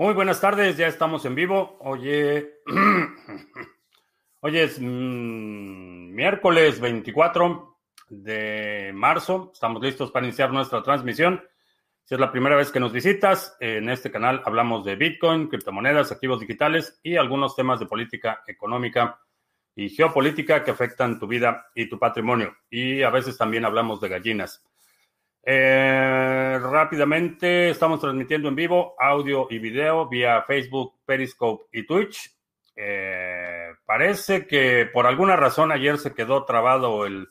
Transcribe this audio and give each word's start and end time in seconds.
Muy 0.00 0.14
buenas 0.14 0.40
tardes, 0.40 0.78
ya 0.78 0.86
estamos 0.86 1.26
en 1.26 1.34
vivo. 1.34 1.76
Oye, 1.80 2.54
hoy 4.40 4.58
es 4.58 4.80
mm, 4.80 6.14
miércoles 6.14 6.80
24 6.80 7.76
de 8.08 8.92
marzo. 8.94 9.50
Estamos 9.52 9.82
listos 9.82 10.10
para 10.10 10.24
iniciar 10.24 10.54
nuestra 10.54 10.82
transmisión. 10.82 11.44
Si 12.02 12.14
es 12.14 12.18
la 12.18 12.32
primera 12.32 12.56
vez 12.56 12.72
que 12.72 12.80
nos 12.80 12.94
visitas, 12.94 13.58
en 13.60 13.90
este 13.90 14.10
canal 14.10 14.40
hablamos 14.46 14.86
de 14.86 14.96
Bitcoin, 14.96 15.48
criptomonedas, 15.48 16.10
activos 16.10 16.40
digitales 16.40 16.98
y 17.02 17.16
algunos 17.16 17.54
temas 17.54 17.78
de 17.78 17.84
política 17.84 18.42
económica 18.46 19.20
y 19.76 19.90
geopolítica 19.90 20.64
que 20.64 20.70
afectan 20.70 21.18
tu 21.18 21.26
vida 21.26 21.66
y 21.74 21.90
tu 21.90 21.98
patrimonio. 21.98 22.56
Y 22.70 23.02
a 23.02 23.10
veces 23.10 23.36
también 23.36 23.66
hablamos 23.66 24.00
de 24.00 24.08
gallinas. 24.08 24.64
Eh, 25.42 26.58
rápidamente, 26.62 27.70
estamos 27.70 28.00
transmitiendo 28.00 28.48
en 28.48 28.54
vivo 28.54 28.94
audio 28.98 29.46
y 29.50 29.58
video 29.58 30.08
vía 30.08 30.42
Facebook, 30.42 31.00
Periscope 31.04 31.64
y 31.72 31.86
Twitch. 31.86 32.30
Eh, 32.76 33.70
parece 33.86 34.46
que 34.46 34.88
por 34.92 35.06
alguna 35.06 35.36
razón 35.36 35.72
ayer 35.72 35.98
se 35.98 36.14
quedó 36.14 36.44
trabado 36.44 37.06
el, 37.06 37.28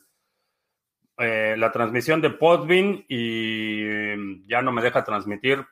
eh, 1.18 1.54
la 1.56 1.70
transmisión 1.70 2.20
de 2.20 2.30
Podbean 2.30 3.04
y 3.08 3.84
mm, 4.16 4.48
ya 4.48 4.62
no 4.62 4.72
me 4.72 4.82
deja 4.82 5.04
transmitir 5.04 5.64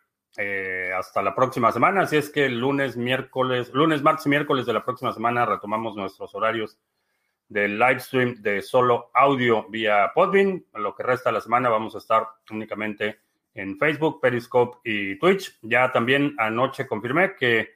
hasta 0.96 1.20
la 1.20 1.34
próxima 1.34 1.72
semana. 1.72 2.02
Así 2.02 2.16
es 2.16 2.30
que 2.30 2.46
el 2.46 2.60
lunes, 2.60 2.96
miércoles, 2.96 3.72
lunes, 3.74 4.02
martes 4.02 4.26
y 4.26 4.28
miércoles 4.28 4.66
de 4.66 4.72
la 4.72 4.84
próxima 4.84 5.12
semana 5.12 5.44
retomamos 5.44 5.96
nuestros 5.96 6.32
horarios 6.32 6.78
del 7.48 7.78
live 7.78 8.00
stream 8.00 8.34
de 8.42 8.62
solo 8.62 9.10
audio 9.14 9.66
vía 9.68 10.12
Podbean. 10.14 10.64
Lo 10.74 10.94
que 10.94 11.02
resta 11.02 11.30
de 11.30 11.34
la 11.34 11.40
semana 11.40 11.68
vamos 11.68 11.94
a 11.94 11.98
estar 11.98 12.26
únicamente 12.50 13.20
en 13.54 13.78
Facebook, 13.78 14.20
Periscope 14.20 14.78
y 14.84 15.18
Twitch. 15.18 15.58
Ya 15.62 15.90
también 15.90 16.34
anoche 16.38 16.86
confirmé 16.86 17.34
que 17.34 17.70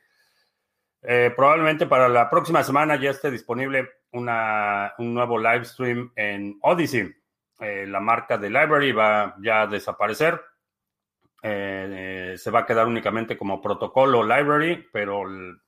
eh, 1.02 1.32
probablemente 1.34 1.86
para 1.86 2.08
la 2.08 2.30
próxima 2.30 2.62
semana 2.62 2.96
ya 2.96 3.10
esté 3.10 3.30
disponible 3.30 3.88
una, 4.12 4.94
un 4.98 5.14
nuevo 5.14 5.38
live 5.38 5.64
stream 5.64 6.12
en 6.14 6.58
Odyssey. 6.62 7.12
Eh, 7.60 7.86
la 7.86 8.00
marca 8.00 8.38
de 8.38 8.50
Library 8.50 8.92
va 8.92 9.34
ya 9.40 9.62
a 9.62 9.66
desaparecer. 9.66 10.40
Eh, 11.42 12.34
se 12.36 12.50
va 12.52 12.60
a 12.60 12.66
quedar 12.66 12.86
únicamente 12.86 13.36
como 13.36 13.60
protocolo 13.60 14.22
Library, 14.22 14.88
pero 14.92 15.26
el, 15.26 15.60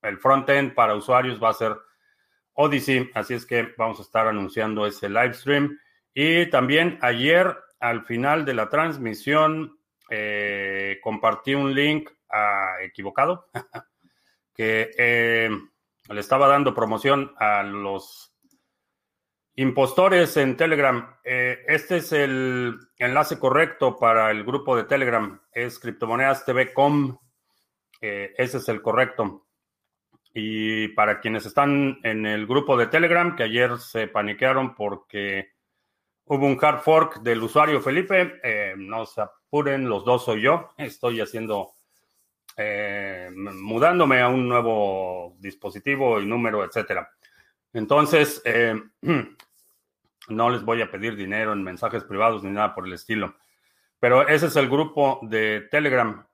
el 0.00 0.18
front-end 0.18 0.74
para 0.74 0.94
usuarios 0.94 1.42
va 1.42 1.50
a 1.50 1.54
ser 1.54 1.76
Odyssey. 2.54 3.10
Así 3.14 3.34
es 3.34 3.46
que 3.46 3.74
vamos 3.76 3.98
a 3.98 4.02
estar 4.02 4.26
anunciando 4.26 4.86
ese 4.86 5.08
live 5.08 5.34
stream. 5.34 5.78
Y 6.14 6.50
también 6.50 6.98
ayer, 7.00 7.56
al 7.80 8.04
final 8.04 8.44
de 8.44 8.54
la 8.54 8.68
transmisión, 8.68 9.78
eh, 10.10 10.98
compartí 11.02 11.54
un 11.54 11.74
link 11.74 12.10
ah, 12.30 12.74
equivocado 12.82 13.46
que 14.54 14.90
eh, 14.98 15.48
le 16.10 16.20
estaba 16.20 16.48
dando 16.48 16.74
promoción 16.74 17.32
a 17.38 17.62
los 17.62 18.34
impostores 19.54 20.36
en 20.36 20.56
Telegram. 20.56 21.16
Eh, 21.24 21.64
este 21.66 21.98
es 21.98 22.12
el 22.12 22.76
enlace 22.98 23.38
correcto 23.38 23.96
para 23.96 24.30
el 24.30 24.44
grupo 24.44 24.76
de 24.76 24.84
Telegram. 24.84 25.40
Es 25.50 25.78
criptomonedas 25.78 26.44
TV.com. 26.44 27.18
ese 28.00 28.58
es 28.58 28.68
el 28.68 28.82
correcto. 28.82 29.46
Y 30.34 30.88
para 30.88 31.20
quienes 31.20 31.44
están 31.44 32.00
en 32.04 32.24
el 32.24 32.46
grupo 32.46 32.76
de 32.76 32.86
Telegram, 32.86 33.36
que 33.36 33.42
ayer 33.42 33.78
se 33.78 34.08
paniquearon 34.08 34.74
porque 34.74 35.52
hubo 36.24 36.46
un 36.46 36.58
hard 36.60 36.80
fork 36.80 37.20
del 37.20 37.42
usuario 37.42 37.82
Felipe, 37.82 38.40
eh, 38.42 38.74
no 38.76 39.04
se 39.04 39.20
apuren, 39.20 39.88
los 39.88 40.04
dos 40.04 40.24
soy 40.24 40.40
yo. 40.40 40.70
Estoy 40.78 41.20
haciendo, 41.20 41.72
eh, 42.56 43.30
mudándome 43.34 44.20
a 44.22 44.28
un 44.28 44.48
nuevo 44.48 45.36
dispositivo 45.38 46.18
y 46.18 46.26
número, 46.26 46.64
etcétera. 46.64 47.10
Entonces, 47.74 48.40
eh, 48.46 48.80
no 50.28 50.50
les 50.50 50.62
voy 50.62 50.80
a 50.80 50.90
pedir 50.90 51.14
dinero 51.14 51.52
en 51.52 51.62
mensajes 51.62 52.04
privados 52.04 52.42
ni 52.42 52.50
nada 52.50 52.74
por 52.74 52.86
el 52.86 52.94
estilo. 52.94 53.36
Pero 54.00 54.26
ese 54.26 54.46
es 54.46 54.56
el 54.56 54.68
grupo 54.68 55.20
de 55.22 55.68
Telegram, 55.70 56.26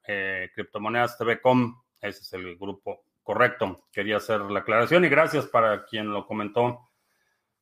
Criptomonedas 0.55 1.19
TV.com. 1.19 1.83
Ese 2.01 2.23
es 2.23 2.33
el 2.33 2.57
grupo 2.57 3.03
Correcto, 3.29 3.85
quería 3.93 4.17
hacer 4.17 4.41
la 4.41 4.61
aclaración 4.61 5.05
y 5.05 5.11
gracias 5.11 5.45
para 5.45 5.85
quien 5.85 6.11
lo 6.11 6.27
comentó 6.27 6.89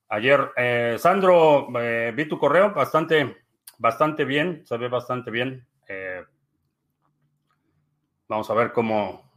ayer. 0.09 0.53
Eh, 0.56 0.94
Sandro, 0.97 1.66
eh, 1.81 2.12
vi 2.15 2.28
tu 2.28 2.38
correo 2.38 2.72
bastante, 2.72 3.38
bastante 3.77 4.25
bien, 4.25 4.65
se 4.65 4.77
ve 4.77 4.87
bastante 4.87 5.32
bien. 5.32 5.66
Eh, 5.88 6.25
vamos 8.28 8.49
a 8.49 8.54
ver 8.54 8.71
cómo, 8.71 9.28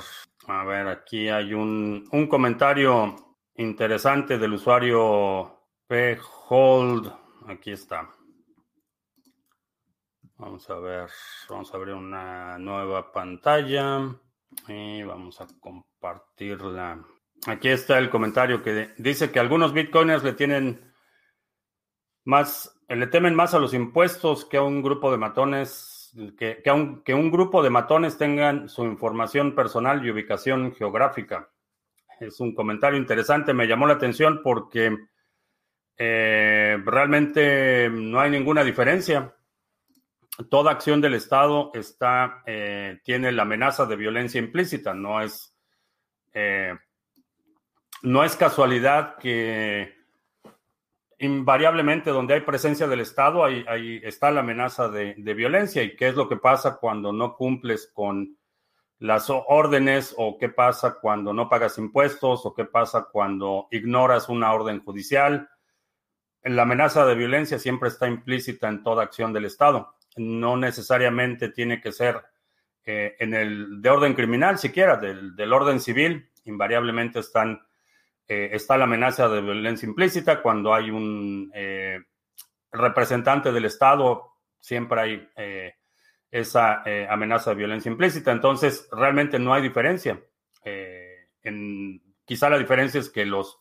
A 0.46 0.64
ver, 0.64 0.88
aquí 0.88 1.28
hay 1.28 1.52
un, 1.52 2.08
un 2.12 2.26
comentario 2.26 3.36
interesante 3.56 4.38
del 4.38 4.54
usuario 4.54 5.66
P. 5.86 6.18
Hold. 6.48 7.12
Aquí 7.48 7.72
está. 7.72 8.08
Vamos 10.40 10.70
a 10.70 10.78
ver, 10.78 11.06
vamos 11.50 11.70
a 11.70 11.76
abrir 11.76 11.94
una 11.94 12.56
nueva 12.56 13.12
pantalla 13.12 14.08
y 14.68 15.02
vamos 15.02 15.38
a 15.38 15.46
compartirla. 15.60 17.04
Aquí 17.46 17.68
está 17.68 17.98
el 17.98 18.08
comentario 18.08 18.62
que 18.62 18.88
dice 18.96 19.30
que 19.30 19.38
algunos 19.38 19.74
bitcoiners 19.74 20.24
le 20.24 20.32
tienen 20.32 20.94
más, 22.24 22.74
le 22.88 23.06
temen 23.08 23.34
más 23.34 23.52
a 23.52 23.58
los 23.58 23.74
impuestos 23.74 24.46
que 24.46 24.56
a 24.56 24.62
un 24.62 24.80
grupo 24.80 25.10
de 25.10 25.18
matones, 25.18 26.10
que, 26.38 26.62
que, 26.64 27.12
un, 27.12 27.30
grupo 27.30 27.62
de 27.62 27.68
matones 27.68 28.16
tengan 28.16 28.70
su 28.70 28.84
información 28.84 29.54
personal 29.54 30.02
y 30.02 30.10
ubicación 30.10 30.72
geográfica. 30.72 31.50
Es 32.18 32.40
un 32.40 32.54
comentario 32.54 32.98
interesante, 32.98 33.52
me 33.52 33.68
llamó 33.68 33.86
la 33.86 33.94
atención 33.94 34.40
porque 34.42 34.96
eh, 35.98 36.78
realmente 36.82 37.90
no 37.90 38.20
hay 38.20 38.30
ninguna 38.30 38.64
diferencia 38.64 39.34
toda 40.48 40.72
acción 40.72 41.00
del 41.00 41.14
Estado 41.14 41.70
está, 41.74 42.42
eh, 42.46 43.00
tiene 43.04 43.32
la 43.32 43.42
amenaza 43.42 43.86
de 43.86 43.96
violencia 43.96 44.38
implícita. 44.38 44.94
No 44.94 45.20
es, 45.20 45.54
eh, 46.32 46.74
no 48.02 48.24
es 48.24 48.36
casualidad 48.36 49.16
que 49.18 49.94
invariablemente 51.18 52.10
donde 52.10 52.34
hay 52.34 52.40
presencia 52.40 52.86
del 52.86 53.00
Estado, 53.00 53.44
ahí, 53.44 54.00
está 54.02 54.30
la 54.30 54.40
amenaza 54.40 54.88
de, 54.88 55.14
de, 55.18 55.34
violencia. 55.34 55.82
¿Y 55.82 55.94
qué 55.94 56.08
es 56.08 56.14
lo 56.14 56.28
que 56.28 56.36
pasa 56.36 56.76
cuando 56.76 57.12
no 57.12 57.36
cumples 57.36 57.90
con 57.92 58.38
las 58.98 59.28
órdenes 59.28 60.14
o 60.16 60.38
qué 60.38 60.48
pasa 60.48 60.98
cuando 61.00 61.34
no 61.34 61.48
pagas 61.48 61.76
impuestos 61.76 62.46
o 62.46 62.54
qué 62.54 62.64
pasa 62.64 63.08
cuando 63.12 63.68
ignoras 63.70 64.30
una 64.30 64.52
orden 64.52 64.82
judicial? 64.82 65.50
La 66.42 66.62
amenaza 66.62 67.04
de 67.04 67.14
violencia 67.14 67.58
siempre 67.58 67.90
está 67.90 68.08
implícita 68.08 68.68
en 68.68 68.82
toda 68.82 69.02
acción 69.02 69.34
del 69.34 69.44
Estado 69.44 69.94
no 70.16 70.56
necesariamente 70.56 71.50
tiene 71.50 71.80
que 71.80 71.92
ser 71.92 72.22
eh, 72.84 73.16
en 73.18 73.34
el 73.34 73.82
de 73.82 73.90
orden 73.90 74.14
criminal, 74.14 74.58
siquiera 74.58 74.96
del, 74.96 75.36
del 75.36 75.52
orden 75.52 75.80
civil, 75.80 76.30
invariablemente 76.44 77.20
están, 77.20 77.60
eh, 78.26 78.50
está 78.52 78.76
la 78.76 78.84
amenaza 78.84 79.28
de 79.28 79.42
violencia 79.42 79.86
implícita. 79.86 80.42
Cuando 80.42 80.74
hay 80.74 80.90
un 80.90 81.50
eh, 81.54 82.00
representante 82.72 83.52
del 83.52 83.66
Estado, 83.66 84.32
siempre 84.58 85.00
hay 85.00 85.28
esa 86.30 86.84
amenaza 87.08 87.50
de 87.50 87.56
violencia 87.56 87.90
implícita. 87.90 88.30
Entonces, 88.30 88.88
realmente 88.92 89.38
no 89.38 89.52
hay 89.52 89.62
diferencia. 89.62 90.20
En, 91.42 92.02
quizá 92.24 92.48
la 92.48 92.58
diferencia 92.58 93.00
es 93.00 93.10
que 93.10 93.24
los 93.24 93.58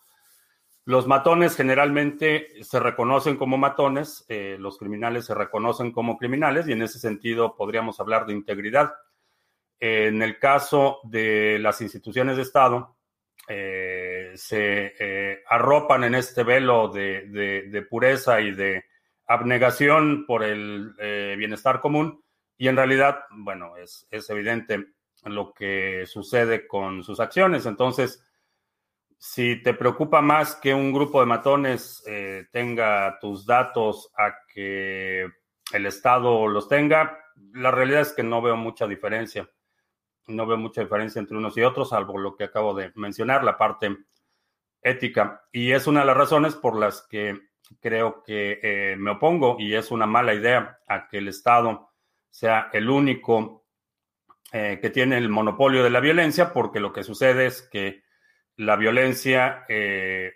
los 0.89 1.05
matones 1.05 1.55
generalmente 1.55 2.63
se 2.63 2.79
reconocen 2.79 3.37
como 3.37 3.59
matones, 3.59 4.25
eh, 4.27 4.57
los 4.59 4.79
criminales 4.79 5.25
se 5.25 5.35
reconocen 5.35 5.91
como 5.91 6.17
criminales 6.17 6.67
y 6.67 6.71
en 6.71 6.81
ese 6.81 6.97
sentido 6.97 7.55
podríamos 7.55 7.99
hablar 7.99 8.25
de 8.25 8.33
integridad. 8.33 8.95
en 9.79 10.23
el 10.23 10.39
caso 10.39 10.99
de 11.03 11.59
las 11.59 11.79
instituciones 11.81 12.37
de 12.37 12.41
Estado, 12.41 12.97
eh, 13.47 14.31
se 14.33 14.95
eh, 14.99 15.43
arropan 15.47 16.05
en 16.05 16.15
este 16.15 16.43
velo 16.43 16.87
de, 16.87 17.85
pureza 17.87 18.41
y 18.41 18.49
de 18.55 18.85
abnegación 19.27 20.25
por 20.25 20.43
el 20.43 20.95
bienestar 21.37 21.81
común 21.81 22.23
Y 22.57 22.67
en 22.67 22.77
realidad, 22.77 23.25
bueno, 23.29 23.77
es 23.77 24.07
evidente 24.31 24.87
lo 25.25 25.53
que 25.53 26.07
sucede 26.07 26.65
con 26.65 27.03
sus 27.03 27.19
acciones. 27.19 27.67
Entonces, 27.67 28.23
si 29.21 29.61
te 29.61 29.73
preocupa 29.73 30.21
más 30.21 30.55
que 30.55 30.73
un 30.73 30.93
grupo 30.93 31.19
de 31.19 31.25
matones 31.25 32.01
eh, 32.07 32.47
tenga 32.53 33.19
tus 33.19 33.45
datos 33.45 34.13
a 34.17 34.33
que 34.47 35.27
el 35.73 35.85
Estado 35.85 36.47
los 36.47 36.69
tenga, 36.69 37.19
la 37.53 37.69
realidad 37.69 37.99
es 38.01 38.13
que 38.13 38.23
no 38.23 38.41
veo 38.41 38.55
mucha 38.55 38.87
diferencia. 38.87 39.49
No 40.27 40.47
veo 40.47 40.55
mucha 40.55 40.81
diferencia 40.81 41.19
entre 41.19 41.35
unos 41.35 41.57
y 41.57 41.63
otros, 41.63 41.89
salvo 41.89 42.17
lo 42.17 42.37
que 42.37 42.45
acabo 42.45 42.73
de 42.73 42.93
mencionar, 42.95 43.43
la 43.43 43.57
parte 43.57 43.97
ética. 44.81 45.43
Y 45.51 45.73
es 45.73 45.85
una 45.85 45.99
de 45.99 46.05
las 46.05 46.17
razones 46.17 46.55
por 46.55 46.79
las 46.79 47.05
que 47.05 47.37
creo 47.81 48.23
que 48.23 48.59
eh, 48.63 48.95
me 48.97 49.11
opongo 49.11 49.57
y 49.59 49.75
es 49.75 49.91
una 49.91 50.05
mala 50.05 50.33
idea 50.33 50.79
a 50.87 51.09
que 51.09 51.17
el 51.17 51.27
Estado 51.27 51.89
sea 52.29 52.69
el 52.71 52.89
único 52.89 53.65
eh, 54.53 54.79
que 54.81 54.89
tiene 54.89 55.17
el 55.17 55.27
monopolio 55.27 55.83
de 55.83 55.89
la 55.89 55.99
violencia, 55.99 56.53
porque 56.53 56.79
lo 56.79 56.93
que 56.93 57.03
sucede 57.03 57.47
es 57.47 57.61
que 57.63 58.07
la 58.59 58.75
violencia 58.75 59.63
eh, 59.69 60.33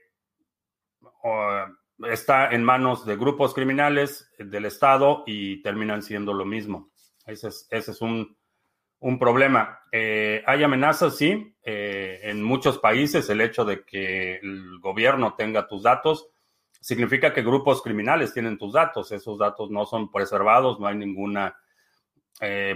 está 2.10 2.52
en 2.52 2.64
manos 2.64 3.06
de 3.06 3.18
grupos 3.18 3.54
criminales 3.54 4.32
del 4.40 4.64
Estado 4.66 5.24
y 5.28 5.62
terminan 5.62 6.02
siendo 6.02 6.34
lo 6.34 6.46
mismo. 6.46 6.92
Ese 7.26 7.50
es, 7.70 8.02
un, 8.02 8.38
problema. 9.20 9.82
Eh, 9.92 10.42
hay 10.48 10.64
amenazas, 10.64 11.18
sí, 11.18 11.54
eh, 11.64 12.22
en 12.24 12.42
muchos 12.42 12.80
países 12.80 13.30
el 13.30 13.42
hecho 13.42 13.66
de 13.66 13.84
que 13.84 14.36
el 14.36 14.80
gobierno 14.80 15.36
tenga 15.36 15.68
tus 15.68 15.84
datos 15.84 16.30
significa 16.80 17.34
que 17.34 17.44
grupos 17.44 17.82
criminales 17.82 18.34
tienen 18.34 18.58
tus 18.58 18.72
datos. 18.72 19.12
Esos 19.12 19.38
datos 19.38 19.70
no 19.70 19.86
son 19.86 20.10
preservados, 20.10 20.80
no 20.80 20.88
hay 20.88 20.96
ninguna 20.96 21.58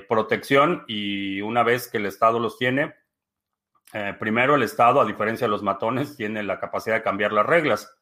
protección 0.07 0.83
y 0.87 1.41
una 1.41 1.63
vez 1.63 1.89
que 1.89 1.97
el 1.97 2.05
Estado 2.05 2.39
los 2.39 2.57
tiene, 2.57 2.93
eh, 3.93 4.15
primero, 4.19 4.55
el 4.55 4.63
Estado, 4.63 4.99
a 4.99 5.05
diferencia 5.05 5.47
de 5.47 5.51
los 5.51 5.63
matones, 5.63 6.17
tiene 6.17 6.43
la 6.43 6.59
capacidad 6.59 6.95
de 6.95 7.03
cambiar 7.03 7.31
las 7.31 7.45
reglas. 7.45 7.95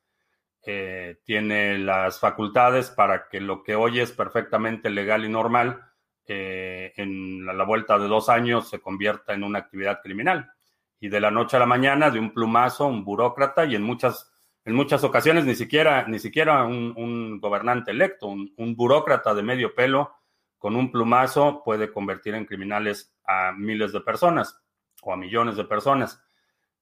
Eh, 0.66 1.20
tiene 1.24 1.78
las 1.78 2.20
facultades 2.20 2.90
para 2.90 3.28
que 3.28 3.40
lo 3.40 3.62
que 3.62 3.76
hoy 3.76 4.00
es 4.00 4.12
perfectamente 4.12 4.90
legal 4.90 5.24
y 5.24 5.30
normal, 5.30 5.82
eh, 6.28 6.92
en 6.98 7.46
la, 7.46 7.64
vuelta 7.66 8.00
de 8.00 8.08
dos 8.08 8.30
años 8.30 8.68
se 8.68 8.82
convierta 8.82 9.34
en 9.34 9.44
una 9.44 9.60
actividad 9.60 10.02
criminal. 10.02 10.52
Y 11.00 11.10
de 11.10 11.20
la 11.20 11.30
noche 11.30 11.58
a 11.58 11.60
la 11.60 11.68
mañana, 11.68 12.10
de 12.10 12.18
un 12.18 12.34
plumazo, 12.34 12.88
un 12.88 13.06
burócrata, 13.06 13.66
y 13.66 13.76
en 13.76 13.84
muchas, 13.84 14.32
en 14.64 14.74
muchas 14.74 15.04
ocasiones 15.04 15.46
ni 15.46 15.54
siquiera, 15.54 16.08
ni 16.08 16.18
siquiera 16.18 16.64
un, 16.64 17.40
gobernante 17.40 17.92
electo, 17.92 18.26
un, 18.26 18.52
un 18.58 18.76
burócrata 18.76 19.36
de 19.36 19.44
medio 19.44 19.76
pelo 19.76 20.16
con 20.58 20.76
un 20.76 20.92
plumazo 20.92 21.62
puede 21.64 21.92
convertir 21.92 22.34
en 22.34 22.46
criminales 22.46 23.14
a 23.28 23.52
miles 23.52 23.92
de 23.94 24.02
personas 24.02 24.65
o 25.06 25.14
a 25.14 25.18
millones 25.18 25.56
de 25.56 25.64
personas. 25.64 26.22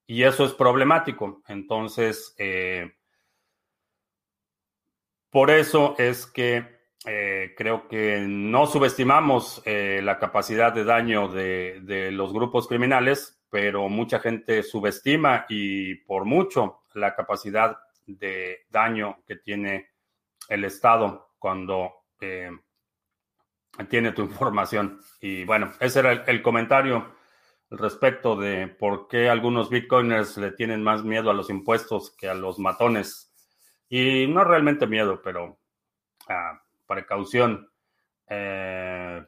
Y 0.07 0.23
eso 0.23 0.45
es 0.45 0.53
problemático. 0.53 1.43
Entonces, 1.47 2.33
eh, 2.37 2.93
por 5.29 5.51
eso 5.51 5.95
es 5.97 6.25
que 6.25 6.65
eh, 7.05 7.53
creo 7.57 7.87
que 7.87 8.21
no 8.27 8.65
subestimamos 8.65 9.61
eh, 9.65 9.99
la 10.01 10.19
capacidad 10.19 10.73
de 10.73 10.85
daño 10.85 11.27
de, 11.27 11.81
de, 11.83 12.11
los 12.11 12.31
grupos 12.33 12.67
criminales, 12.67 13.41
pero 13.49 13.89
mucha 13.89 14.19
gente 14.19 14.63
subestima 14.63 15.45
y 15.49 15.95
por 15.95 16.23
mucho 16.23 16.83
la 16.93 17.13
capacidad 17.13 17.77
de 18.05 18.65
daño 18.69 19.17
que 19.27 19.35
tiene 19.35 19.89
el 20.47 20.63
Estado 20.63 21.35
cuando 21.39 21.91
tiene 23.89 24.11
tu 24.13 24.21
información. 24.23 25.01
Y 25.19 25.43
bueno, 25.43 25.73
ese 25.79 25.99
era 25.99 26.11
el 26.11 26.41
comentario 26.41 27.22
respecto 27.77 28.35
de 28.35 28.67
por 28.67 29.07
qué 29.07 29.29
algunos 29.29 29.69
bitcoiners 29.69 30.37
le 30.37 30.51
tienen 30.51 30.83
más 30.83 31.03
miedo 31.03 31.29
a 31.29 31.33
los 31.33 31.49
impuestos 31.49 32.15
que 32.15 32.29
a 32.29 32.33
los 32.33 32.59
matones. 32.59 33.33
Y 33.89 34.27
no 34.27 34.43
realmente 34.43 34.87
miedo, 34.87 35.21
pero 35.23 35.59
ah, 36.29 36.61
precaución. 36.87 37.69
Eh, 38.27 39.23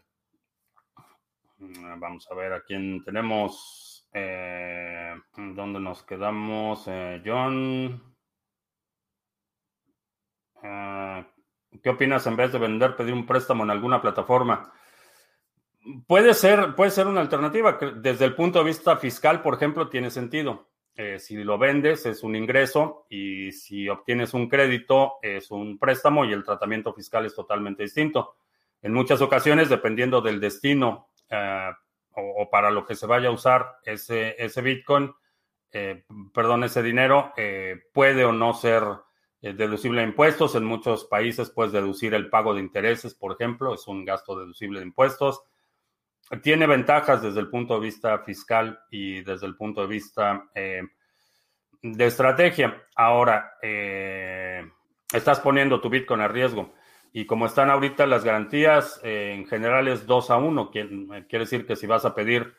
vamos 1.58 2.28
a 2.32 2.36
ver 2.36 2.54
a 2.54 2.62
quién 2.62 3.04
tenemos. 3.04 4.08
Eh, 4.14 5.16
¿Dónde 5.36 5.80
nos 5.80 6.04
quedamos? 6.04 6.84
Eh, 6.88 7.22
John. 7.26 8.16
¿Qué 11.84 11.90
opinas 11.90 12.26
en 12.26 12.36
vez 12.36 12.52
de 12.52 12.58
vender, 12.58 12.96
pedir 12.96 13.14
un 13.14 13.26
préstamo 13.26 13.64
en 13.64 13.70
alguna 13.70 14.02
plataforma? 14.02 14.72
Puede 16.08 16.34
ser, 16.34 16.74
puede 16.76 16.92
ser 16.92 17.06
una 17.08 17.22
alternativa. 17.22 17.78
Desde 17.96 18.26
el 18.26 18.34
punto 18.36 18.60
de 18.60 18.66
vista 18.66 18.98
fiscal, 18.98 19.42
por 19.42 19.54
ejemplo, 19.54 19.88
tiene 19.88 20.10
sentido. 20.10 20.68
Eh, 20.98 21.20
si 21.20 21.44
lo 21.44 21.58
vendes 21.58 22.06
es 22.06 22.24
un 22.24 22.36
ingreso 22.36 23.06
y 23.10 23.52
si 23.52 23.90
obtienes 23.90 24.34
un 24.34 24.48
crédito 24.48 25.16
es 25.22 25.52
un 25.52 25.78
préstamo 25.78 26.24
y 26.24 26.32
el 26.32 26.46
tratamiento 26.46 26.94
fiscal 26.94 27.26
es 27.26 27.36
totalmente 27.36 27.84
distinto. 27.84 28.38
En 28.82 28.94
muchas 28.94 29.22
ocasiones, 29.22 29.68
dependiendo 29.68 30.22
del 30.22 30.40
destino 30.40 31.10
eh, 31.30 31.70
o, 32.16 32.50
para 32.50 32.72
lo 32.72 32.86
que 32.86 32.96
se 32.96 33.06
vaya 33.06 33.28
a 33.28 33.34
usar 33.34 33.78
ese, 33.84 34.42
ese 34.44 34.62
Bitcoin, 34.62 35.14
eh, 35.72 36.06
perdón, 36.34 36.64
ese 36.64 36.82
dinero, 36.82 37.34
puede 37.94 38.24
o 38.24 38.32
no 38.32 38.54
ser 38.54 38.84
deducible 39.42 40.02
a 40.02 40.06
impuestos. 40.06 40.56
En 40.56 40.64
muchos 40.64 41.06
países 41.06 41.50
puedes 41.50 41.74
deducir 41.74 42.14
el 42.14 42.30
pago 42.30 42.54
de 42.54 42.62
intereses, 42.62 43.14
por 43.14 43.34
ejemplo, 43.34 43.74
es 43.74 43.86
un 43.88 44.06
gasto 44.06 44.40
deducible 44.40 44.80
de 44.80 44.86
impuestos 44.86 45.44
tiene 46.42 46.66
ventajas 46.66 47.22
desde 47.22 47.40
el 47.40 47.50
punto 47.50 47.76
de 47.76 47.82
vista 47.82 48.20
fiscal 48.20 48.80
y 48.90 49.22
desde 49.22 49.46
el 49.46 49.56
punto 49.56 49.82
de 49.82 49.88
vista 49.88 50.50
eh, 50.56 50.82
de 51.82 52.06
estrategia. 52.06 52.84
Ahora, 52.96 53.54
eh, 53.62 54.68
estás 55.14 55.40
poniendo 55.40 55.80
tu 55.80 55.90
Bitcoin 55.90 56.22
a 56.22 56.28
riesgo. 56.28 56.74
Y 57.14 57.26
como 57.26 57.46
están 57.46 57.70
ahorita 57.70 58.06
las 58.08 58.26
garantías, 58.26 59.00
eh, 59.04 59.34
en 59.36 59.48
general 59.48 59.88
es 59.88 60.06
2 60.06 60.32
a 60.32 60.38
1. 60.38 60.72
Quiere 60.72 61.26
decir 61.30 61.66
que 61.66 61.76
si 61.76 61.88
vas 61.88 62.06
a 62.06 62.16
pedir 62.16 62.54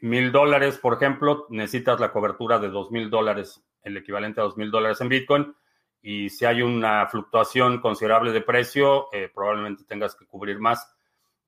mil 0.00 0.32
dólares, 0.32 0.78
por 0.78 0.94
ejemplo, 0.94 1.46
necesitas 1.50 2.00
la 2.00 2.12
cobertura 2.12 2.58
de 2.58 2.70
dos 2.70 2.90
mil 2.90 3.10
dólares, 3.10 3.62
el 3.82 3.94
equivalente 3.94 4.40
a 4.40 4.44
dos 4.44 4.56
mil 4.56 4.70
dólares 4.70 5.02
en 5.02 5.10
Bitcoin. 5.10 5.54
Y 6.00 6.30
si 6.30 6.46
hay 6.46 6.62
una 6.62 7.06
fluctuación 7.08 7.78
considerable 7.78 8.32
de 8.32 8.40
precio, 8.40 9.08
probablemente 9.34 9.84
tengas 9.84 10.14
que 10.14 10.24
cubrir 10.24 10.58
más 10.60 10.90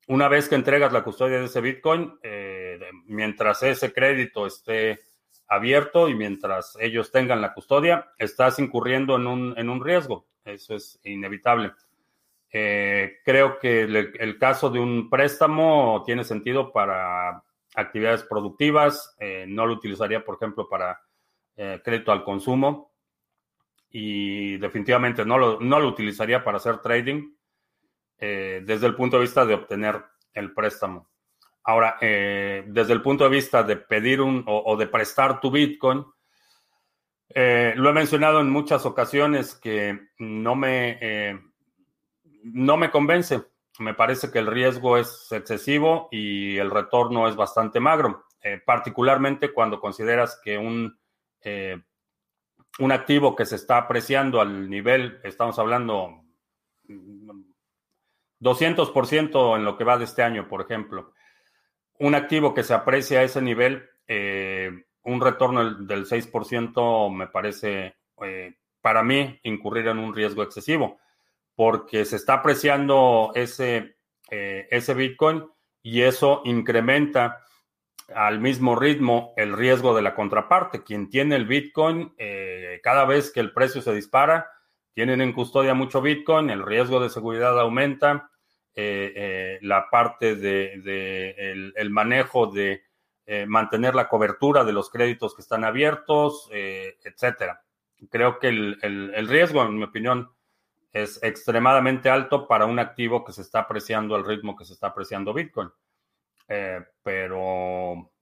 una 0.09 0.29
vez 0.29 0.49
que 0.49 0.57
entregas 0.57 0.93
la 0.93 1.05
custodia 1.05 1.39
de 1.39 1.47
ese 1.47 1.61
Bitcoin, 1.61 2.19
eh, 2.23 2.79
mientras 3.07 3.63
ese 3.63 3.93
crédito 3.93 4.47
esté 4.47 5.01
abierto 5.49 6.09
y 6.09 6.15
mientras 6.15 6.77
ellos 6.81 7.13
tengan 7.13 7.41
la 7.41 7.55
custodia, 7.55 8.11
estás 8.19 8.59
incurriendo 8.59 9.17
en 9.17 9.27
un, 9.27 9.55
en 9.57 9.69
un 9.69 9.85
riesgo. 9.85 10.27
Eso 10.45 10.75
es 10.75 10.99
inevitable. 11.05 11.73
Eh, 12.51 13.19
creo 13.25 13.59
que 13.59 13.83
el, 13.83 14.39
caso 14.39 14.71
de 14.71 14.81
un 14.81 15.09
préstamo 15.09 16.03
tiene 16.05 16.25
sentido 16.25 16.73
para 16.73 17.43
actividades 17.75 18.25
productivas. 18.25 19.15
Eh, 19.21 19.45
no 19.49 19.67
lo 19.67 19.75
utilizaría, 19.75 20.25
por 20.25 20.37
ejemplo, 20.37 20.69
para 20.69 21.01
crédito 21.55 22.11
al 22.11 22.25
consumo. 22.25 22.93
Y 23.91 24.57
definitivamente 24.57 25.25
no 25.25 25.39
lo, 25.39 25.61
no 25.61 25.79
lo 25.79 25.87
utilizaría 25.87 26.43
para 26.43 26.57
hacer 26.57 26.79
trading. 26.79 27.31
Eh, 28.25 28.63
desde 28.65 28.87
el 28.87 28.95
punto 28.95 29.17
de 29.17 29.23
vista 29.23 29.45
de 29.45 29.55
obtener 29.55 30.01
el 30.33 30.55
préstamo. 30.55 31.11
Ahora, 31.65 31.97
eh, 32.01 32.63
desde 32.69 32.93
el 32.93 33.03
punto 33.03 33.25
de 33.25 33.31
vista 33.31 33.65
de 33.65 33.75
pedir 33.75 34.21
un 34.21 34.45
o, 34.47 34.77
de 34.77 34.87
prestar 34.87 35.41
tu 35.41 35.51
Bitcoin, 35.51 36.05
eh, 37.31 37.73
lo 37.75 37.91
he 37.91 37.93
mencionado 37.93 38.41
en 38.41 38.49
muchas 38.49 38.87
ocasiones 38.87 39.57
que 39.57 40.11
no 40.21 40.55
me, 40.55 41.41
no 42.45 42.77
me 42.77 42.93
convence. 42.93 43.43
Me 43.81 43.95
parece 43.95 44.31
que 44.31 44.39
el 44.39 44.47
riesgo 44.47 44.99
es 44.99 45.27
excesivo 45.33 46.07
y 46.13 46.59
el 46.59 46.71
retorno 46.71 47.27
es 47.27 47.35
bastante 47.35 47.81
magro, 47.81 48.27
particularmente 48.65 49.53
cuando 49.53 49.81
consideras 49.81 50.41
que 50.45 50.59
un, 50.59 50.97
un 52.79 52.93
activo 52.93 53.35
que 53.35 53.47
se 53.47 53.57
está 53.57 53.79
apreciando 53.79 54.41
al 54.41 54.71
nivel, 54.71 55.19
estamos 55.25 55.59
hablando 55.59 56.23
200% 58.43 59.57
en 59.57 59.65
lo 59.65 59.77
que 59.77 59.85
va 59.85 59.97
de 59.97 60.05
este 60.05 60.23
año, 60.23 60.49
por 60.49 60.61
ejemplo. 60.61 61.13
Un 61.99 62.15
activo 62.17 62.53
que 62.53 62.65
se 62.65 62.75
aprecia 62.75 63.21
a 63.21 63.23
ese 63.23 63.41
nivel, 63.41 63.89
eh, 64.09 64.85
un 65.05 65.21
retorno 65.21 65.75
del 65.75 66.07
6% 66.07 67.09
me 67.15 67.29
parece, 67.29 67.95
eh, 68.23 68.57
para 68.81 69.05
mí, 69.05 69.39
incurrir 69.45 69.87
en 69.87 69.99
un 69.99 70.15
riesgo 70.15 70.43
excesivo, 70.43 70.99
porque 71.55 72.05
se 72.05 72.17
está 72.17 72.35
apreciando 72.35 73.31
ese, 73.37 73.97
eh, 74.31 74.67
ese 74.71 74.95
Bitcoin 74.95 75.47
y 75.81 76.03
eso 76.03 76.43
incrementa 76.45 77.45
al 78.13 78.41
mismo 78.41 78.75
ritmo 78.75 79.35
el 79.37 79.57
riesgo 79.57 79.95
de 79.95 80.03
la 80.03 80.17
contraparte. 80.17 80.83
Quien 80.83 81.09
tiene 81.09 81.37
el 81.37 81.47
Bitcoin, 81.47 82.15
cada 82.83 83.05
vez 83.05 83.31
que 83.33 83.41
el 83.41 83.53
precio 83.53 83.81
se 83.81 83.95
dispara, 83.95 84.51
tienen 84.93 85.21
en 85.21 85.33
custodia 85.33 85.75
mucho 85.75 86.03
Bitcoin, 86.03 86.51
el 86.51 86.67
riesgo 86.67 87.01
de 87.01 87.09
seguridad 87.09 87.59
aumenta, 87.59 88.32
la 88.75 89.89
parte 89.91 90.37
de, 90.37 91.73
el, 91.77 91.91
manejo 91.91 92.47
de 92.47 92.83
mantener 93.47 93.95
la 93.95 94.09
cobertura 94.09 94.65
de 94.65 94.73
los 94.73 94.91
créditos 94.91 95.35
que 95.35 95.43
están 95.43 95.65
abiertos, 95.65 96.49
etcétera. 96.53 97.63
Creo 98.11 98.39
que 98.39 98.49
el, 98.49 98.79
el, 98.83 99.29
riesgo, 99.29 99.63
en 99.63 99.77
mi 99.77 99.85
opinión, 99.85 100.31
es 100.93 101.23
extremadamente 101.23 102.11
alto 102.11 102.47
para 102.49 102.67
un 102.67 102.79
activo 102.79 103.25
que 103.25 103.33
se 103.33 103.43
está 103.43 103.61
apreciando 103.61 104.15
al 104.15 104.27
ritmo 104.27 104.57
que 104.57 104.65
se 104.65 104.73
está 104.73 104.89
apreciando 104.89 105.33
Bitcoin. 105.33 105.71
pero 107.03 108.13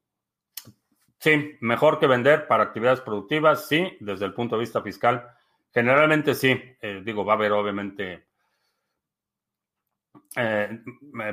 Sí, 1.21 1.59
mejor 1.61 1.99
que 1.99 2.07
vender 2.07 2.47
para 2.47 2.63
actividades 2.65 3.03
productivas, 3.03 3.69
sí, 3.69 3.95
desde 4.01 4.25
el 4.25 4.33
punto 4.33 4.57
de 4.57 4.61
vista 4.61 4.81
fiscal. 4.81 5.29
Generalmente 5.71 6.35
sí, 6.35 6.59
eh, 6.81 7.03
digo, 7.05 7.27
va 7.27 7.35
a 7.35 7.37
haber 7.37 7.53
obviamente 7.53 8.30
eh, 10.37 10.81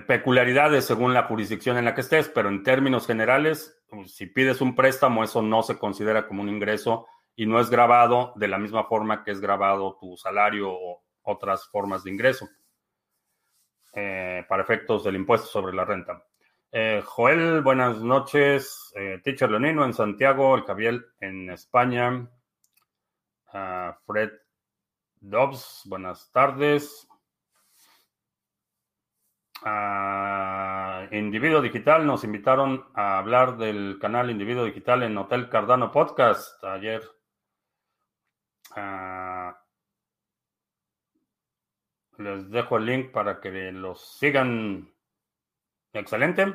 peculiaridades 0.08 0.86
según 0.86 1.14
la 1.14 1.24
jurisdicción 1.24 1.78
en 1.78 1.86
la 1.86 1.94
que 1.94 2.02
estés, 2.02 2.30
pero 2.30 2.50
en 2.50 2.64
términos 2.64 3.06
generales, 3.06 3.84
pues, 3.90 4.16
si 4.16 4.26
pides 4.26 4.62
un 4.62 4.76
préstamo, 4.76 5.24
eso 5.24 5.42
no 5.42 5.62
se 5.64 5.78
considera 5.78 6.28
como 6.28 6.42
un 6.42 6.50
ingreso 6.50 7.08
y 7.36 7.46
no 7.46 7.60
es 7.60 7.70
grabado 7.70 8.34
de 8.36 8.48
la 8.48 8.58
misma 8.58 8.86
forma 8.86 9.24
que 9.24 9.32
es 9.32 9.40
grabado 9.40 9.98
tu 10.00 10.18
salario 10.18 10.72
o 10.72 11.04
otras 11.22 11.68
formas 11.70 12.04
de 12.04 12.12
ingreso 12.12 12.50
eh, 13.94 14.46
para 14.50 14.64
efectos 14.64 15.04
del 15.04 15.16
impuesto 15.16 15.48
sobre 15.48 15.76
la 15.76 15.86
renta. 15.86 16.24
Eh, 16.72 17.02
Joel, 17.06 17.62
buenas 17.62 17.98
noches. 18.02 18.92
Teacher 19.24 19.50
Leonino 19.50 19.86
en 19.86 19.94
Santiago, 19.94 20.56
el 20.56 20.64
Javier 20.64 21.06
en 21.20 21.50
España. 21.52 22.28
Ah, 23.54 23.98
Fred 24.06 24.32
Dobbs, 25.20 25.84
buenas 25.86 26.32
tardes. 26.32 27.07
Ah, 29.70 31.08
Individuo 31.12 31.62
Digital, 31.62 32.06
nos 32.06 32.24
invitaron 32.24 32.86
a 32.94 33.18
hablar 33.18 33.58
del 33.58 33.98
canal 34.00 34.32
Individuo 34.32 34.64
Digital 34.64 35.04
en 35.04 35.18
Hotel 35.18 35.50
Cardano 35.50 35.92
Podcast 35.92 36.64
ayer. 36.64 37.04
Ah, 38.78 39.60
les 42.18 42.50
dejo 42.50 42.78
el 42.78 42.86
link 42.86 43.12
para 43.12 43.42
que 43.42 43.74
los 43.74 44.18
sigan 44.18 44.90
Excelente. 45.92 46.54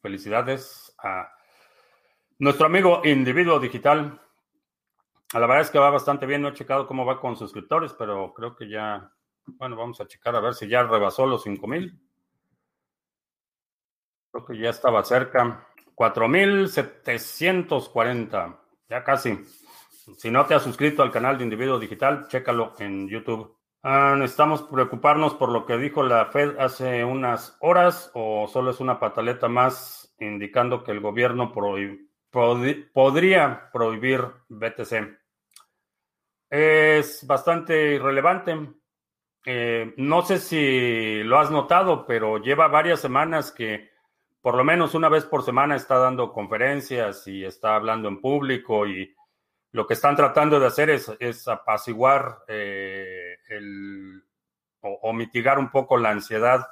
Felicidades 0.00 0.94
a 1.02 1.30
nuestro 2.38 2.66
amigo 2.66 3.02
Individuo 3.04 3.60
Digital. 3.60 4.18
A 5.34 5.38
la 5.38 5.46
verdad 5.46 5.62
es 5.62 5.70
que 5.70 5.78
va 5.78 5.90
bastante 5.90 6.24
bien. 6.24 6.40
No 6.40 6.48
he 6.48 6.54
checado 6.54 6.86
cómo 6.86 7.04
va 7.04 7.20
con 7.20 7.36
suscriptores, 7.36 7.92
pero 7.92 8.32
creo 8.32 8.56
que 8.56 8.70
ya, 8.70 9.12
bueno, 9.44 9.76
vamos 9.76 10.00
a 10.00 10.06
checar 10.06 10.34
a 10.34 10.40
ver 10.40 10.54
si 10.54 10.66
ya 10.66 10.82
rebasó 10.82 11.26
los 11.26 11.42
5000. 11.42 12.05
Creo 14.36 14.44
que 14.44 14.58
ya 14.58 14.68
estaba 14.68 15.02
cerca. 15.02 15.66
4740. 15.94 18.60
Ya 18.90 19.02
casi. 19.02 19.38
Si 20.18 20.30
no 20.30 20.44
te 20.44 20.54
has 20.54 20.62
suscrito 20.62 21.02
al 21.02 21.10
canal 21.10 21.38
de 21.38 21.44
Individuo 21.44 21.78
Digital, 21.78 22.28
chécalo 22.28 22.74
en 22.78 23.08
YouTube. 23.08 23.56
Ah, 23.82 24.14
¿Necesitamos 24.18 24.64
preocuparnos 24.64 25.32
por 25.34 25.48
lo 25.48 25.64
que 25.64 25.78
dijo 25.78 26.02
la 26.02 26.26
Fed 26.26 26.58
hace 26.58 27.02
unas 27.02 27.56
horas 27.60 28.10
o 28.12 28.46
solo 28.46 28.72
es 28.72 28.80
una 28.80 29.00
pataleta 29.00 29.48
más 29.48 30.14
indicando 30.20 30.84
que 30.84 30.92
el 30.92 31.00
gobierno 31.00 31.50
podría 32.92 33.70
prohibir 33.72 34.20
BTC? 34.50 35.18
Es 36.50 37.26
bastante 37.26 37.94
irrelevante. 37.94 38.54
Eh, 39.46 39.94
no 39.96 40.20
sé 40.20 40.40
si 40.40 41.22
lo 41.22 41.38
has 41.38 41.50
notado, 41.50 42.04
pero 42.06 42.36
lleva 42.36 42.68
varias 42.68 43.00
semanas 43.00 43.50
que 43.50 43.95
por 44.46 44.54
lo 44.54 44.62
menos 44.62 44.94
una 44.94 45.08
vez 45.08 45.24
por 45.24 45.42
semana 45.42 45.74
está 45.74 45.98
dando 45.98 46.32
conferencias 46.32 47.26
y 47.26 47.44
está 47.44 47.74
hablando 47.74 48.06
en 48.06 48.20
público 48.20 48.86
y 48.86 49.12
lo 49.72 49.88
que 49.88 49.94
están 49.94 50.14
tratando 50.14 50.60
de 50.60 50.66
hacer 50.68 50.88
es, 50.88 51.48
apaciguar 51.48 52.44
eh, 52.46 53.38
o, 54.82 55.12
mitigar 55.12 55.58
un 55.58 55.72
poco 55.72 55.96
la 55.96 56.10
ansiedad 56.10 56.64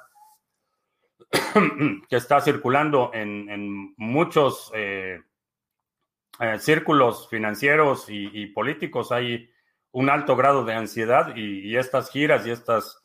que 2.09 2.15
está 2.15 2.39
circulando 2.39 3.11
en, 3.13 3.93
muchos 3.97 4.71
eh, 4.73 5.21
eh, 6.39 6.59
círculos 6.59 7.27
financieros 7.27 8.05
y, 8.07 8.45
políticos. 8.53 9.11
Hay 9.11 9.49
un 9.91 10.09
alto 10.09 10.37
grado 10.37 10.63
de 10.63 10.75
ansiedad 10.75 11.35
y, 11.35 11.75
estas 11.75 12.09
giras 12.09 12.47
y 12.47 12.51
estas 12.51 13.03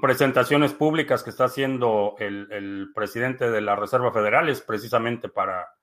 presentaciones 0.00 0.72
públicas 0.72 1.22
que 1.22 1.30
está 1.30 1.44
haciendo 1.44 2.16
el 2.18 2.90
presidente 2.94 3.50
de 3.50 3.60
la 3.60 3.76
Reserva 3.76 4.12
Federal 4.12 4.48
es 4.48 4.60
precisamente 4.60 5.28
para 5.28 5.76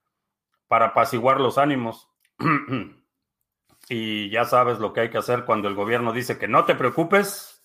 para 0.74 0.88
apaciguar 0.88 1.40
los 1.40 1.60
ánimos. 1.60 2.10
y 3.90 4.30
ya 4.32 4.46
sabes 4.46 4.80
lo 4.80 4.92
que 4.92 5.02
hay 5.02 5.10
que 5.12 5.20
hacer 5.20 5.46
cuando 5.46 5.68
el 5.68 5.76
gobierno 5.76 6.12
dice 6.14 6.40
que 6.40 6.48
no 6.48 6.66
te 6.66 6.74
preocupes. 6.74 7.64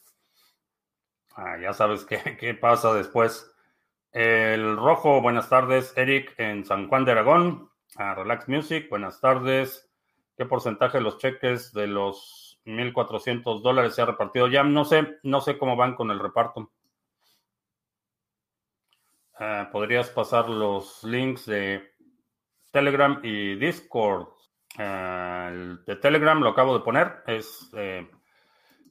Ah, 1.34 1.56
ya 1.58 1.72
sabes 1.72 2.04
qué, 2.04 2.54
pasa 2.60 2.92
después. 2.92 3.50
El 4.12 4.76
rojo, 4.76 5.22
buenas 5.22 5.48
tardes. 5.48 5.94
Eric 5.96 6.34
en 6.38 6.66
San 6.66 6.88
Juan 6.88 7.06
de 7.06 7.12
Aragón. 7.12 7.70
a 7.96 8.14
Relax 8.14 8.46
Music, 8.46 8.90
buenas 8.90 9.22
tardes. 9.22 9.90
¿Qué 10.36 10.44
porcentaje 10.44 10.98
de 10.98 11.04
los 11.04 11.16
cheques 11.16 11.72
de 11.72 11.86
los 11.86 12.47
1.400 12.68 13.62
dólares 13.62 13.94
se 13.94 14.02
ha 14.02 14.06
repartido 14.06 14.48
ya? 14.48 14.62
No 14.62 14.84
sé, 14.84 15.18
no 15.22 15.40
sé 15.40 15.58
cómo 15.58 15.76
van 15.76 15.94
con 15.94 16.10
el 16.10 16.18
reparto. 16.18 16.70
Ah, 19.38 19.68
¿Podrías 19.72 20.10
pasar 20.10 20.48
los 20.48 21.04
links 21.04 21.46
de 21.46 21.98
Telegram 22.70 23.20
y 23.22 23.56
Discord. 23.56 24.28
Eh, 24.78 25.48
el 25.50 25.84
de 25.84 25.96
Telegram 25.96 26.40
lo 26.40 26.50
acabo 26.50 26.78
de 26.78 26.84
poner, 26.84 27.22
es 27.26 27.70
eh, 27.74 28.08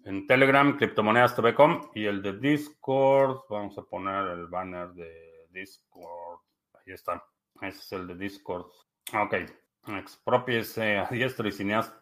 en 0.06 0.28
Telegram, 0.28 0.78
criptomonedas.tv.com 0.78 1.92
y 1.94 2.06
el 2.06 2.22
de 2.22 2.34
Discord, 2.34 3.42
vamos 3.50 3.78
a 3.78 3.84
poner 3.84 4.28
el 4.28 4.48
banner 4.48 4.90
de 4.90 5.48
Discord. 5.52 6.40
Ahí 6.74 6.94
está, 6.94 7.24
ese 7.62 7.80
es 7.80 7.92
el 7.92 8.08
de 8.08 8.16
Discord. 8.16 8.66
Ok, 9.14 9.36
expropiese 9.90 10.98
a 10.98 11.08
diestra 11.08 11.48
y 11.48 11.52
siniestra, 11.52 12.00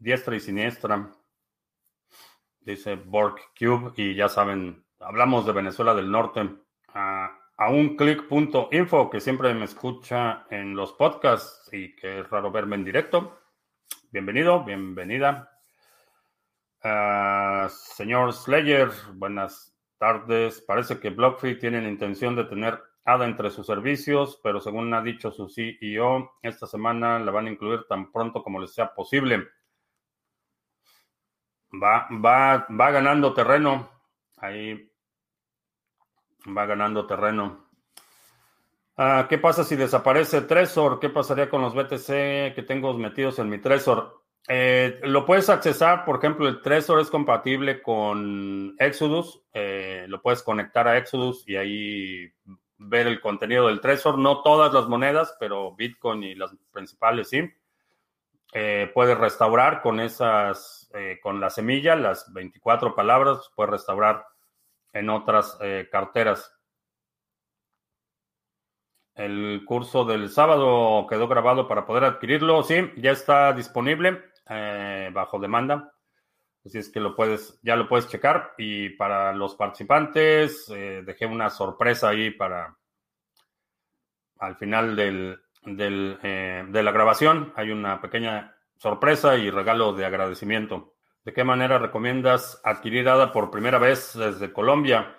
diestra 0.00 0.34
y 0.34 0.40
siniestra, 0.40 1.12
dice 2.60 2.96
Borg 2.96 3.36
Cube 3.56 3.92
y 3.96 4.14
ya 4.14 4.28
saben, 4.28 4.84
hablamos 4.98 5.46
de 5.46 5.52
Venezuela 5.52 5.94
del 5.94 6.10
Norte. 6.10 6.50
A 6.94 7.70
un 7.70 7.96
click.info 7.96 9.10
que 9.10 9.20
siempre 9.20 9.52
me 9.54 9.64
escucha 9.64 10.46
en 10.50 10.74
los 10.74 10.92
podcasts 10.92 11.68
y 11.72 11.94
que 11.96 12.20
es 12.20 12.30
raro 12.30 12.50
verme 12.50 12.76
en 12.76 12.84
directo. 12.84 13.40
Bienvenido, 14.10 14.64
bienvenida. 14.64 15.50
Señor 17.68 18.32
Slayer, 18.32 18.90
buenas 19.14 19.76
tardes. 19.98 20.60
Parece 20.60 20.98
que 20.98 21.10
BlockFi 21.10 21.58
tiene 21.58 21.82
la 21.82 21.88
intención 21.88 22.34
de 22.36 22.44
tener 22.44 22.80
ADA 23.04 23.26
entre 23.26 23.50
sus 23.50 23.66
servicios, 23.66 24.40
pero 24.42 24.60
según 24.60 24.92
ha 24.94 25.02
dicho 25.02 25.30
su 25.30 25.48
CEO, 25.48 26.32
esta 26.42 26.66
semana 26.66 27.18
la 27.18 27.30
van 27.30 27.46
a 27.46 27.50
incluir 27.50 27.84
tan 27.88 28.12
pronto 28.12 28.42
como 28.42 28.60
les 28.60 28.72
sea 28.72 28.94
posible. 28.94 29.48
Va, 31.72 32.08
va, 32.10 32.66
va 32.68 32.90
ganando 32.90 33.34
terreno. 33.34 33.90
Ahí 34.38 34.90
va 36.56 36.66
ganando 36.66 37.06
terreno. 37.06 37.68
Ah, 38.96 39.26
¿Qué 39.28 39.38
pasa 39.38 39.64
si 39.64 39.76
desaparece 39.76 40.42
Trezor? 40.42 40.98
¿Qué 40.98 41.08
pasaría 41.08 41.48
con 41.48 41.62
los 41.62 41.74
BTC 41.74 42.54
que 42.54 42.64
tengo 42.66 42.92
metidos 42.94 43.38
en 43.38 43.48
mi 43.48 43.58
Trezor? 43.58 44.24
Eh, 44.48 45.00
lo 45.04 45.26
puedes 45.26 45.50
accesar, 45.50 46.04
por 46.04 46.16
ejemplo, 46.16 46.48
el 46.48 46.62
Trezor 46.62 47.00
es 47.00 47.10
compatible 47.10 47.82
con 47.82 48.74
Exodus, 48.78 49.42
eh, 49.52 50.06
lo 50.08 50.22
puedes 50.22 50.42
conectar 50.42 50.88
a 50.88 50.96
Exodus 50.96 51.44
y 51.46 51.56
ahí 51.56 52.32
ver 52.78 53.06
el 53.08 53.20
contenido 53.20 53.66
del 53.66 53.80
Trezor, 53.80 54.16
no 54.16 54.42
todas 54.42 54.72
las 54.72 54.88
monedas, 54.88 55.36
pero 55.38 55.74
Bitcoin 55.76 56.22
y 56.22 56.34
las 56.34 56.56
principales 56.72 57.28
sí. 57.28 57.42
Eh, 58.52 58.90
puedes 58.94 59.18
restaurar 59.18 59.82
con 59.82 60.00
esas, 60.00 60.90
con 61.22 61.38
la 61.38 61.50
semilla, 61.50 61.94
las 61.96 62.32
24 62.32 62.94
palabras, 62.94 63.50
puedes 63.54 63.72
restaurar 63.72 64.24
en 64.92 65.10
otras 65.10 65.56
eh, 65.60 65.88
carteras. 65.90 66.54
El 69.14 69.64
curso 69.66 70.04
del 70.04 70.30
sábado 70.30 71.06
quedó 71.08 71.26
grabado 71.26 71.66
para 71.66 71.84
poder 71.86 72.04
adquirirlo. 72.04 72.62
Sí, 72.62 72.92
ya 72.96 73.10
está 73.10 73.52
disponible 73.52 74.22
eh, 74.48 75.10
bajo 75.12 75.38
demanda. 75.38 75.92
Así 76.64 76.78
es 76.78 76.88
que 76.88 77.00
lo 77.00 77.16
puedes, 77.16 77.58
ya 77.62 77.74
lo 77.74 77.88
puedes 77.88 78.08
checar. 78.08 78.54
Y 78.58 78.90
para 78.90 79.32
los 79.32 79.56
participantes, 79.56 80.68
eh, 80.70 81.02
dejé 81.04 81.26
una 81.26 81.50
sorpresa 81.50 82.10
ahí 82.10 82.30
para 82.30 82.76
al 84.38 84.56
final 84.56 84.94
del, 84.94 85.40
del, 85.76 86.18
de 86.22 86.82
la 86.82 86.92
grabación. 86.92 87.52
Hay 87.56 87.70
una 87.70 88.00
pequeña 88.00 88.56
sorpresa 88.78 89.36
y 89.36 89.50
regalo 89.50 89.92
de 89.92 90.06
agradecimiento. 90.06 90.94
¿De 91.24 91.32
qué 91.32 91.44
manera 91.44 91.78
recomiendas 91.78 92.60
adquirir 92.64 93.08
ADA 93.08 93.32
por 93.32 93.50
primera 93.50 93.78
vez 93.78 94.14
desde 94.14 94.52
Colombia? 94.52 95.14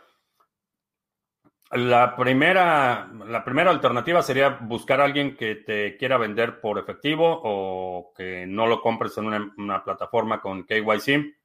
La 1.72 2.16
primera, 2.16 3.08
la 3.28 3.44
primera 3.44 3.70
alternativa 3.70 4.24
sería 4.24 4.58
buscar 4.62 5.02
a 5.02 5.04
alguien 5.04 5.36
que 5.36 5.56
te 5.56 5.98
quiera 5.98 6.18
vender 6.18 6.60
por 6.60 6.80
efectivo 6.80 7.42
o 7.44 8.12
que 8.18 8.48
no 8.48 8.66
lo 8.66 8.82
compres 8.82 9.16
en 9.20 9.28
una, 9.56 9.84
plataforma 9.84 10.42
con 10.42 10.64
KYC. 10.64 11.39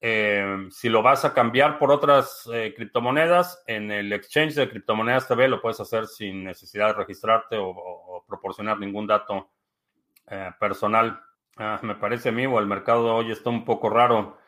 Eh, 0.00 0.68
si 0.70 0.88
lo 0.88 1.02
vas 1.02 1.24
a 1.24 1.32
cambiar 1.32 1.78
por 1.78 1.90
otras 1.90 2.48
eh, 2.52 2.74
criptomonedas, 2.76 3.62
en 3.66 3.90
el 3.90 4.12
exchange 4.12 4.54
de 4.54 4.68
criptomonedas 4.68 5.26
TV 5.26 5.48
lo 5.48 5.62
puedes 5.62 5.80
hacer 5.80 6.06
sin 6.06 6.44
necesidad 6.44 6.88
de 6.88 6.94
registrarte 6.94 7.56
o, 7.58 8.24
proporcionar 8.28 8.78
ningún 8.78 9.06
dato 9.06 9.50
eh, 10.26 10.50
personal. 10.58 11.20
Ah, 11.56 11.78
me 11.82 11.94
parece 11.94 12.30
a 12.30 12.32
mí, 12.32 12.46
o 12.46 12.58
el 12.58 12.66
mercado 12.66 13.14
hoy 13.14 13.30
está 13.30 13.50
un 13.50 13.64
poco 13.64 13.88
raro. 13.88 14.38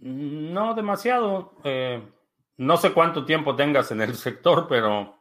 No 0.00 0.74
demasiado. 0.74 1.54
Eh, 1.64 2.02
no 2.58 2.76
sé 2.76 2.92
cuánto 2.92 3.24
tiempo 3.24 3.56
tengas 3.56 3.90
en 3.90 4.00
el 4.00 4.14
sector, 4.16 4.66
pero, 4.68 5.18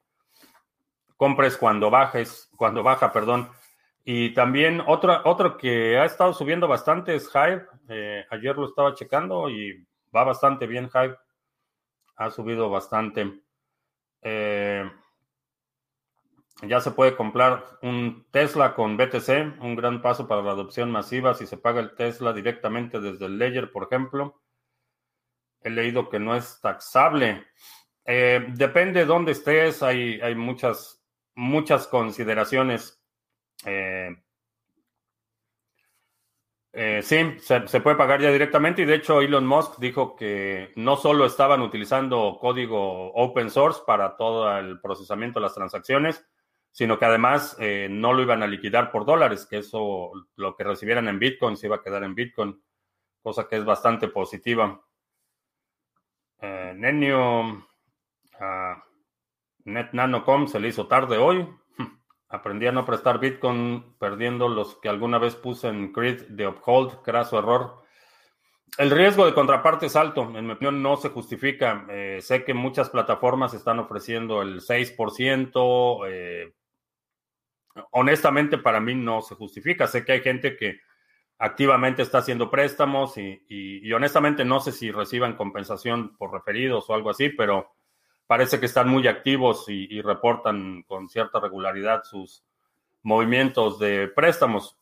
compres 1.18 1.58
cuando 1.58 1.90
bajes, 1.90 2.48
cuando 2.56 2.82
baja, 2.82 3.12
perdón. 3.12 3.50
Y 4.04 4.32
también 4.34 4.82
otro, 4.86 5.20
otro 5.24 5.56
que 5.56 5.98
ha 5.98 6.04
estado 6.04 6.32
subiendo 6.32 6.66
bastante 6.66 7.14
es 7.14 7.30
Hive. 7.34 7.66
Eh, 7.88 8.24
ayer 8.30 8.56
lo 8.56 8.66
estaba 8.66 8.94
checando 8.94 9.50
y 9.50 9.86
va 10.14 10.24
bastante 10.24 10.66
bien 10.66 10.90
Hive. 10.92 11.16
Ha 12.16 12.30
subido 12.30 12.70
bastante. 12.70 13.40
Eh, 14.22 14.90
ya 16.62 16.80
se 16.80 16.90
puede 16.90 17.16
comprar 17.16 17.64
un 17.82 18.26
Tesla 18.30 18.74
con 18.74 18.96
BTC, 18.96 19.60
un 19.60 19.76
gran 19.76 20.02
paso 20.02 20.28
para 20.28 20.42
la 20.42 20.52
adopción 20.52 20.90
masiva 20.90 21.34
si 21.34 21.46
se 21.46 21.56
paga 21.56 21.80
el 21.80 21.94
Tesla 21.94 22.32
directamente 22.32 23.00
desde 23.00 23.26
el 23.26 23.38
Ledger, 23.38 23.72
por 23.72 23.84
ejemplo. 23.84 24.42
He 25.62 25.70
leído 25.70 26.08
que 26.08 26.18
no 26.18 26.34
es 26.34 26.60
taxable. 26.60 27.46
Eh, 28.04 28.46
depende 28.54 29.00
de 29.00 29.06
dónde 29.06 29.32
estés, 29.32 29.82
hay, 29.82 30.20
hay 30.20 30.34
muchas, 30.34 31.02
muchas 31.34 31.86
consideraciones. 31.86 32.99
Eh, 33.64 34.16
eh, 36.72 37.00
sí, 37.02 37.36
se, 37.40 37.80
puede 37.80 37.96
pagar 37.96 38.20
ya 38.20 38.30
directamente 38.30 38.82
y 38.82 38.84
de 38.84 38.94
hecho 38.94 39.20
Elon 39.20 39.46
Musk 39.46 39.78
dijo 39.78 40.14
que 40.14 40.72
no 40.76 40.96
solo 40.96 41.26
estaban 41.26 41.60
utilizando 41.62 42.38
código 42.40 43.12
open 43.12 43.50
source 43.50 43.80
para 43.84 44.16
todo 44.16 44.56
el 44.56 44.80
procesamiento 44.80 45.40
de 45.40 45.44
las 45.44 45.54
transacciones, 45.54 46.24
sino 46.70 46.98
que 46.98 47.06
además 47.06 47.56
no 47.90 48.12
lo 48.12 48.22
iban 48.22 48.44
a 48.44 48.46
liquidar 48.46 48.92
por 48.92 49.04
dólares, 49.04 49.46
que 49.50 49.58
eso 49.58 50.12
lo 50.36 50.54
que 50.54 50.62
recibieran 50.62 51.08
en 51.08 51.18
Bitcoin 51.18 51.56
se 51.56 51.66
iba 51.66 51.76
a 51.76 51.82
quedar 51.82 52.04
en 52.04 52.14
Bitcoin, 52.14 52.62
cosa 53.20 53.48
que 53.48 53.56
es 53.56 53.64
bastante 53.64 54.06
positiva. 54.06 54.80
Nenio 56.40 57.66
a 58.38 58.82
NetNanoCom 59.64 60.46
se 60.48 60.60
le 60.60 60.68
hizo 60.68 60.86
tarde 60.86 61.18
hoy. 61.18 61.46
Aprendí 62.30 62.68
a 62.68 62.72
no 62.72 62.86
prestar 62.86 63.18
Bitcoin 63.18 63.96
perdiendo 63.98 64.48
los 64.48 64.76
que 64.76 64.88
alguna 64.88 65.18
vez 65.18 65.34
puse 65.34 65.66
en 65.66 65.92
Grid 65.92 66.22
de 66.28 66.46
Uphold, 66.46 67.00
su 67.28 67.36
error. 67.36 67.82
El 68.78 68.92
riesgo 68.92 69.26
de 69.26 69.34
contraparte 69.34 69.86
es 69.86 69.96
alto, 69.96 70.22
en 70.22 70.46
mi 70.46 70.52
opinión 70.52 70.80
no 70.80 70.96
se 70.96 71.08
justifica. 71.08 71.86
Eh, 71.90 72.20
sé 72.22 72.44
que 72.44 72.54
muchas 72.54 72.88
plataformas 72.88 73.52
están 73.52 73.80
ofreciendo 73.80 74.42
el 74.42 74.60
6%. 74.60 76.06
Eh, 76.08 76.54
honestamente, 77.90 78.58
para 78.58 78.78
mí 78.78 78.94
no 78.94 79.22
se 79.22 79.34
justifica. 79.34 79.88
Sé 79.88 80.04
que 80.04 80.12
hay 80.12 80.20
gente 80.20 80.56
que 80.56 80.78
activamente 81.36 82.02
está 82.02 82.18
haciendo 82.18 82.48
préstamos 82.48 83.14
y 83.16 83.92
honestamente 83.92 84.44
no 84.44 84.60
sé 84.60 84.70
si 84.70 84.92
reciban 84.92 85.36
compensación 85.36 86.16
por 86.16 86.32
referidos 86.32 86.88
o 86.88 86.94
algo 86.94 87.10
así, 87.10 87.30
pero 87.30 87.72
parece 88.30 88.60
que 88.60 88.66
están 88.66 88.88
muy 88.88 89.08
activos 89.08 89.64
y, 89.66 90.00
reportan 90.02 90.84
con 90.84 91.08
cierta 91.08 91.40
regularidad 91.40 92.04
sus 92.04 92.44
movimientos 93.02 93.80
de 93.80 94.06
préstamos. 94.06 94.78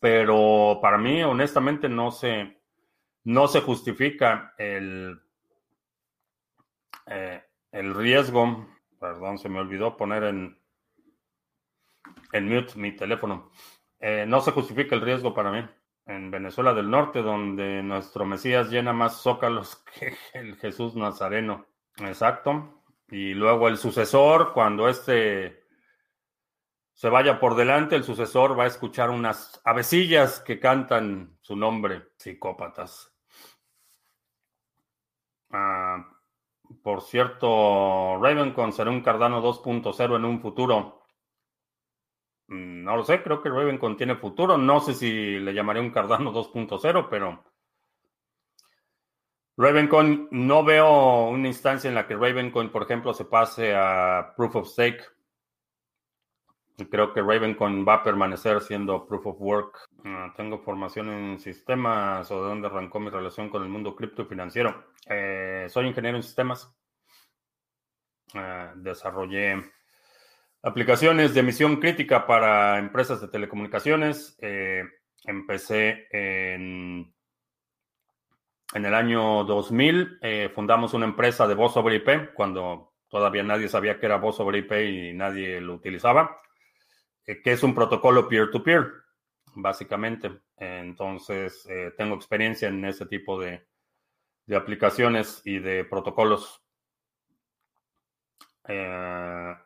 Pero 0.00 0.80
para 0.82 0.98
mí, 0.98 1.22
honestamente, 1.22 1.88
no 1.88 2.10
se, 2.10 2.60
no 3.22 3.46
se 3.46 3.60
justifica 3.60 4.54
el, 4.58 5.22
eh, 7.06 7.44
el 7.70 7.94
riesgo. 7.94 8.66
Perdón, 8.98 9.38
se 9.38 9.48
me 9.48 9.60
olvidó 9.60 9.96
poner 9.96 10.24
en, 10.24 10.58
en 12.32 12.48
mute 12.48 12.72
mi 12.74 12.90
teléfono. 12.90 13.52
Eh, 14.00 14.24
no 14.26 14.40
se 14.40 14.50
justifica 14.50 14.96
el 14.96 15.02
riesgo 15.02 15.32
para 15.32 15.52
mí. 15.52 15.64
En 16.06 16.32
Venezuela 16.32 16.74
del 16.74 16.90
Norte, 16.90 17.22
donde 17.22 17.84
nuestro 17.84 18.26
Mesías 18.26 18.68
llena 18.68 18.92
más 18.92 19.22
zócalos 19.22 19.76
que 19.94 20.16
el 20.34 20.56
Jesús 20.56 20.96
Nazareno. 20.96 21.66
Exacto. 21.98 22.82
Y 23.08 23.34
luego 23.34 23.68
el 23.68 23.78
sucesor, 23.78 24.52
cuando 24.52 24.88
este 24.88 25.64
se 26.92 27.10
vaya 27.10 27.38
por 27.38 27.54
delante, 27.54 27.94
el 27.94 28.04
sucesor 28.04 28.58
va 28.58 28.64
a 28.64 28.68
escuchar 28.68 29.10
unas 29.10 29.60
avecillas 29.64 30.40
que 30.40 30.58
cantan 30.58 31.36
su 31.42 31.54
nombre, 31.54 32.08
psicópatas. 32.16 33.12
Ah, 35.50 36.04
por 36.82 37.02
cierto, 37.02 38.18
Ravencon 38.20 38.72
será 38.72 38.90
un 38.90 39.02
Cardano 39.02 39.42
2.0 39.42 40.16
en 40.16 40.24
un 40.24 40.40
futuro. 40.40 41.02
Mm, 42.48 42.84
no 42.84 42.96
lo 42.96 43.04
sé, 43.04 43.22
creo 43.22 43.42
que 43.42 43.50
Ravencon 43.50 43.96
tiene 43.96 44.16
futuro. 44.16 44.56
No 44.58 44.80
sé 44.80 44.94
si 44.94 45.38
le 45.38 45.52
llamaré 45.52 45.80
un 45.80 45.90
Cardano 45.90 46.32
2.0, 46.32 47.08
pero 47.10 47.44
Ravencoin, 49.58 50.28
no 50.32 50.64
veo 50.64 51.28
una 51.28 51.48
instancia 51.48 51.88
en 51.88 51.94
la 51.94 52.06
que 52.06 52.14
Ravencoin, 52.14 52.70
por 52.70 52.82
ejemplo, 52.82 53.14
se 53.14 53.24
pase 53.24 53.74
a 53.74 54.34
Proof 54.36 54.56
of 54.56 54.68
Stake. 54.68 55.02
Creo 56.90 57.14
que 57.14 57.22
Ravencoin 57.22 57.86
va 57.88 57.94
a 57.94 58.02
permanecer 58.02 58.60
siendo 58.60 59.06
Proof 59.06 59.26
of 59.28 59.40
Work. 59.40 59.88
Ah, 60.04 60.34
tengo 60.36 60.58
formación 60.58 61.08
en 61.08 61.38
sistemas 61.40 62.30
o 62.30 62.42
de 62.42 62.48
dónde 62.50 62.66
arrancó 62.66 63.00
mi 63.00 63.08
relación 63.08 63.48
con 63.48 63.62
el 63.62 63.70
mundo 63.70 63.96
cripto 63.96 64.26
financiero. 64.26 64.92
Eh, 65.08 65.66
soy 65.70 65.86
ingeniero 65.86 66.18
en 66.18 66.22
sistemas. 66.22 66.70
Ah, 68.34 68.74
desarrollé 68.76 69.62
aplicaciones 70.62 71.32
de 71.32 71.42
misión 71.42 71.76
crítica 71.76 72.26
para 72.26 72.78
empresas 72.78 73.22
de 73.22 73.28
telecomunicaciones. 73.28 74.36
Eh, 74.42 74.84
empecé 75.24 76.08
en 76.10 77.15
en 78.74 78.84
el 78.84 78.94
año 78.94 79.44
2000 79.44 80.18
eh, 80.22 80.50
fundamos 80.54 80.92
una 80.94 81.06
empresa 81.06 81.46
de 81.46 81.54
voz 81.54 81.72
sobre 81.72 81.96
IP, 81.96 82.34
cuando 82.34 82.94
todavía 83.08 83.42
nadie 83.42 83.68
sabía 83.68 83.98
que 83.98 84.06
era 84.06 84.16
voz 84.16 84.36
sobre 84.36 84.58
IP 84.58 84.72
y 84.72 85.12
nadie 85.12 85.60
lo 85.60 85.74
utilizaba, 85.74 86.40
eh, 87.24 87.40
que 87.42 87.52
es 87.52 87.62
un 87.62 87.74
protocolo 87.74 88.28
peer-to-peer, 88.28 88.92
básicamente. 89.54 90.40
Entonces, 90.56 91.66
eh, 91.70 91.92
tengo 91.96 92.16
experiencia 92.16 92.68
en 92.68 92.84
ese 92.84 93.06
tipo 93.06 93.38
de, 93.40 93.66
aplicaciones 94.54 95.42
y 95.44 95.58
de 95.58 95.84
protocolos. 95.84 96.62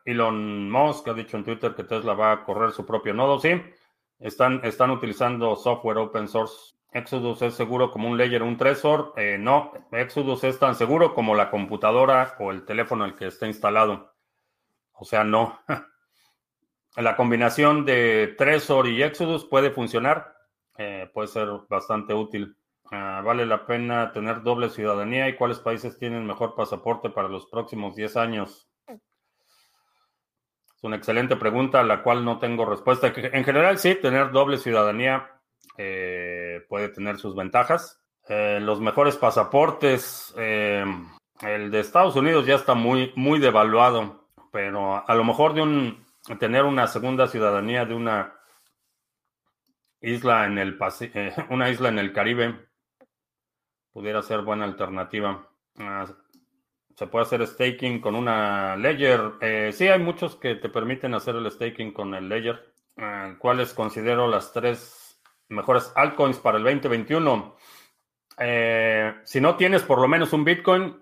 Elon 0.05 0.69
Musk 0.69 1.07
ha 1.07 1.13
dicho 1.13 1.37
en 1.37 1.43
Twitter 1.43 1.73
que 1.73 1.83
Tesla 1.83 2.13
va 2.13 2.31
a 2.31 2.43
correr 2.43 2.71
su 2.71 2.85
propio 2.85 3.13
nodo. 3.13 3.39
Sí, 3.39 3.49
están, 4.19 4.61
están 4.63 4.91
utilizando 4.91 5.55
software 5.55 5.97
open 5.97 6.27
source 6.27 6.75
Exodus 6.91 7.41
es 7.41 7.55
seguro 7.55 7.89
como 7.89 8.09
un 8.09 8.17
Ledger 8.17 8.43
un 8.43 8.57
Trezor. 8.57 9.13
Eh, 9.15 9.37
no, 9.39 9.71
Exodus 9.91 10.43
es 10.43 10.59
tan 10.59 10.75
seguro 10.75 11.13
como 11.13 11.35
la 11.35 11.49
computadora 11.49 12.35
o 12.39 12.51
el 12.51 12.65
teléfono 12.65 13.05
en 13.05 13.11
el 13.11 13.17
que 13.17 13.27
está 13.27 13.47
instalado. 13.47 14.13
O 14.93 15.05
sea, 15.05 15.23
no. 15.23 15.59
la 16.97 17.15
combinación 17.15 17.85
de 17.85 18.35
Trezor 18.37 18.87
y 18.87 19.01
Exodus 19.03 19.45
puede 19.45 19.71
funcionar. 19.71 20.35
Eh, 20.77 21.09
puede 21.13 21.29
ser 21.29 21.47
bastante 21.69 22.13
útil. 22.13 22.57
Ah, 22.91 23.21
¿Vale 23.23 23.45
la 23.45 23.65
pena 23.65 24.11
tener 24.11 24.43
doble 24.43 24.69
ciudadanía? 24.69 25.29
¿Y 25.29 25.37
cuáles 25.37 25.59
países 25.59 25.97
tienen 25.97 26.27
mejor 26.27 26.55
pasaporte 26.55 27.09
para 27.09 27.29
los 27.29 27.45
próximos 27.45 27.95
10 27.95 28.17
años? 28.17 28.67
Es 28.87 30.83
una 30.83 30.97
excelente 30.97 31.37
pregunta 31.37 31.79
a 31.79 31.83
la 31.83 32.03
cual 32.03 32.25
no 32.25 32.37
tengo 32.37 32.65
respuesta. 32.65 33.13
En 33.15 33.45
general, 33.45 33.77
sí, 33.77 33.95
tener 33.95 34.31
doble 34.31 34.57
ciudadanía 34.57 35.40
eh, 35.77 36.65
puede 36.67 36.89
tener 36.89 37.17
sus 37.17 37.35
ventajas. 37.35 38.01
Eh, 38.27 38.59
los 38.61 38.79
mejores 38.79 39.17
pasaportes, 39.17 40.33
eh, 40.37 40.85
el 41.41 41.71
de 41.71 41.79
Estados 41.79 42.15
Unidos 42.15 42.45
ya 42.45 42.55
está 42.55 42.73
muy, 42.73 43.11
muy 43.15 43.39
devaluado, 43.39 44.29
pero 44.51 45.07
a 45.07 45.15
lo 45.15 45.23
mejor 45.23 45.53
de 45.53 45.61
un, 45.61 46.05
tener 46.39 46.63
una 46.63 46.87
segunda 46.87 47.27
ciudadanía 47.27 47.85
de 47.85 47.95
una 47.95 48.35
isla 50.01 50.45
en 50.45 50.57
el 50.57 50.77
una 51.49 51.69
isla 51.69 51.89
en 51.89 51.99
el 51.99 52.13
Caribe 52.13 52.71
pudiera 53.91 54.21
ser 54.21 54.41
buena 54.41 54.65
alternativa. 54.65 55.47
Ah, 55.77 56.05
se 56.95 57.07
puede 57.07 57.25
hacer 57.25 57.45
staking 57.47 57.99
con 57.99 58.15
una 58.15 58.75
Ledger. 58.75 59.33
Eh, 59.41 59.71
sí, 59.73 59.87
hay 59.87 59.99
muchos 59.99 60.35
que 60.35 60.55
te 60.55 60.69
permiten 60.69 61.13
hacer 61.13 61.35
el 61.35 61.49
staking 61.49 61.93
con 61.93 62.13
el 62.13 62.29
Ledger. 62.29 62.73
Eh, 62.97 63.35
¿Cuáles 63.39 63.73
considero 63.73 64.27
las 64.27 64.53
tres 64.53 65.00
mejores 65.51 65.91
altcoins 65.95 66.39
para 66.39 66.57
el 66.57 66.63
2021? 66.63 67.55
Eh, 68.39 69.13
si 69.23 69.41
no 69.41 69.55
tienes 69.55 69.83
por 69.83 69.99
lo 69.99 70.07
menos 70.07 70.33
un 70.33 70.43
Bitcoin, 70.43 71.01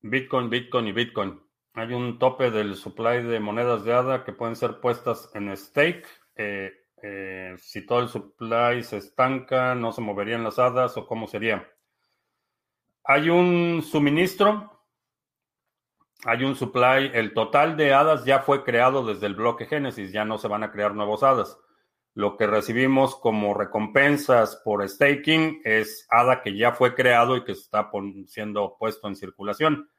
Bitcoin, 0.00 0.50
Bitcoin 0.50 0.88
y 0.88 0.92
Bitcoin. 0.92 1.40
Hay 1.74 1.92
un 1.92 2.18
tope 2.18 2.50
del 2.50 2.74
supply 2.74 3.22
de 3.22 3.40
monedas 3.40 3.84
de 3.84 3.94
ADA 3.94 4.24
que 4.24 4.32
pueden 4.32 4.56
ser 4.56 4.80
puestas 4.80 5.30
en 5.34 5.56
stake. 5.56 6.06
si 7.58 7.86
todo 7.86 8.00
el 8.00 8.08
supply 8.08 8.82
se 8.82 8.98
estanca, 8.98 9.74
no 9.74 9.92
se 9.92 10.00
moverían 10.00 10.44
las 10.44 10.58
hadas 10.58 10.96
o 10.96 11.06
cómo 11.06 11.26
sería. 11.26 11.68
Hay 13.04 13.30
un 13.30 13.82
suministro 13.82 14.72
hay 16.24 16.44
un 16.44 16.54
supply, 16.54 17.10
el 17.14 17.34
total 17.34 17.76
de 17.76 17.92
hadas 17.92 18.24
ya 18.24 18.40
fue 18.40 18.62
creado 18.62 19.04
desde 19.04 19.26
el 19.26 19.34
bloque 19.34 19.66
Génesis, 19.66 20.12
ya 20.12 20.24
no 20.24 20.38
se 20.38 20.46
van 20.46 20.62
a 20.62 20.70
crear 20.70 20.94
nuevos 20.94 21.24
hadas. 21.24 21.58
Lo 22.14 22.36
que 22.36 22.46
recibimos 22.46 23.16
como 23.16 23.54
recompensas 23.54 24.60
por 24.64 24.86
staking 24.86 25.62
es 25.64 26.06
ADA 26.10 26.42
que 26.42 26.56
ya 26.56 26.72
fue 26.72 26.94
creado 26.94 27.36
y 27.36 27.44
que 27.44 27.52
está 27.52 27.90
siendo 28.26 28.76
puesto 28.78 29.08
en 29.08 29.16
circulación. 29.16 29.90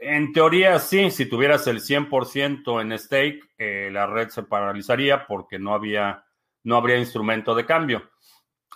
En 0.00 0.32
teoría, 0.32 0.78
sí, 0.78 1.10
si 1.10 1.26
tuvieras 1.26 1.66
el 1.66 1.80
100% 1.80 2.82
en 2.82 2.98
stake, 2.98 3.40
eh, 3.58 3.90
la 3.92 4.06
red 4.06 4.28
se 4.28 4.42
paralizaría 4.42 5.26
porque 5.26 5.58
no, 5.58 5.74
había, 5.74 6.24
no 6.64 6.76
habría 6.76 6.98
instrumento 6.98 7.54
de 7.54 7.64
cambio. 7.64 8.10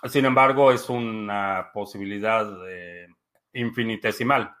Sin 0.05 0.25
embargo, 0.25 0.71
es 0.71 0.89
una 0.89 1.71
posibilidad 1.73 2.47
eh, 2.69 3.07
infinitesimal 3.53 4.55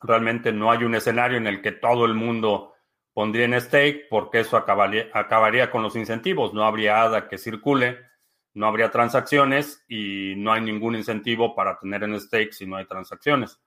realmente 0.00 0.52
no 0.52 0.70
hay 0.70 0.84
un 0.84 0.94
escenario 0.94 1.38
en 1.38 1.46
el 1.46 1.62
que 1.62 1.72
todo 1.72 2.04
el 2.04 2.14
mundo 2.14 2.74
pondría 3.16 3.46
en 3.46 3.58
stake 3.58 4.08
porque 4.10 4.40
eso 4.40 4.58
acabaría, 4.58 5.08
acabaría 5.14 5.70
con 5.70 5.82
los 5.82 5.96
incentivos. 5.96 6.52
No 6.52 6.64
habría 6.64 7.00
ADA 7.00 7.28
que 7.28 7.38
circule, 7.38 7.98
no 8.52 8.66
habría 8.66 8.90
transacciones 8.90 9.82
y 9.88 10.34
no 10.36 10.52
hay 10.52 10.60
ningún 10.60 10.96
incentivo 10.96 11.54
para 11.54 11.78
tener 11.78 12.02
en 12.02 12.20
stake 12.20 12.52
si 12.52 12.66
no 12.66 12.76
hay 12.76 12.84
transacciones. 12.84 13.58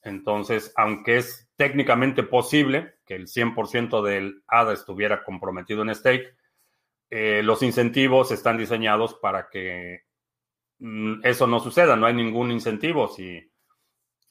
Entonces, 0.00 0.72
aunque 0.76 1.16
es 1.16 1.50
técnicamente 1.56 2.22
posible 2.22 2.94
que 3.04 3.16
el 3.16 3.26
100% 3.26 4.00
del 4.00 4.44
ADA 4.46 4.74
estuviera 4.74 5.24
comprometido 5.24 5.82
en 5.82 5.92
stake, 5.92 6.36
eh, 7.10 7.42
los 7.42 7.64
incentivos 7.64 8.30
están 8.30 8.58
diseñados 8.58 9.14
para 9.14 9.48
que 9.48 10.04
mm, 10.78 11.22
eso 11.24 11.48
no 11.48 11.58
suceda. 11.58 11.96
No 11.96 12.06
hay 12.06 12.14
ningún 12.14 12.52
incentivo. 12.52 13.08
Si 13.08 13.50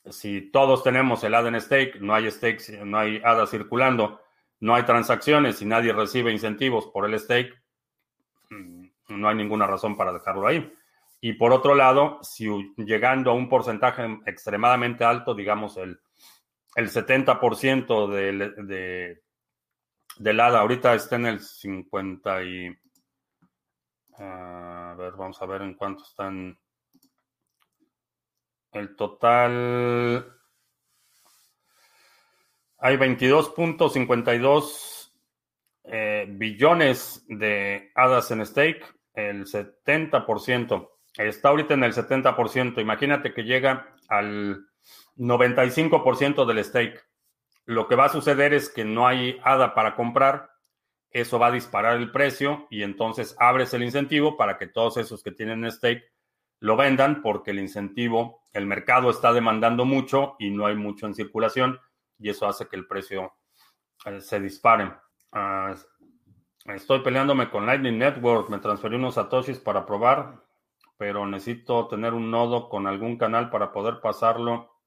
si 0.10 0.52
todos 0.52 0.84
tenemos 0.84 1.22
el 1.26 1.36
ADA 1.36 1.50
en 1.50 1.60
stake, 1.60 2.00
no 2.00 2.14
hay 2.16 2.32
stake, 2.32 2.82
no 2.86 2.98
hay 2.98 3.22
ADA 3.24 3.46
circulando, 3.46 4.22
no 4.60 4.76
hay 4.76 4.84
transacciones 4.84 5.62
y 5.62 5.66
nadie 5.66 5.94
recibe 5.94 6.32
incentivos 6.32 6.88
por 6.88 7.06
el 7.06 7.20
stake, 7.20 7.54
mm, 8.50 8.88
no 9.10 9.30
hay 9.30 9.36
ninguna 9.36 9.68
razón 9.68 9.96
para 9.96 10.14
dejarlo 10.14 10.48
ahí. 10.48 10.74
Y 11.20 11.34
por 11.34 11.52
otro 11.52 11.74
lado, 11.76 12.20
si 12.22 12.48
llegando 12.78 13.32
a 13.32 13.34
un 13.34 13.50
porcentaje 13.50 14.20
extremadamente 14.26 15.04
alto, 15.04 15.34
digamos 15.34 15.78
el, 15.78 16.00
el 16.76 16.90
70% 16.90 18.08
del, 18.08 18.68
de, 18.68 19.24
del 20.18 20.40
ADA, 20.40 20.60
ahorita 20.60 20.94
está 20.94 21.16
en 21.16 21.26
el 21.26 21.40
50 21.40 22.44
y... 22.44 22.78
a 24.20 24.96
ver, 24.98 25.14
vamos 25.14 25.42
a 25.42 25.46
ver 25.48 25.64
en 25.64 25.74
cuánto 25.74 26.04
están 26.04 26.58
el 28.74 28.96
total. 28.96 30.37
Hay 32.80 32.96
22.52 32.98 35.12
eh, 35.86 36.26
billones 36.30 37.26
de 37.28 37.92
hadas 37.96 38.30
en 38.32 38.46
stake, 38.46 38.86
el 39.14 39.46
70%. 39.46 40.90
Está 41.18 41.50
ahorita 41.50 41.74
en 41.74 41.84
el 41.84 41.94
70%. 41.94 42.80
Imagínate 42.80 43.34
que 43.34 43.44
llega 43.44 43.96
al 44.08 44.68
95% 45.18 46.46
del 46.46 46.64
stake. 46.64 47.04
Lo 47.66 47.88
que 47.88 47.96
va 47.96 48.06
a 48.06 48.10
suceder 48.10 48.54
es 48.54 48.70
que 48.70 48.86
no 48.86 49.08
hay 49.08 49.40
ADA 49.44 49.74
para 49.74 49.96
comprar. 49.96 50.52
Eso 51.10 51.40
va 51.40 51.48
a 51.48 51.52
disparar 51.52 51.98
el 51.98 52.12
precio 52.12 52.68
y 52.70 52.84
entonces 52.84 53.36
abres 53.40 53.74
el 53.74 53.82
incentivo 53.82 54.38
para 54.38 54.60
que 54.60 54.68
todos 54.68 54.98
esos 54.98 55.24
que 55.24 55.32
tienen 55.32 55.66
stake 55.72 56.04
lo 56.60 56.76
vendan 56.76 57.24
porque 57.24 57.50
el 57.52 57.60
incentivo, 57.60 58.42
el 58.54 58.66
mercado 58.68 59.10
está 59.10 59.34
demandando 59.34 59.86
mucho 59.86 60.36
y 60.38 60.52
no 60.52 60.68
hay 60.68 60.76
mucho 60.76 61.08
en 61.08 61.16
circulación 61.16 61.80
y 62.20 62.30
eso 62.30 62.48
hace 62.48 62.68
que 62.68 62.76
el 62.76 62.88
precio 62.88 63.34
eh, 64.06 64.22
se 64.22 64.40
dispare. 64.40 64.94
Ah, 65.32 65.76
estoy 66.66 67.00
peleándome 67.00 67.50
con 67.50 67.66
Lightning 67.66 67.98
Network, 67.98 68.50
me 68.50 68.60
transferí 68.60 68.96
unos 68.96 69.16
satoshis 69.16 69.60
para 69.60 69.86
probar, 69.86 70.44
pero 70.98 71.26
necesito 71.26 71.88
tener 71.88 72.14
un 72.14 72.32
nodo 72.32 72.70
con 72.70 72.88
algún 72.88 73.18
canal 73.18 73.50
para 73.50 73.72
poder 73.72 74.00
pasarlo 74.02 74.78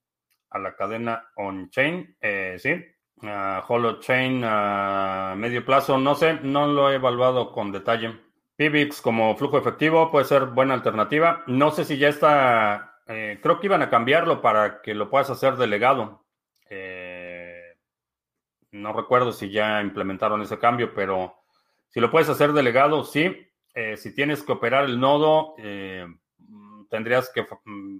a 0.51 0.59
la 0.59 0.75
cadena 0.75 1.31
on-chain. 1.37 2.16
Eh, 2.21 2.57
sí, 2.59 2.73
uh, 3.23 3.61
holochain 3.66 4.43
a 4.45 5.35
medio 5.37 5.64
plazo, 5.64 5.99
no 5.99 6.14
sé, 6.14 6.40
no 6.43 6.66
lo 6.66 6.90
he 6.90 6.97
evaluado 6.97 7.53
con 7.53 7.73
detalle. 7.73 8.19
Pibix 8.57 9.01
como 9.01 9.35
flujo 9.37 9.57
efectivo 9.57 10.11
puede 10.11 10.27
ser 10.27 10.45
buena 10.47 10.75
alternativa. 10.75 11.45
No 11.47 11.71
sé 11.71 11.85
si 11.87 11.97
ya 11.97 12.09
está, 12.09 13.01
eh, 13.07 13.38
creo 13.43 13.59
que 13.59 13.69
iban 13.69 13.81
a 13.81 13.88
cambiarlo 13.88 14.43
para 14.43 14.83
que 14.83 14.93
lo 14.95 15.09
puedas 15.09 15.31
hacer 15.31 15.57
delegado. 15.57 16.27
Eh, 16.69 17.10
no 18.73 18.93
recuerdo 18.93 19.33
si 19.33 19.51
ya 19.51 19.81
implementaron 19.81 20.43
ese 20.43 20.59
cambio, 20.59 20.95
pero 20.95 21.37
si 21.89 22.01
lo 22.01 22.11
puedes 22.11 22.29
hacer 22.29 22.53
delegado, 22.53 23.05
sí. 23.05 23.47
Eh, 23.75 23.97
si 23.97 24.15
tienes 24.15 24.43
que 24.43 24.53
operar 24.53 24.85
el 24.85 24.99
nodo, 24.99 25.55
tendrías 26.89 27.31
que 27.31 27.47
mm, 27.65 27.99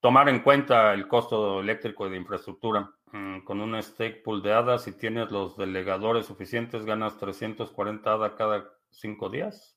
tomar 0.00 0.28
en 0.28 0.40
cuenta 0.40 0.94
el 0.94 1.06
costo 1.08 1.60
eléctrico 1.60 2.08
de 2.08 2.16
infraestructura. 2.16 2.90
Mm, 3.12 3.40
con 3.40 3.60
un 3.60 3.80
stake 3.82 4.22
pool 4.22 4.42
de 4.42 4.52
ADA, 4.52 4.78
si 4.78 4.92
tienes 4.92 5.30
los 5.30 5.56
delegadores 5.58 6.26
suficientes, 6.26 6.86
ganas 6.86 7.18
340 7.18 8.10
ADA 8.10 8.34
cada 8.36 8.70
cinco 8.90 9.28
días. 9.28 9.76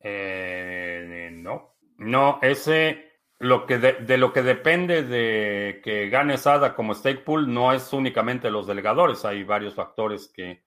Eh, 0.00 1.30
no, 1.34 1.76
no, 1.98 2.38
ese, 2.40 3.09
lo 3.40 3.64
que 3.64 3.78
de, 3.78 4.18
lo 4.18 4.34
que 4.34 4.42
depende 4.42 5.02
de 5.02 5.80
que 5.82 6.10
gane 6.10 6.34
ADA 6.34 6.74
como 6.74 6.94
stake 6.94 7.24
pool 7.24 7.52
no 7.52 7.72
es 7.72 7.90
únicamente 7.94 8.50
los 8.50 8.66
delegadores, 8.66 9.24
hay 9.24 9.44
varios 9.44 9.74
factores 9.74 10.28
que, 10.28 10.62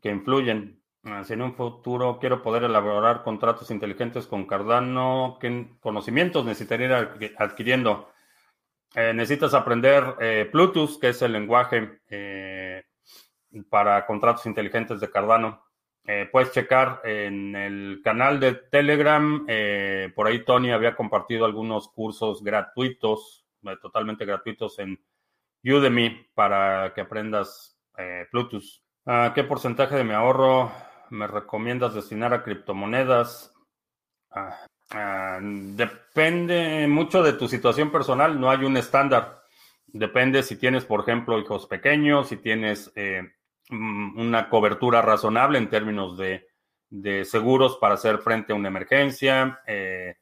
que 0.00 0.10
influyen. 0.10 0.82
Ah, 1.04 1.24
si 1.24 1.32
en 1.32 1.42
un 1.42 1.54
futuro 1.54 2.18
quiero 2.18 2.42
poder 2.42 2.64
elaborar 2.64 3.22
contratos 3.22 3.70
inteligentes 3.70 4.26
con 4.26 4.46
Cardano, 4.46 5.38
¿qué 5.40 5.68
conocimientos 5.80 6.44
necesitaría 6.44 7.14
ir 7.20 7.34
adquiriendo? 7.38 8.10
Eh, 8.94 9.14
necesitas 9.14 9.54
aprender 9.54 10.16
eh, 10.20 10.48
Bluetooth, 10.52 11.00
que 11.00 11.08
es 11.08 11.22
el 11.22 11.32
lenguaje 11.32 12.00
para 13.70 14.04
contratos 14.04 14.44
inteligentes 14.44 15.00
de 15.00 15.10
Cardano. 15.10 15.63
Eh, 16.06 16.28
puedes 16.30 16.52
checar 16.52 17.00
en 17.04 17.56
el 17.56 18.00
canal 18.04 18.38
de 18.38 18.54
Telegram. 18.54 19.44
Eh, 19.48 20.12
por 20.14 20.26
ahí 20.26 20.44
Tony 20.44 20.70
había 20.70 20.94
compartido 20.94 21.46
algunos 21.46 21.88
cursos 21.88 22.42
gratuitos, 22.42 23.46
eh, 23.62 23.76
totalmente 23.80 24.26
gratuitos 24.26 24.78
en 24.78 25.02
Udemy 25.64 26.28
para 26.34 26.92
que 26.94 27.00
aprendas 27.00 27.78
Bluetooth. 28.32 28.82
Ah, 29.06 29.32
¿Qué 29.34 29.44
porcentaje 29.44 29.96
de 29.96 30.04
mi 30.04 30.12
ahorro 30.12 30.72
me 31.10 31.26
recomiendas 31.26 31.94
destinar 31.94 32.34
a 32.34 32.42
criptomonedas? 32.42 33.54
Ah, 34.30 34.66
ah, 34.90 35.38
depende 35.40 36.86
mucho 36.86 37.22
de 37.22 37.34
tu 37.34 37.48
situación 37.48 37.90
personal, 37.90 38.38
no 38.38 38.50
hay 38.50 38.64
un 38.64 38.76
estándar. 38.76 39.42
Depende 39.86 40.42
si 40.42 40.56
tienes, 40.56 40.84
por 40.84 41.00
ejemplo, 41.00 41.38
hijos 41.38 41.66
pequeños, 41.66 42.28
si 42.28 42.36
tienes 42.36 42.92
una 43.70 44.48
cobertura 44.48 45.02
razonable 45.02 45.58
en 45.58 45.68
términos 45.68 46.18
de, 46.18 46.46
seguros 47.24 47.76
para 47.78 47.94
hacer 47.94 48.18
frente 48.18 48.52
a 48.52 48.56
una 48.56 48.68
emergencia. 48.68 49.60
Eh, 49.66 50.16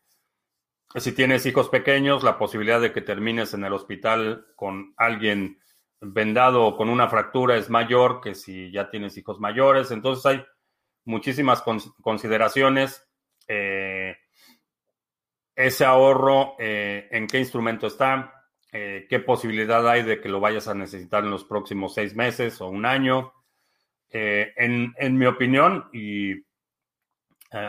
si 0.96 1.12
tienes 1.12 1.44
hijos 1.46 1.68
pequeños, 1.68 2.22
la 2.22 2.38
posibilidad 2.38 2.80
de 2.80 2.92
que 2.92 3.00
termines 3.00 3.54
en 3.54 3.64
el 3.64 3.72
hospital 3.72 4.46
con 4.56 4.94
alguien 4.96 5.58
vendado 6.00 6.64
o 6.64 6.76
con 6.76 6.88
una 6.88 7.08
fractura 7.08 7.56
es 7.56 7.70
mayor 7.70 8.20
que 8.20 8.34
si 8.34 8.70
ya 8.70 8.90
tienes 8.90 9.16
hijos 9.16 9.40
mayores. 9.40 9.90
Entonces 9.90 10.26
hay 10.26 10.44
muchísimas 11.04 11.62
consideraciones. 12.02 13.06
Eh, 13.48 14.16
ese 15.54 15.84
ahorro, 15.84 16.56
eh, 16.58 17.08
en 17.10 17.26
qué 17.26 17.38
instrumento 17.38 17.86
está, 17.86 18.41
eh, 18.72 19.06
qué 19.08 19.20
posibilidad 19.20 19.88
hay 19.88 20.02
de 20.02 20.20
que 20.20 20.28
lo 20.28 20.40
vayas 20.40 20.66
a 20.68 20.74
necesitar 20.74 21.24
en 21.24 21.30
los 21.30 21.44
próximos 21.44 21.94
seis 21.94 22.14
meses 22.14 22.60
o 22.60 22.68
un 22.68 22.86
año. 22.86 23.32
En, 24.14 24.92
en, 24.98 25.16
mi 25.16 25.24
opinión, 25.24 25.88
y 25.90 26.34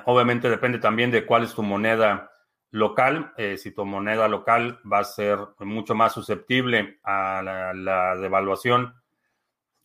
obviamente 0.05 0.49
depende 0.49 0.77
también 0.77 1.09
de 1.09 1.25
cuál 1.25 1.43
es 1.43 1.53
tu 1.53 1.63
moneda 1.63 2.33
local, 2.73 3.31
eh, 3.37 3.55
si 3.57 3.71
tu 3.71 3.85
moneda 3.85 4.27
local 4.27 4.79
va 4.91 4.99
a 4.99 5.03
ser 5.03 5.37
mucho 5.59 5.93
más 5.93 6.11
susceptible 6.11 6.99
a 7.03 7.73
la, 7.75 8.15
devaluación, 8.15 8.95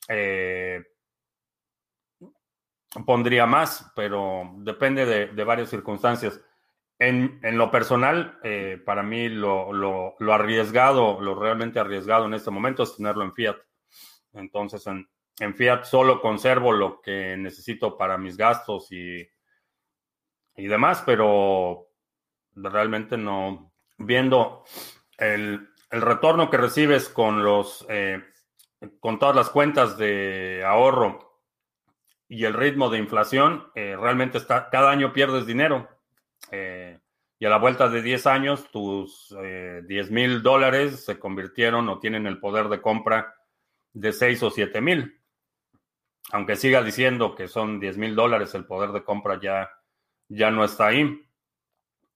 eh, 0.09 0.83
pondría 3.04 3.44
más, 3.44 3.92
pero 3.94 4.54
depende 4.57 5.04
de, 5.04 5.44
varias 5.44 5.68
circunstancias. 5.68 6.40
En, 7.01 7.41
lo 7.57 7.71
personal, 7.71 8.41
eh, 8.43 8.83
para 8.85 9.05
mí 9.05 9.29
lo, 9.29 9.73
lo, 9.73 10.33
arriesgado, 10.33 11.21
lo 11.21 11.35
realmente 11.37 11.79
arriesgado 11.79 12.27
en 12.27 12.35
este 12.35 12.51
momento 12.51 12.83
es 12.83 12.97
tenerlo 12.97 13.25
en 13.25 13.33
fiat. 13.33 13.57
Entonces, 14.33 14.87
en, 14.87 15.09
en 15.39 15.55
fiat 15.55 15.85
solo 15.85 16.21
conservo 16.21 16.73
lo 16.73 17.01
que 17.01 17.37
necesito 17.37 17.97
para 17.97 18.19
mis 18.19 18.37
gastos 18.37 18.91
y, 18.91 19.29
y 20.57 20.67
demás, 20.67 21.03
pero 21.07 21.89
realmente 22.55 23.17
no, 23.17 23.73
viendo 23.97 24.65
el, 25.17 25.69
retorno 25.91 26.51
que 26.51 26.59
recibes 26.59 27.09
con 27.09 27.43
los, 27.43 27.87
eh, 27.89 28.23
con 29.01 29.19
todas 29.19 29.35
las 29.35 29.49
cuentas 29.49 29.97
de 29.97 30.63
ahorro 30.67 31.41
y 32.29 32.45
el 32.45 32.53
ritmo 32.53 32.91
de 32.91 32.99
inflación, 32.99 33.71
eh, 33.75 33.97
realmente 33.99 34.37
está, 34.37 34.69
cada 34.69 34.91
año 34.91 35.15
pierdes 35.15 35.47
dinero. 35.47 35.89
Eh, 36.51 36.99
y 37.39 37.47
a 37.47 37.49
la 37.49 37.59
vuelta 37.59 37.89
de 37.89 38.03
10 38.03 38.27
años, 38.27 38.71
tus 38.71 39.35
10 39.87 40.11
mil 40.11 40.43
dólares 40.43 41.05
se 41.05 41.19
convirtieron 41.19 41.89
o 41.89 42.01
tienen 42.01 42.27
el 42.27 42.41
poder 42.41 42.69
de 42.69 42.81
compra 42.81 43.35
de 43.93 44.13
6 44.13 44.43
o 44.43 44.51
7 44.51 44.81
mil. 44.81 45.21
Aunque 46.31 46.57
siga 46.57 46.83
diciendo 46.83 47.35
que 47.35 47.49
son 47.49 47.81
10 47.81 47.97
mil 47.97 48.15
dólares, 48.15 48.55
el 48.55 48.67
poder 48.67 48.91
de 48.91 49.05
compra 49.05 49.41
ya, 49.41 49.71
ya 50.29 50.51
no 50.51 50.65
está 50.65 50.89
ahí. 50.89 51.25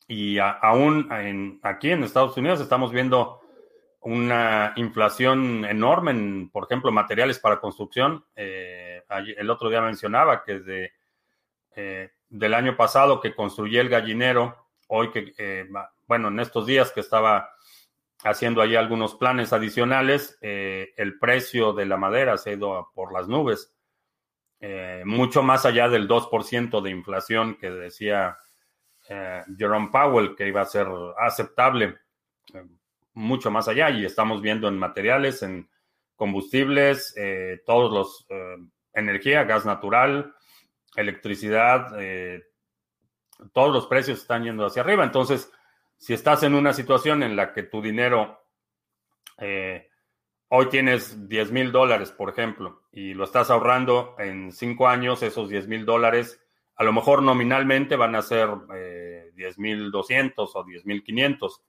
Y 0.09 0.39
aún 0.39 1.09
en, 1.13 1.61
aquí 1.63 1.91
en 1.91 2.03
Estados 2.03 2.37
Unidos 2.37 2.61
estamos 2.61 2.93
viendo 2.93 3.41
una 4.01 4.73
inflación 4.77 5.65
enorme 5.65 6.11
en, 6.11 6.51
por 6.51 6.65
ejemplo, 6.65 6.91
materiales 6.91 7.39
para 7.39 7.61
construcción. 7.61 8.25
Eh, 8.35 9.03
el 9.09 9.49
otro 9.49 9.71
día 9.71 9.81
mencionaba 9.81 10.43
que 10.43 10.59
de, 10.59 10.93
eh, 11.77 12.11
del 12.33 12.55
año 12.55 12.77
pasado 12.77 13.21
que 13.21 13.35
construí 13.35 13.79
el 13.79 13.89
gallinero, 13.89 14.69
hoy 14.89 15.11
que, 15.11 15.33
eh, 15.39 15.69
bueno, 16.07 16.29
en 16.29 16.41
estos 16.41 16.67
días 16.67 16.91
que 16.91 17.01
estaba 17.01 17.51
haciendo 18.25 18.63
ahí 18.63 18.77
algunos 18.77 19.15
planes 19.15 19.53
adicionales, 19.53 20.39
el 20.41 21.19
precio 21.19 21.73
de 21.73 21.87
la 21.87 21.97
madera 21.97 22.39
se 22.39 22.51
ha 22.51 22.53
ido 22.53 22.91
por 22.95 23.13
las 23.13 23.27
nubes, 23.27 23.75
mucho 25.05 25.43
más 25.43 25.67
allá 25.67 25.89
del 25.89 26.07
2% 26.07 26.81
de 26.81 26.91
inflación 26.91 27.57
que 27.57 27.69
decía 27.69 28.39
eh, 29.09 29.43
Jerome 29.59 29.89
Powell, 29.91 30.35
que 30.37 30.47
iba 30.47 30.61
a 30.61 30.67
ser 30.67 30.87
aceptable 31.19 31.97
eh, 32.55 32.65
mucho 33.15 33.51
más 33.51 33.69
allá. 33.69 33.91
Y 33.91 34.05
estamos 34.05 34.41
viendo 34.41 34.69
en 34.69 34.79
materiales, 34.79 35.43
en 35.43 35.69
combustibles, 36.17 37.15
eh, 37.17 37.63
todos 37.67 37.93
los 37.93 38.27
energía, 38.95 39.45
gas 39.45 39.65
natural, 39.65 40.35
electricidad, 40.97 41.89
todos 43.53 43.73
los 43.73 43.87
precios 43.87 44.21
están 44.21 44.45
yendo 44.45 44.67
hacia 44.67 44.83
arriba. 44.83 45.05
Entonces, 45.05 45.51
si 45.97 46.15
estás 46.15 46.43
en 46.43 46.55
una 46.55 46.73
situación 46.73 47.23
en 47.23 47.37
la 47.37 47.53
que 47.53 47.63
tu 47.63 47.81
dinero 47.81 48.39
hoy 50.55 50.69
tienes 50.69 51.29
10 51.29 51.51
mil 51.51 51.73
dólares, 51.73 52.13
por 52.13 52.29
ejemplo, 52.29 52.83
y 52.93 53.15
lo 53.15 53.25
estás 53.25 53.51
ahorrando 53.51 54.15
en 54.19 54.53
cinco 54.53 54.87
años, 54.87 55.23
esos 55.23 55.49
10 55.49 55.67
mil 55.67 55.87
dólares 55.87 56.43
a 56.77 56.85
lo 56.85 56.93
mejor 56.93 57.23
nominalmente 57.23 57.97
van 57.97 58.15
a 58.15 58.23
ser 58.23 58.49
eh, 58.75 59.31
10.200 59.35 60.33
o 60.37 60.65
10.500, 60.65 61.61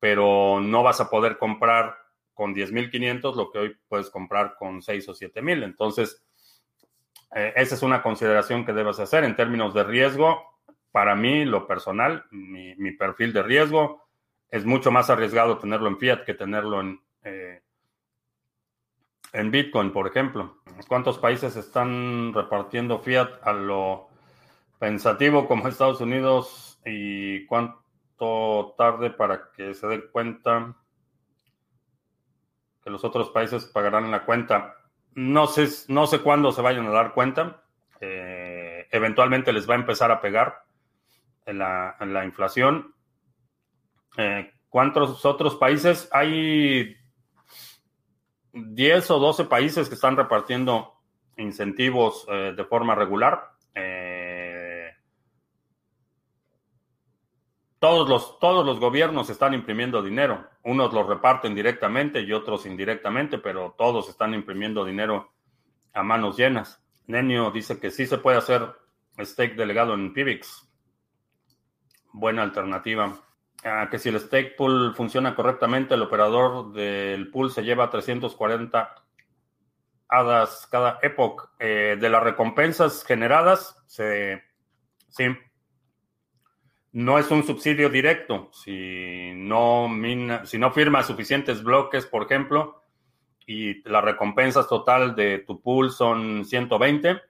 pero 0.00 0.60
no 0.60 0.82
vas 0.82 1.00
a 1.00 1.10
poder 1.10 1.38
comprar 1.38 1.96
con 2.34 2.54
10.500 2.54 3.36
lo 3.36 3.50
que 3.50 3.58
hoy 3.58 3.76
puedes 3.88 4.10
comprar 4.10 4.56
con 4.58 4.80
6 4.80 5.08
o 5.08 5.12
7.000. 5.12 5.64
Entonces, 5.64 6.24
eh, 7.34 7.52
esa 7.56 7.74
es 7.74 7.82
una 7.82 8.02
consideración 8.02 8.64
que 8.64 8.72
debes 8.72 8.98
hacer 8.98 9.24
en 9.24 9.36
términos 9.36 9.74
de 9.74 9.84
riesgo. 9.84 10.42
Para 10.92 11.14
mí, 11.14 11.44
lo 11.44 11.66
personal, 11.66 12.24
mi, 12.30 12.92
perfil 12.92 13.32
de 13.32 13.42
riesgo 13.42 14.08
es 14.50 14.64
mucho 14.64 14.90
más 14.90 15.10
arriesgado 15.10 15.58
tenerlo 15.58 15.88
en 15.88 15.98
fiat 15.98 16.24
que 16.24 16.34
tenerlo 16.34 16.80
en, 16.80 17.00
eh, 17.22 17.62
en 19.32 19.50
Bitcoin, 19.50 19.92
por 19.92 20.06
ejemplo. 20.06 20.62
¿Cuántos 20.88 21.18
países 21.18 21.56
están 21.56 22.32
repartiendo 22.32 23.00
fiat 23.00 23.28
a 23.42 23.52
lo 23.52 24.08
pensativo 24.78 25.46
como 25.46 25.68
Estados 25.68 26.00
Unidos 26.00 26.80
y 26.86 27.44
cuánto 27.46 28.74
tarde 28.76 29.10
para 29.10 29.50
que 29.52 29.74
se 29.74 29.86
den 29.86 30.04
cuenta 30.10 30.74
que 32.82 32.90
los 32.90 33.04
otros 33.04 33.30
países 33.30 33.66
pagarán 33.66 34.10
la 34.10 34.24
cuenta. 34.24 34.77
No 35.14 35.46
sé, 35.46 35.68
no 35.88 36.06
sé 36.06 36.20
cuándo 36.20 36.52
se 36.52 36.62
vayan 36.62 36.86
a 36.86 36.90
dar 36.90 37.12
cuenta. 37.12 37.62
Eh, 38.00 38.86
eventualmente 38.90 39.52
les 39.52 39.68
va 39.68 39.74
a 39.74 39.78
empezar 39.78 40.10
a 40.10 40.20
pegar 40.20 40.62
en 41.46 41.58
la, 41.58 42.24
inflación. 42.24 42.94
Eh, 44.16 44.52
¿Cuántos 44.68 45.24
otros 45.24 45.56
países? 45.56 46.08
Hay 46.12 46.96
10 48.52 49.10
o 49.10 49.18
12 49.18 49.44
países 49.46 49.88
que 49.88 49.94
están 49.94 50.16
repartiendo 50.16 50.94
incentivos 51.36 52.26
eh, 52.28 52.52
de 52.56 52.64
forma 52.64 52.94
regular. 52.94 53.52
Todos 57.78 58.08
los, 58.08 58.38
todos 58.40 58.66
los 58.66 58.80
gobiernos 58.80 59.30
están 59.30 59.54
imprimiendo 59.54 60.02
dinero. 60.02 60.48
Unos 60.64 60.92
lo 60.92 61.06
reparten 61.06 61.54
directamente 61.54 62.20
y 62.20 62.32
otros 62.32 62.66
indirectamente, 62.66 63.38
pero 63.38 63.74
todos 63.78 64.08
están 64.08 64.34
imprimiendo 64.34 64.84
dinero 64.84 65.30
a 65.92 66.02
manos 66.02 66.36
llenas. 66.36 66.82
Nenio 67.06 67.50
dice 67.50 67.78
que 67.78 67.90
sí 67.90 68.06
se 68.06 68.18
puede 68.18 68.38
hacer 68.38 68.74
stake 69.18 69.54
delegado 69.54 69.94
en 69.94 70.12
Pivix. 70.12 70.68
Buena 72.12 72.42
alternativa. 72.42 73.16
Ah, 73.64 73.88
que 73.90 73.98
si 73.98 74.08
el 74.08 74.20
stake 74.20 74.56
pool 74.56 74.94
funciona 74.94 75.34
correctamente, 75.34 75.94
el 75.94 76.02
operador 76.02 76.72
del 76.72 77.30
pool 77.30 77.50
se 77.50 77.62
lleva 77.62 77.90
340 77.90 78.94
hadas 80.08 80.66
cada 80.70 80.98
epoch. 81.02 81.50
Eh, 81.58 81.96
de 82.00 82.08
las 82.08 82.22
recompensas 82.22 83.04
generadas, 83.04 83.76
se, 83.86 84.42
sí, 85.08 85.24
no 86.92 87.18
es 87.18 87.30
un 87.30 87.44
subsidio 87.44 87.90
directo. 87.90 88.50
Si 88.52 89.32
no, 89.34 89.88
si 90.44 90.58
no 90.58 90.72
firmas 90.72 91.06
suficientes 91.06 91.62
bloques, 91.62 92.06
por 92.06 92.24
ejemplo, 92.24 92.82
y 93.46 93.82
las 93.88 94.04
recompensas 94.04 94.68
total 94.68 95.14
de 95.14 95.38
tu 95.40 95.60
pool 95.60 95.90
son 95.90 96.44
120, 96.44 97.20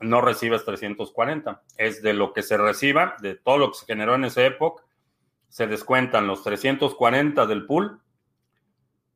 no 0.00 0.20
recibes 0.20 0.64
340. 0.64 1.62
Es 1.76 2.02
de 2.02 2.12
lo 2.12 2.32
que 2.32 2.42
se 2.42 2.56
reciba, 2.56 3.16
de 3.20 3.34
todo 3.34 3.58
lo 3.58 3.70
que 3.70 3.78
se 3.78 3.86
generó 3.86 4.14
en 4.14 4.24
esa 4.24 4.44
época, 4.44 4.84
se 5.48 5.66
descuentan 5.66 6.26
los 6.26 6.42
340 6.42 7.46
del 7.46 7.66
pool 7.66 8.00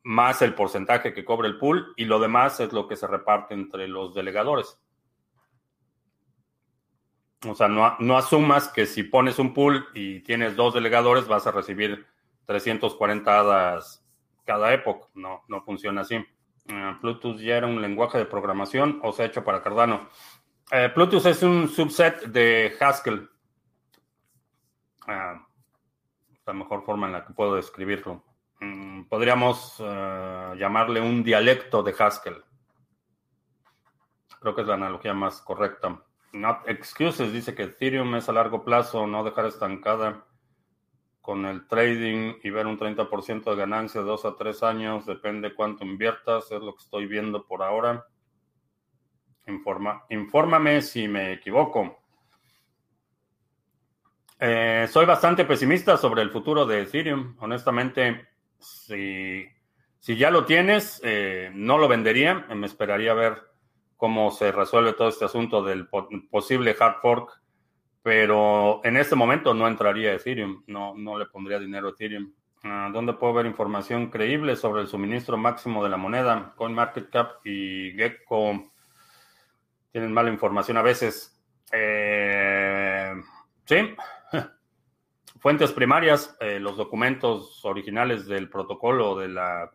más 0.09 0.40
el 0.40 0.55
porcentaje 0.55 1.12
que 1.12 1.23
cobra 1.23 1.49
el 1.49 1.59
pool 1.59 1.92
y 1.94 2.07
lo 2.07 2.18
demás 2.18 2.61
es 2.61 2.73
lo 2.73 2.88
que 2.88 2.97
se 2.97 3.07
reparte 3.07 3.53
entre 3.53 3.88
los 3.88 4.14
delegadores. 4.14 4.79
O 7.46 7.55
sea, 7.55 7.68
no, 7.68 8.16
asumas 8.16 8.68
que 8.68 8.87
si 8.87 9.05
pones 9.05 9.38
un 9.38 9.55
pool 9.55 9.87
y 9.94 10.20
tienes 10.20 10.57
dos 10.57 10.74
delegadores 10.74 11.29
vas 11.29 11.46
a 11.46 11.53
recibir 11.53 12.07
340 12.46 13.38
hadas 13.38 14.05
cada 14.44 14.72
época. 14.72 15.07
No, 15.14 15.44
no 15.46 15.62
funciona 15.62 16.01
así. 16.01 16.16
Uh, 16.16 17.01
Plutus 17.01 17.40
ya 17.40 17.57
era 17.57 17.66
un 17.66 17.81
lenguaje 17.81 18.18
de 18.18 18.27
programación 18.27 19.01
o 19.03 19.12
se 19.12 19.22
ha 19.22 19.27
hecho 19.27 19.44
para 19.44 19.62
Cardano. 19.62 20.09
Eh, 20.70 20.90
Plutus 20.92 21.24
es 21.27 21.42
un 21.42 21.68
subset 21.68 22.24
de 22.27 22.77
Haskell. 22.81 23.31
Ah, 25.07 25.46
la 26.44 26.53
mejor 26.53 26.85
forma 26.85 27.07
en 27.07 27.12
la 27.12 27.24
que 27.24 27.33
puedo 27.33 27.55
describirlo. 27.55 28.24
Mm, 28.61 29.05
podríamos 29.05 29.77
eh, 29.79 30.55
llamarle 30.59 31.01
un 31.01 31.22
dialecto 31.22 31.83
de 31.83 31.94
Haskell. 31.98 32.44
Creo 34.40 34.55
que 34.55 34.62
es 34.62 34.66
la 34.66 34.74
analogía 34.74 35.14
más 35.14 35.40
correcta. 35.40 36.03
Not 36.33 36.69
excuses 36.69 37.33
dice 37.33 37.55
que 37.55 37.64
Ethereum 37.64 38.14
es 38.17 38.29
a 38.29 38.33
largo 38.33 38.64
plazo, 38.64 39.07
no 39.07 39.25
dejar 39.25 39.47
estancada 39.47 40.27
con 41.23 41.45
el 41.47 41.67
trading 41.67 42.35
y 42.43 42.51
ver 42.51 42.67
un 42.67 42.79
30% 42.79 43.51
de 43.51 43.57
ganancia 43.57 44.01
dos 44.01 44.25
a 44.25 44.37
tres 44.37 44.62
años, 44.62 45.05
depende 45.07 45.55
cuánto 45.55 45.85
inviertas, 45.85 46.51
es 46.51 46.61
lo 46.61 46.75
que 46.75 46.83
estoy 46.83 47.07
viendo 47.07 47.47
por 47.47 47.62
ahora. 47.62 48.07
Informa, 49.47 50.05
infórmame 50.11 50.83
si 50.83 51.09
me 51.09 51.33
equivoco. 51.33 51.99
Eh, 54.41 54.87
soy 54.91 55.05
bastante 55.05 55.45
pesimista 55.45 55.97
sobre 55.97 56.23
el 56.23 56.31
futuro 56.31 56.64
de 56.64 56.83
Ethereum. 56.83 57.37
Honestamente, 57.41 58.29
si, 58.59 59.47
si 59.99 60.17
ya 60.17 60.31
lo 60.31 60.45
tienes, 60.45 61.01
eh, 61.03 61.51
no 61.55 61.79
lo 61.79 61.88
vendería. 61.88 62.47
Me 62.55 62.67
esperaría 62.67 63.14
ver 63.14 63.43
cómo 63.99 64.31
se 64.31 64.53
resuelve 64.53 64.95
todo 64.95 65.09
este 65.09 65.27
asunto 65.27 65.63
del 65.63 65.87
posible 66.31 66.75
hard 66.81 67.01
fork. 67.03 67.43
Pero 68.03 68.81
en 68.85 68.97
este 68.97 69.17
momento 69.17 69.53
no 69.53 69.69
entraría 69.69 70.15
Ethereum. 70.15 70.63
No, 70.67 70.95
no 70.97 71.19
le 71.19 71.27
pondría 71.27 71.59
dinero 71.59 71.89
a 71.89 71.91
Ethereum. 71.91 72.33
Ah, 72.65 72.89
¿Dónde 72.93 73.13
puedo 73.13 73.35
ver 73.35 73.47
información 73.47 74.09
creíble 74.09 74.57
sobre 74.57 74.81
el 74.83 74.89
suministro 74.89 75.37
máximo 75.37 75.85
de 75.85 75.91
la 75.91 75.97
moneda? 75.97 76.55
CoinMarketCap 76.57 77.45
y 77.45 77.93
Gecko 77.93 78.73
tienen 79.93 80.13
mala 80.13 80.31
información 80.31 80.77
a 80.77 80.83
veces. 80.83 81.39
Eh, 81.73 83.13
sí, 83.65 83.95
fuentes 85.41 85.73
primarias, 85.73 86.37
eh, 86.41 86.61
los 86.61 86.77
documentos 86.77 87.65
originales 87.65 88.27
del 88.27 88.49
protocolo 88.49 89.19
de 89.19 89.29
la 89.29 89.71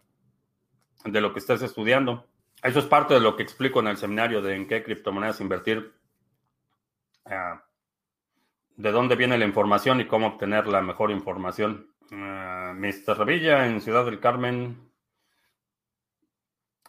de 1.05 1.21
lo 1.21 1.33
que 1.33 1.39
estés 1.39 1.61
estudiando. 1.61 2.25
Eso 2.63 2.79
es 2.79 2.85
parte 2.85 3.13
de 3.13 3.19
lo 3.19 3.35
que 3.35 3.43
explico 3.43 3.81
en 3.81 3.87
el 3.87 3.97
seminario 3.97 4.41
de 4.41 4.55
en 4.55 4.67
qué 4.67 4.83
criptomonedas 4.83 5.41
invertir, 5.41 5.93
ah, 7.25 7.61
de 8.77 8.91
dónde 8.91 9.17
viene 9.17 9.37
la 9.37 9.43
información 9.43 9.99
y 9.99 10.07
cómo 10.07 10.27
obtener 10.27 10.67
la 10.67 10.81
mejor 10.81 11.11
información. 11.11 11.93
Uh, 12.09 12.73
Mr. 12.73 13.17
Revilla 13.17 13.67
en 13.67 13.81
Ciudad 13.81 14.05
del 14.05 14.21
Carmen, 14.21 14.89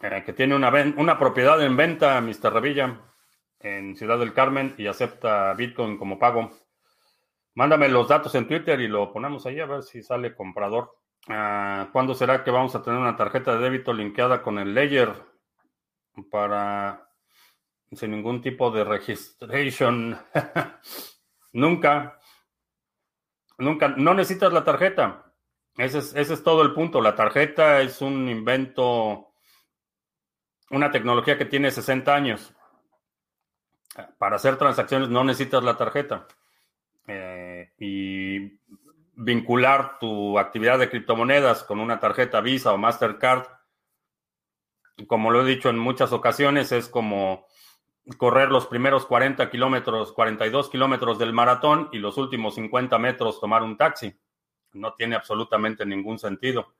eh, 0.01 0.23
que 0.25 0.31
tiene 0.31 0.55
una, 0.55 0.71
una 0.95 1.19
propiedad 1.19 1.61
en 1.61 1.75
venta, 1.75 2.21
Mr. 2.21 2.53
Revilla, 2.53 3.01
en 3.59 3.97
Ciudad 3.97 4.17
del 4.17 4.33
Carmen 4.33 4.75
y 4.77 4.87
acepta 4.87 5.53
Bitcoin 5.55 5.97
como 5.97 6.17
pago. 6.17 6.51
Mándame 7.53 7.89
los 7.89 8.07
datos 8.07 8.33
en 8.35 8.47
Twitter 8.47 8.79
y 8.79 8.87
lo 8.87 9.11
ponemos 9.11 9.45
ahí 9.45 9.59
a 9.59 9.65
ver 9.65 9.83
si 9.83 10.01
sale 10.03 10.35
comprador. 10.35 10.95
Ah, 11.27 11.89
¿Cuándo 11.91 12.13
será 12.13 12.45
que 12.45 12.51
vamos 12.51 12.75
a 12.75 12.81
tener 12.81 12.97
una 12.97 13.17
tarjeta 13.17 13.55
de 13.55 13.63
débito 13.63 13.93
linkeada 13.93 14.41
con 14.41 14.57
el 14.57 14.73
Ledger 14.73 15.34
para 16.29 17.09
sin 17.91 18.11
ningún 18.11 18.41
tipo 18.41 18.71
de 18.71 18.83
registration? 18.83 20.17
Nunca. 21.53 22.19
Nunca. 23.57 23.89
No 23.89 24.13
necesitas 24.13 24.51
la 24.51 24.63
tarjeta. 24.63 25.33
Ese 25.77 25.99
es, 25.99 26.15
ese 26.15 26.33
es 26.33 26.43
todo 26.43 26.61
el 26.61 26.73
punto. 26.73 27.01
La 27.01 27.15
tarjeta 27.15 27.81
es 27.81 28.01
un 28.01 28.29
invento, 28.29 29.33
una 30.69 30.91
tecnología 30.91 31.37
que 31.37 31.45
tiene 31.45 31.71
60 31.71 32.13
años. 32.13 32.53
Para 34.17 34.35
hacer 34.35 34.57
transacciones 34.57 35.09
no 35.09 35.23
necesitas 35.23 35.63
la 35.63 35.77
tarjeta. 35.77 36.27
Eh, 37.07 37.71
y 37.77 38.59
vincular 39.15 39.99
tu 39.99 40.37
actividad 40.37 40.79
de 40.79 40.89
criptomonedas 40.89 41.63
con 41.63 41.79
una 41.79 41.99
tarjeta 41.99 42.41
Visa 42.41 42.73
o 42.73 42.77
Mastercard, 42.77 43.47
como 45.07 45.31
lo 45.31 45.41
he 45.41 45.49
dicho 45.49 45.69
en 45.69 45.77
muchas 45.77 46.11
ocasiones, 46.11 46.71
es 46.71 46.87
como 46.87 47.45
correr 48.17 48.49
los 48.49 48.67
primeros 48.67 49.05
40 49.05 49.49
kilómetros, 49.49 50.13
42 50.13 50.69
kilómetros 50.69 51.19
del 51.19 51.33
maratón 51.33 51.89
y 51.91 51.97
los 51.97 52.17
últimos 52.17 52.55
50 52.55 52.97
metros 52.99 53.39
tomar 53.39 53.63
un 53.63 53.77
taxi. 53.77 54.13
No 54.73 54.93
tiene 54.93 55.15
absolutamente 55.15 55.85
ningún 55.85 56.19
sentido. 56.19 56.75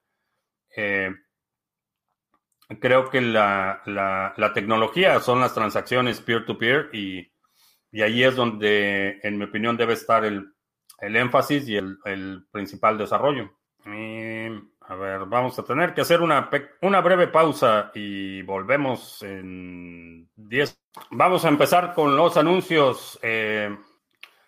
Eh, 0.76 1.12
creo 2.80 3.10
que 3.10 3.22
la, 3.22 3.82
la, 3.86 4.54
tecnología 4.54 5.20
son 5.20 5.40
las 5.40 5.54
transacciones 5.54 6.22
peer-to-peer 6.22 6.90
y, 6.94 7.32
y, 7.92 8.02
ahí 8.02 8.24
es 8.24 8.36
donde, 8.36 9.20
en 9.24 9.38
mi 9.38 9.46
opinión, 9.46 9.78
debe 9.78 9.94
estar 9.94 10.26
el, 10.26 10.54
el 11.00 11.16
énfasis 11.16 11.68
y 11.68 11.78
el, 11.78 11.98
el 12.06 12.46
principal 12.52 12.98
desarrollo. 12.98 13.52
A 14.88 14.96
ver, 14.96 15.26
vamos 15.26 15.58
a 15.58 15.64
tener 15.64 15.94
que 15.94 16.02
hacer 16.02 16.22
una, 16.22 16.50
una 16.82 17.02
breve 17.02 17.28
pausa 17.28 17.92
y 17.96 18.44
volvemos 18.44 19.24
en 19.24 20.30
10. 20.36 20.80
Vamos 21.12 21.44
a 21.44 21.50
empezar 21.50 21.94
con 21.96 22.16
los 22.16 22.38
anuncios. 22.38 23.18
Eh, 23.24 23.76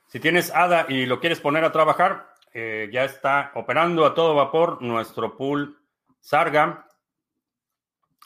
si 0.08 0.20
tienes 0.20 0.54
ADA 0.54 0.86
y 0.90 1.08
lo 1.08 1.20
quieres 1.20 1.40
poner 1.40 1.64
a 1.64 1.72
trabajar, 1.72 2.28
eh, 2.54 2.90
ya 2.92 3.04
está 3.04 3.52
operando 3.56 4.06
a 4.06 4.14
todo 4.14 4.36
vapor 4.36 4.82
nuestro 4.82 5.36
pool 5.36 5.80
Sarga. 6.20 6.88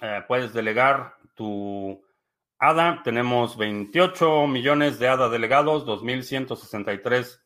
Eh, 0.01 0.23
puedes 0.27 0.53
delegar 0.53 1.15
tu 1.33 2.03
ADA. 2.59 3.01
Tenemos 3.03 3.55
28 3.55 4.47
millones 4.47 4.99
de 4.99 5.07
ADA 5.07 5.29
delegados, 5.29 5.85
2.163 5.85 7.40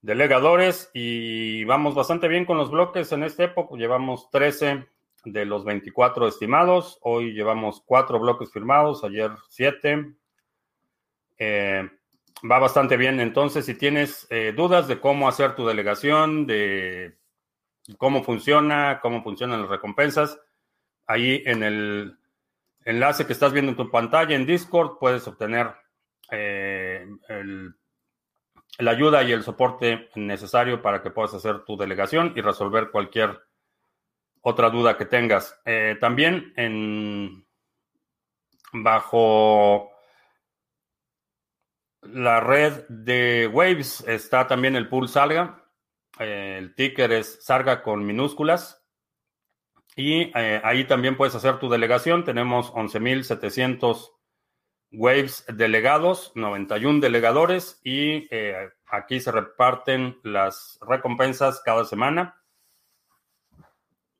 delegadores 0.00 0.90
y 0.94 1.64
vamos 1.64 1.94
bastante 1.94 2.28
bien 2.28 2.44
con 2.44 2.56
los 2.58 2.70
bloques 2.70 3.12
en 3.12 3.22
esta 3.22 3.44
época. 3.44 3.76
Llevamos 3.76 4.30
13 4.30 4.86
de 5.24 5.44
los 5.44 5.64
24 5.64 6.28
estimados. 6.28 6.98
Hoy 7.02 7.32
llevamos 7.32 7.82
4 7.86 8.18
bloques 8.18 8.52
firmados, 8.52 9.04
ayer 9.04 9.30
7. 9.48 10.14
Eh, 11.38 11.90
va 12.50 12.58
bastante 12.58 12.96
bien. 12.96 13.20
Entonces, 13.20 13.64
si 13.66 13.74
tienes 13.74 14.26
eh, 14.30 14.52
dudas 14.56 14.88
de 14.88 15.00
cómo 15.00 15.28
hacer 15.28 15.54
tu 15.54 15.66
delegación, 15.66 16.46
de 16.46 17.18
cómo 17.98 18.22
funciona, 18.22 19.00
cómo 19.00 19.22
funcionan 19.22 19.62
las 19.62 19.70
recompensas, 19.70 20.38
Ahí 21.06 21.42
en 21.46 21.62
el 21.62 22.18
enlace 22.84 23.26
que 23.26 23.32
estás 23.32 23.52
viendo 23.52 23.70
en 23.70 23.76
tu 23.76 23.90
pantalla 23.90 24.34
en 24.34 24.46
Discord 24.46 24.98
puedes 24.98 25.26
obtener 25.28 25.72
eh, 26.30 27.06
la 28.78 28.90
ayuda 28.90 29.22
y 29.22 29.32
el 29.32 29.42
soporte 29.42 30.10
necesario 30.14 30.82
para 30.82 31.02
que 31.02 31.10
puedas 31.10 31.34
hacer 31.34 31.64
tu 31.64 31.76
delegación 31.76 32.32
y 32.36 32.40
resolver 32.40 32.90
cualquier 32.90 33.40
otra 34.42 34.70
duda 34.70 34.96
que 34.96 35.06
tengas. 35.06 35.60
Eh, 35.64 35.96
también 36.00 36.52
en 36.56 37.46
bajo 38.72 39.90
la 42.02 42.40
red 42.40 42.84
de 42.88 43.48
Waves 43.52 44.04
está 44.06 44.46
también 44.46 44.76
el 44.76 44.88
pool 44.88 45.08
Salga. 45.08 45.64
Eh, 46.18 46.56
el 46.58 46.74
ticker 46.74 47.12
es 47.12 47.44
Sarga 47.44 47.82
con 47.82 48.04
minúsculas. 48.04 48.82
Y 49.96 50.30
eh, 50.38 50.60
ahí 50.62 50.84
también 50.84 51.16
puedes 51.16 51.34
hacer 51.34 51.58
tu 51.58 51.68
delegación. 51.68 52.24
Tenemos 52.24 52.72
11.700 52.72 54.15
Waves 54.96 55.44
delegados, 55.48 56.32
91 56.34 57.00
delegadores 57.00 57.80
y 57.84 58.26
eh, 58.30 58.70
aquí 58.86 59.20
se 59.20 59.30
reparten 59.30 60.18
las 60.22 60.78
recompensas 60.80 61.60
cada 61.62 61.84
semana. 61.84 62.42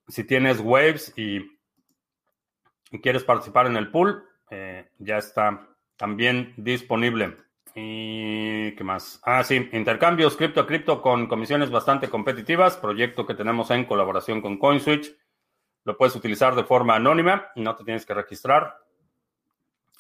Si 0.07 0.25
tienes 0.25 0.61
Waves 0.61 1.15
y 1.17 1.41
quieres 3.03 3.25
participar 3.25 3.67
en 3.67 3.77
el 3.77 3.91
pool, 3.91 4.23
eh, 4.51 4.91
ya 4.99 5.17
está 5.17 5.67
también 5.97 6.53
disponible. 6.59 7.37
¿Y 7.75 8.73
qué 8.77 8.85
más? 8.85 9.21
Ah, 9.23 9.43
sí, 9.45 9.69
intercambios 9.73 10.37
cripto 10.37 10.61
a 10.61 10.67
cripto 10.67 11.03
con 11.03 11.27
comisiones 11.27 11.71
bastante 11.71 12.09
competitivas, 12.09 12.77
proyecto 12.77 13.27
que 13.27 13.35
tenemos 13.35 13.71
en 13.71 13.85
colaboración 13.87 14.41
con 14.41 14.59
CoinSwitch. 14.59 15.15
Lo 15.85 15.97
puedes 15.97 16.17
utilizar 16.17 16.55
de 16.55 16.65
forma 16.65 16.97
anónima, 16.97 17.49
no 17.57 17.77
te 17.77 17.85
tienes 17.85 18.05
que 18.05 18.15
registrar. 18.15 18.86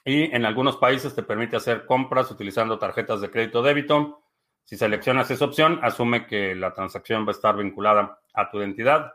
Y 0.06 0.32
en 0.32 0.46
algunos 0.46 0.76
países 0.76 1.16
te 1.16 1.24
permite 1.24 1.56
hacer 1.56 1.84
compras 1.84 2.30
utilizando 2.30 2.78
tarjetas 2.78 3.20
de 3.20 3.28
crédito 3.28 3.60
débito. 3.60 4.22
Si 4.62 4.76
seleccionas 4.76 5.28
esa 5.32 5.44
opción, 5.44 5.80
asume 5.82 6.28
que 6.28 6.54
la 6.54 6.72
transacción 6.72 7.24
va 7.24 7.30
a 7.30 7.32
estar 7.32 7.56
vinculada 7.56 8.20
a 8.32 8.48
tu 8.48 8.58
identidad. 8.58 9.14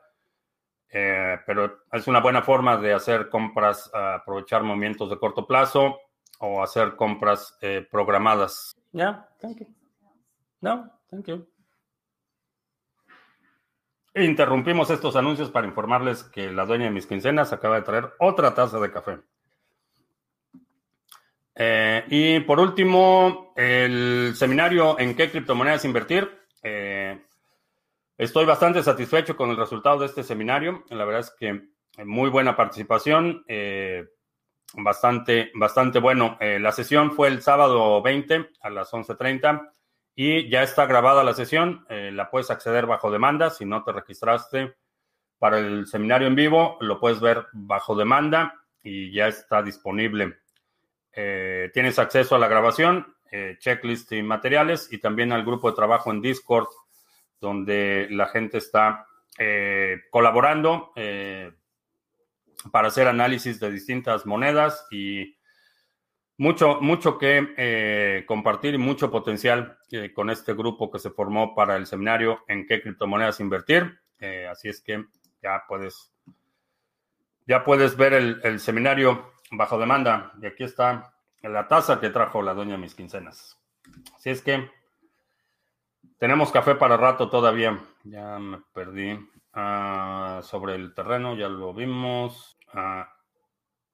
Eh, 0.90 1.40
pero 1.46 1.86
es 1.94 2.08
una 2.08 2.20
buena 2.20 2.42
forma 2.42 2.76
de 2.76 2.94
hacer 2.94 3.30
compras, 3.30 3.90
aprovechar 3.94 4.64
movimientos 4.64 5.10
de 5.10 5.18
corto 5.18 5.48
plazo 5.48 5.98
o 6.40 6.62
hacer 6.62 6.98
compras 6.98 7.58
eh, 7.62 7.88
programadas. 7.90 8.76
Ya, 8.92 9.30
thank 9.40 9.60
you. 9.60 9.68
No, 10.60 10.92
thank 11.10 11.26
you. 11.28 11.48
Interrumpimos 14.14 14.90
estos 14.90 15.16
anuncios 15.16 15.52
para 15.52 15.68
informarles 15.68 16.26
que 16.26 16.52
la 16.52 16.66
dueña 16.66 16.86
de 16.86 16.92
mis 16.92 17.08
quincenas 17.08 17.54
acaba 17.54 17.78
de 17.78 17.84
traer 17.84 18.12
otra 18.20 18.54
taza 18.54 18.78
de 18.78 18.92
café. 18.92 19.20
Eh, 21.56 22.04
y 22.08 22.40
por 22.42 22.60
último, 22.60 23.54
el 23.56 24.34
seminario 24.36 24.98
en 25.00 25.16
qué 25.16 25.30
criptomonedas 25.30 25.86
invertir. 25.86 26.30
Eh, 26.64 27.20
estoy 28.18 28.46
bastante 28.46 28.84
satisfecho 28.84 29.36
con 29.36 29.50
el 29.50 29.58
resultado 29.58 30.00
de 30.00 30.06
este 30.06 30.24
seminario. 30.24 30.84
La 30.90 31.06
verdad 31.06 31.22
es 31.22 31.32
que 31.32 31.62
muy 32.06 32.30
buena 32.30 32.56
participación, 32.56 33.44
eh, 33.48 34.06
bastante, 34.76 35.52
bastante 35.56 36.00
bueno. 36.00 36.38
la 36.40 36.72
sesión 36.72 37.12
fue 37.12 37.28
el 37.28 37.42
sábado 37.42 38.02
20 38.02 38.52
a 38.62 38.70
las 38.70 38.92
11.30 38.94 39.74
y 40.16 40.50
ya 40.50 40.64
está 40.64 40.86
grabada 40.86 41.24
la 41.24 41.34
sesión. 41.34 41.86
la 41.90 42.30
puedes 42.30 42.50
acceder 42.50 42.86
bajo 42.86 43.12
demanda 43.12 43.50
si 43.50 43.66
no 43.66 43.84
te 43.84 43.92
registraste 43.92 44.76
para 45.38 45.58
el 45.58 45.88
seminario 45.88 46.28
en 46.28 46.36
vivo. 46.36 46.78
Lo 46.80 47.00
puedes 47.00 47.20
ver 47.20 47.48
bajo 47.52 47.96
demanda 47.96 48.54
y 48.82 49.12
ya 49.12 49.28
está 49.28 49.62
disponible. 49.62 50.42
Eh, 51.14 51.70
tienes 51.74 52.00
acceso 52.00 52.36
a 52.36 52.40
la 52.40 52.48
grabación, 52.48 53.16
eh, 53.32 53.58
checklist 53.60 54.12
y 54.14 54.24
materiales 54.24 54.92
y 54.92 54.98
también 54.98 55.32
al 55.32 55.44
grupo 55.44 55.70
de 55.70 55.76
trabajo 55.76 56.12
en 56.12 56.22
Discord, 56.22 56.68
donde 57.40 58.08
la 58.12 58.28
gente 58.28 58.58
está 58.58 59.08
eh, 59.38 60.02
colaborando 60.10 60.94
para 62.72 62.88
hacer 62.90 63.08
análisis 63.08 63.60
de 63.60 63.72
distintas 63.72 64.26
monedas 64.26 64.86
y 64.92 65.36
mucho, 66.38 66.80
mucho 66.82 67.18
que 67.18 68.24
compartir 68.28 68.76
y 68.76 68.78
mucho 68.78 69.10
potencial 69.10 69.80
con 70.14 70.30
este 70.30 70.54
grupo 70.54 70.92
que 70.92 71.00
se 71.00 71.10
formó 71.10 71.56
para 71.56 71.76
el 71.76 71.88
seminario 71.88 72.44
en 72.48 72.68
qué 72.68 72.82
criptomonedas 72.82 73.40
invertir. 73.40 74.00
así 74.50 74.70
es 74.70 74.82
que 74.82 75.06
ya 75.42 75.64
puedes, 75.68 76.14
ya 77.48 77.64
puedes 77.64 77.98
ver 77.98 78.14
el 78.14 78.60
seminario 78.60 79.31
bajo 79.52 79.78
demanda. 79.78 80.34
Y 80.42 80.46
aquí 80.46 80.64
está 80.64 81.14
la 81.44 81.68
taza 81.68 82.00
que 82.00 82.10
trajo 82.10 82.42
la 82.42 82.54
doña 82.54 82.78
mis 82.78 82.96
quincenas. 82.96 83.60
Así 84.16 84.30
es 84.30 84.42
que 84.42 84.70
tenemos 86.18 86.52
café 86.52 86.76
para 86.76 86.98
rato 86.98 87.30
todavía. 87.30 87.80
Ya 88.04 88.40
me 88.40 88.62
perdí 88.74 89.20
ah, 89.54 90.42
sobre 90.44 90.76
el 90.76 90.94
terreno, 90.94 91.36
ya 91.36 91.50
lo 91.50 91.74
vimos. 91.74 92.58
Ah, 92.74 93.14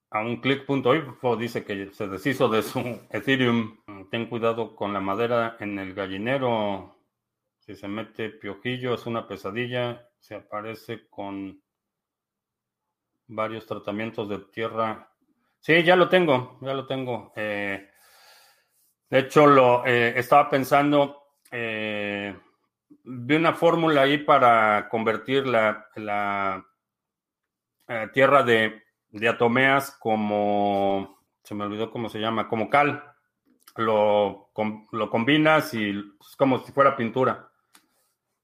a 0.10 0.22
un 0.22 0.39
click.info 0.39 1.36
dice 1.36 1.66
que 1.66 1.91
se 1.91 2.08
deshizo 2.08 2.47
de 2.47 2.62
su 2.64 2.80
Ethereum. 3.10 3.78
Ten 4.10 4.28
cuidado 4.28 4.76
con 4.76 4.93
la 4.93 5.01
madera 5.01 5.58
en 5.60 5.80
el 5.80 5.93
gallinero. 5.93 6.95
Si 7.60 7.76
se 7.76 7.88
mete 7.88 8.30
piojillo 8.30 8.93
es 8.93 9.05
una 9.05 9.28
pesadilla. 9.28 10.08
Se 10.20 10.36
aparece 10.36 11.08
con 11.10 11.62
varios 13.28 13.66
tratamientos 13.66 14.30
de 14.30 14.39
tierra 14.39 15.12
Sí, 15.68 15.84
ya 15.84 15.97
lo 15.97 16.07
tengo, 16.07 16.57
ya 16.61 16.74
lo 16.74 16.88
tengo. 16.88 17.34
Eh, 17.36 17.89
de 19.09 19.20
hecho, 19.20 19.45
lo 19.45 19.86
eh, 19.86 20.18
estaba 20.18 20.49
pensando, 20.49 21.24
eh, 21.51 22.34
vi 23.03 23.36
una 23.36 23.53
fórmula 23.53 24.03
ahí 24.03 24.20
para 24.20 24.88
convertir 24.88 25.45
la, 25.45 25.89
la 25.95 26.65
tierra 28.13 28.43
de, 28.43 28.82
atomeas 29.30 29.91
como, 29.99 31.20
se 31.43 31.53
me 31.53 31.65
olvidó 31.65 31.91
cómo 31.91 32.07
se 32.07 32.22
llama, 32.22 32.47
como 32.47 32.70
cal. 32.70 33.03
Lo, 33.76 34.51
lo 34.93 35.09
combinas 35.09 35.74
y 35.74 35.89
es 35.89 36.36
como 36.38 36.59
si 36.59 36.72
fuera 36.72 36.95
pintura. 36.95 37.51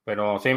Pero 0.04 0.40
sí, 0.40 0.52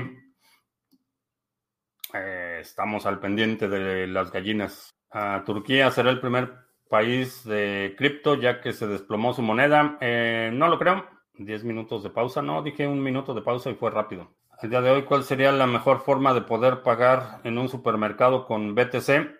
estamos 2.60 3.06
al 3.06 3.20
pendiente 3.20 3.68
de 3.68 4.08
las 4.08 4.32
gallinas. 4.32 4.95
Turquía 5.44 5.90
será 5.90 6.10
el 6.10 6.20
primer 6.20 6.52
país 6.88 7.44
de 7.44 7.94
cripto 7.96 8.34
ya 8.34 8.60
que 8.60 8.72
se 8.72 8.86
desplomó 8.86 9.32
su 9.32 9.42
moneda. 9.42 9.98
Eh, 10.00 10.50
no 10.52 10.68
lo 10.68 10.78
creo. 10.78 11.06
10 11.34 11.64
minutos 11.64 12.02
de 12.02 12.10
pausa. 12.10 12.42
No, 12.42 12.62
dije 12.62 12.86
un 12.86 13.02
minuto 13.02 13.34
de 13.34 13.42
pausa 13.42 13.70
y 13.70 13.74
fue 13.74 13.90
rápido. 13.90 14.34
El 14.62 14.70
día 14.70 14.80
de 14.80 14.90
hoy, 14.90 15.02
¿cuál 15.02 15.24
sería 15.24 15.52
la 15.52 15.66
mejor 15.66 16.00
forma 16.00 16.32
de 16.32 16.40
poder 16.40 16.82
pagar 16.82 17.40
en 17.44 17.58
un 17.58 17.68
supermercado 17.68 18.46
con 18.46 18.74
BTC? 18.74 19.34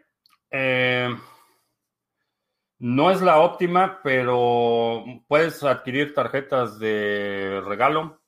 Eh, 0.51 1.17
no 2.79 3.11
es 3.11 3.23
la 3.23 3.41
óptima, 3.41 4.01
pero 4.03 5.03
puedes 5.27 5.65
adquirir 5.65 6.13
tarjetas 6.13 6.79
de 6.79 7.63
regalo. 7.65 8.21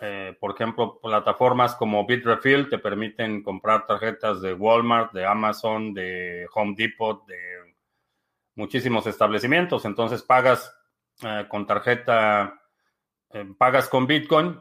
Eh, 0.00 0.36
por 0.40 0.54
ejemplo, 0.54 0.98
plataformas 1.00 1.76
como 1.76 2.04
Bitrefill 2.04 2.68
te 2.68 2.78
permiten 2.78 3.42
comprar 3.42 3.86
tarjetas 3.86 4.40
de 4.40 4.52
Walmart, 4.52 5.12
de 5.12 5.24
Amazon, 5.24 5.94
de 5.94 6.46
Home 6.52 6.74
Depot, 6.76 7.24
de 7.26 7.38
muchísimos 8.56 9.06
establecimientos. 9.06 9.84
Entonces 9.84 10.22
pagas 10.22 10.74
eh, 11.22 11.46
con 11.48 11.66
tarjeta, 11.66 12.60
eh, 13.30 13.46
pagas 13.56 13.88
con 13.88 14.06
Bitcoin, 14.06 14.60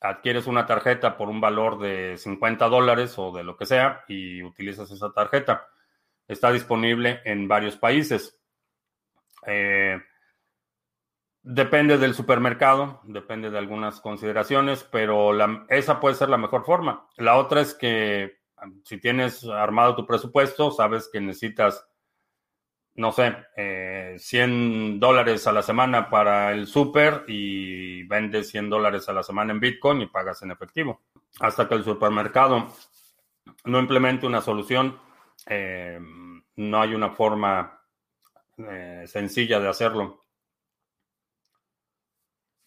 adquieres 0.00 0.46
una 0.46 0.66
tarjeta 0.66 1.16
por 1.16 1.28
un 1.28 1.40
valor 1.40 1.78
de 1.78 2.18
50 2.18 2.68
dólares 2.68 3.14
o 3.18 3.32
de 3.32 3.44
lo 3.44 3.56
que 3.56 3.66
sea 3.66 4.04
y 4.06 4.42
utilizas 4.42 4.90
esa 4.90 5.12
tarjeta. 5.12 5.66
Está 6.28 6.52
disponible 6.52 7.20
en 7.24 7.48
varios 7.48 7.76
países. 7.76 8.38
Depende 11.44 11.98
del 11.98 12.14
supermercado, 12.14 13.00
depende 13.02 13.50
de 13.50 13.58
algunas 13.58 14.00
consideraciones, 14.00 14.84
pero 14.84 15.32
esa 15.68 15.98
puede 15.98 16.14
ser 16.14 16.28
la 16.28 16.36
mejor 16.36 16.64
forma. 16.64 17.08
La 17.16 17.36
otra 17.36 17.60
es 17.60 17.74
que 17.74 18.42
si 18.84 18.98
tienes 18.98 19.44
armado 19.44 19.96
tu 19.96 20.06
presupuesto, 20.06 20.70
sabes 20.70 21.10
que 21.12 21.20
necesitas, 21.20 21.84
no 22.94 23.10
sé, 23.10 23.34
100 23.56 23.56
eh, 23.56 24.94
dólares 24.98 25.44
a 25.48 25.52
la 25.52 25.62
semana 25.62 26.08
para 26.08 26.52
el 26.52 26.68
super 26.68 27.24
y 27.26 28.04
vendes 28.04 28.50
100 28.50 28.70
dólares 28.70 29.08
a 29.08 29.12
la 29.12 29.24
semana 29.24 29.52
en 29.52 29.58
Bitcoin 29.58 30.00
y 30.02 30.06
pagas 30.06 30.42
en 30.42 30.52
efectivo. 30.52 31.00
Hasta 31.40 31.66
que 31.66 31.74
el 31.74 31.82
supermercado 31.82 32.68
no 33.64 33.80
implemente 33.80 34.26
una 34.26 34.40
solución, 34.40 34.96
eh, 35.46 35.98
no 36.54 36.80
hay 36.80 36.94
una 36.94 37.10
forma 37.10 37.80
eh, 38.58 39.04
sencilla 39.06 39.58
de 39.58 39.68
hacerlo. 39.68 40.21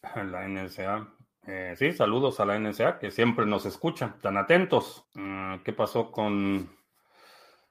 La 0.15 0.47
NSA. 0.47 1.07
Eh, 1.47 1.75
sí, 1.77 1.91
saludos 1.91 2.39
a 2.39 2.45
la 2.45 2.57
NSA 2.57 2.97
que 2.97 3.11
siempre 3.11 3.45
nos 3.45 3.65
escucha, 3.65 4.17
tan 4.21 4.37
atentos. 4.37 5.05
Ah, 5.15 5.59
¿Qué 5.63 5.73
pasó 5.73 6.11
con 6.11 6.75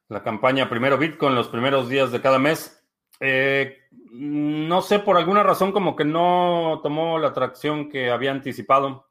la 0.09 0.22
campaña 0.22 0.68
Primero 0.68 0.99
Bitcoin 0.99 1.35
los 1.35 1.49
primeros 1.49 1.89
días 1.89 2.12
de 2.12 2.20
cada 2.20 2.39
mes? 2.39 2.85
Eh, 3.20 3.78
no 4.12 4.82
sé, 4.82 4.99
por 5.01 5.16
alguna 5.16 5.43
razón 5.43 5.72
como 5.72 5.97
que 5.97 6.05
no 6.05 6.80
tomó 6.82 7.18
la 7.18 7.28
atracción 7.28 7.89
que 7.89 8.11
había 8.11 8.30
anticipado. 8.30 9.09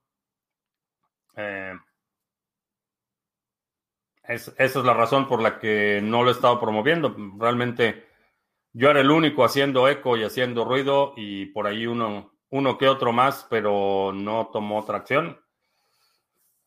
Eh, 1.35 1.73
esa 4.23 4.53
es 4.57 4.75
la 4.75 4.93
razón 4.93 5.27
por 5.27 5.41
la 5.41 5.59
que 5.59 5.99
no 6.01 6.23
lo 6.23 6.29
he 6.29 6.33
estado 6.33 6.59
promoviendo. 6.59 7.15
Realmente 7.37 8.07
yo 8.71 8.89
era 8.89 9.01
el 9.01 9.11
único 9.11 9.43
haciendo 9.43 9.89
eco 9.89 10.15
y 10.15 10.23
haciendo 10.23 10.63
ruido 10.63 11.13
y 11.17 11.47
por 11.47 11.67
ahí 11.67 11.85
uno 11.85 12.32
uno 12.53 12.77
que 12.77 12.87
otro 12.87 13.11
más, 13.11 13.47
pero 13.49 14.11
no 14.13 14.49
tomó 14.53 14.85
tracción. 14.85 15.39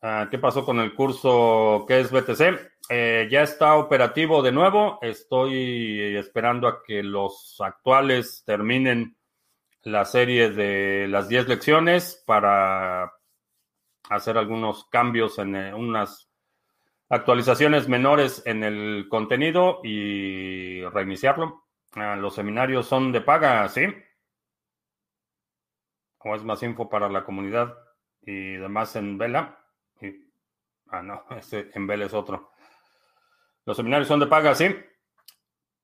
Ah, 0.01 0.27
¿Qué 0.29 0.37
pasó 0.37 0.65
con 0.65 0.79
el 0.79 0.93
curso 0.93 1.85
que 1.87 2.01
es 2.01 2.11
BTC? 2.11 2.59
Eh, 2.89 3.27
ya 3.31 3.41
está 3.41 3.75
operativo 3.75 4.41
de 4.41 4.51
nuevo. 4.51 4.99
Estoy 5.01 6.17
esperando 6.17 6.67
a 6.67 6.83
que 6.83 7.01
los 7.03 7.55
actuales 7.61 8.43
terminen 8.45 9.15
la 9.83 10.03
serie 10.03 10.49
de 10.49 11.07
las 11.07 11.29
10 11.29 11.47
lecciones 11.47 12.21
para 12.27 13.13
hacer 14.09 14.37
algunos 14.37 14.85
cambios 14.89 15.39
en 15.39 15.55
eh, 15.55 15.73
unas 15.73 16.29
actualizaciones 17.07 17.87
menores 17.87 18.43
en 18.45 18.65
el 18.65 19.07
contenido 19.09 19.79
y 19.83 20.81
reiniciarlo. 20.83 21.63
Ah, 21.93 22.17
los 22.17 22.35
seminarios 22.35 22.87
son 22.87 23.13
de 23.13 23.21
paga, 23.21 23.69
sí 23.69 23.85
o 26.19 26.35
es 26.35 26.43
más 26.43 26.63
info 26.63 26.89
para 26.89 27.09
la 27.09 27.23
comunidad 27.23 27.77
y 28.21 28.53
demás 28.53 28.95
en 28.95 29.17
Vela. 29.17 29.59
ah, 30.89 31.01
no, 31.01 31.23
este 31.37 31.69
en 31.73 31.87
Vela 31.87 32.05
es 32.05 32.13
otro. 32.13 32.51
Los 33.65 33.77
seminarios 33.77 34.07
son 34.07 34.19
de 34.19 34.27
paga, 34.27 34.55
sí. 34.55 34.67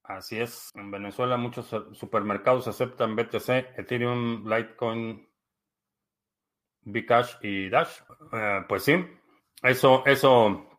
Así 0.04 0.40
es. 0.40 0.72
En 0.76 0.92
Venezuela 0.92 1.38
muchos 1.38 1.68
supermercados 1.94 2.68
aceptan 2.68 3.16
BTC, 3.16 3.78
Ethereum, 3.78 4.48
Litecoin, 4.50 5.28
Bcash 6.82 7.36
y 7.42 7.70
Dash. 7.70 8.00
Eh, 8.34 8.66
pues 8.68 8.84
sí, 8.84 9.06
eso, 9.62 10.04
eso 10.06 10.70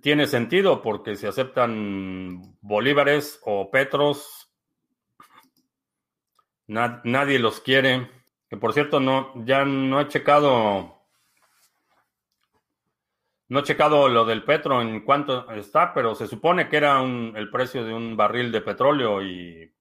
tiene 0.00 0.26
sentido 0.26 0.82
porque 0.82 1.16
si 1.16 1.26
aceptan 1.26 2.56
bolívares 2.60 3.40
o 3.44 3.70
petros, 3.70 4.52
nadie 6.66 7.38
los 7.38 7.60
quiere. 7.60 8.21
Que 8.52 8.58
por 8.58 8.74
cierto, 8.74 9.00
no, 9.00 9.32
ya 9.46 9.64
no 9.64 9.98
he 9.98 10.08
checado. 10.08 11.00
No 13.48 13.60
he 13.60 13.62
checado 13.62 14.10
lo 14.10 14.26
del 14.26 14.44
petro 14.44 14.82
en 14.82 15.00
cuánto 15.06 15.50
está, 15.52 15.94
pero 15.94 16.14
se 16.14 16.26
supone 16.26 16.68
que 16.68 16.76
era 16.76 17.02
el 17.02 17.48
precio 17.50 17.82
de 17.82 17.94
un 17.94 18.14
barril 18.14 18.52
de 18.52 18.60
petróleo 18.60 19.22
y 19.22 19.72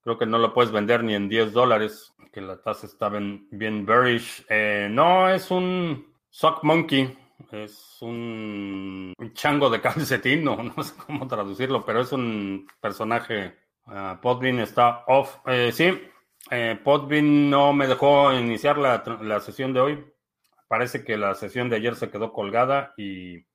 Creo 0.00 0.16
que 0.16 0.24
no 0.24 0.38
lo 0.38 0.54
puedes 0.54 0.72
vender 0.72 1.04
ni 1.04 1.14
en 1.14 1.28
10 1.28 1.52
dólares, 1.52 2.14
que 2.32 2.40
la 2.40 2.62
tasa 2.62 2.86
está 2.86 3.10
bien, 3.10 3.46
bien 3.50 3.84
bearish. 3.84 4.46
Eh, 4.48 4.88
no, 4.90 5.28
es 5.28 5.50
un 5.50 6.14
sock 6.30 6.64
monkey, 6.64 7.14
es 7.52 7.98
un, 8.00 9.12
chango 9.34 9.68
de 9.68 9.80
calcetín, 9.82 10.44
no, 10.44 10.62
no, 10.62 10.82
sé 10.82 10.94
cómo 11.06 11.28
traducirlo, 11.28 11.84
pero 11.84 12.00
es 12.00 12.12
un 12.12 12.66
personaje. 12.80 13.54
Uh, 13.86 14.44
está 14.62 15.04
off. 15.08 15.36
Eh, 15.46 15.70
sí, 15.70 15.92
eh, 16.50 16.78
Podbean 16.82 17.50
no 17.50 17.72
me 17.72 17.86
dejó 17.86 18.32
iniciar 18.32 18.78
la, 18.78 19.02
la 19.22 19.40
sesión 19.40 19.72
de 19.72 19.80
hoy. 19.80 20.04
Parece 20.68 21.04
que 21.04 21.16
la 21.16 21.34
sesión 21.34 21.68
de 21.68 21.76
ayer 21.76 21.94
se 21.94 22.10
quedó 22.10 22.32
colgada 22.32 22.94
y 22.96 23.46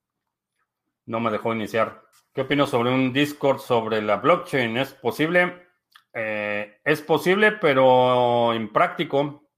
no 1.05 1.19
me 1.19 1.31
dejó 1.31 1.53
iniciar. 1.53 2.03
¿Qué 2.33 2.41
opino 2.41 2.67
sobre 2.67 2.91
un 2.91 3.11
Discord 3.11 3.59
sobre 3.59 4.01
la 4.01 4.17
blockchain? 4.17 4.77
¿Es 4.77 4.93
posible? 4.93 5.67
Eh, 6.13 6.79
es 6.83 7.01
posible, 7.01 7.53
pero 7.53 8.53
impráctico. 8.53 9.49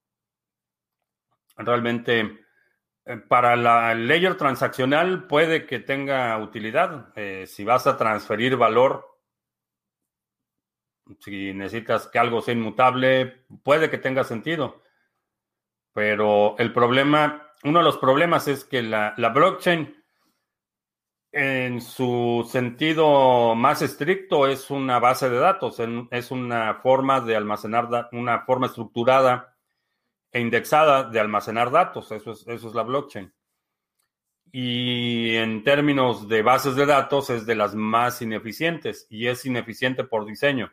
Realmente, 1.57 2.45
eh, 3.05 3.17
para 3.17 3.55
la 3.55 3.93
layer 3.93 4.35
transaccional 4.35 5.27
puede 5.27 5.65
que 5.65 5.79
tenga 5.79 6.37
utilidad. 6.37 7.11
Eh, 7.15 7.45
si 7.47 7.63
vas 7.63 7.85
a 7.87 7.97
transferir 7.97 8.55
valor, 8.55 9.10
si 11.19 11.53
necesitas 11.53 12.07
que 12.07 12.19
algo 12.19 12.41
sea 12.41 12.53
inmutable, 12.53 13.43
puede 13.63 13.89
que 13.89 13.97
tenga 13.97 14.23
sentido. 14.23 14.81
Pero 15.93 16.55
el 16.57 16.73
problema, 16.73 17.53
uno 17.63 17.79
de 17.79 17.85
los 17.85 17.97
problemas 17.97 18.47
es 18.47 18.63
que 18.63 18.81
la, 18.81 19.13
blockchain 19.33 19.97
en 21.33 21.81
su 21.81 22.47
sentido 22.49 23.55
más 23.55 23.81
estricto 23.81 24.47
es 24.47 24.69
una 24.69 24.99
base 24.99 25.29
de 25.29 25.37
datos, 25.37 25.81
es 26.11 26.31
una 26.31 26.75
forma 26.75 27.21
de 27.21 27.35
almacenar, 27.35 28.09
una 28.11 28.41
forma 28.41 28.67
estructurada 28.67 29.57
e 30.31 30.39
indexada 30.39 31.03
de 31.03 31.19
almacenar 31.19 31.71
datos, 31.71 32.11
eso 32.11 32.31
es, 32.31 32.47
eso 32.47 32.67
es 32.69 32.75
la 32.75 32.83
blockchain. 32.83 33.33
Y 34.53 35.35
en 35.37 35.63
términos 35.63 36.27
de 36.27 36.41
bases 36.41 36.75
de 36.75 36.85
datos 36.85 37.29
es 37.29 37.45
de 37.45 37.55
las 37.55 37.73
más 37.73 38.21
ineficientes 38.21 39.07
y 39.09 39.27
es 39.27 39.45
ineficiente 39.45 40.03
por 40.03 40.25
diseño. 40.25 40.71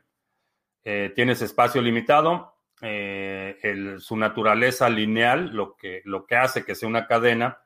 Eh, 0.84 1.12
tienes 1.14 1.42
espacio 1.42 1.82
limitado, 1.82 2.54
eh, 2.80 3.96
su 3.98 4.16
naturaleza 4.16 4.88
lineal, 4.88 5.50
lo 5.52 5.76
que, 5.76 6.02
lo 6.04 6.26
que 6.26 6.36
hace 6.36 6.64
que 6.64 6.74
sea 6.74 6.88
una 6.88 7.06
cadena, 7.06 7.62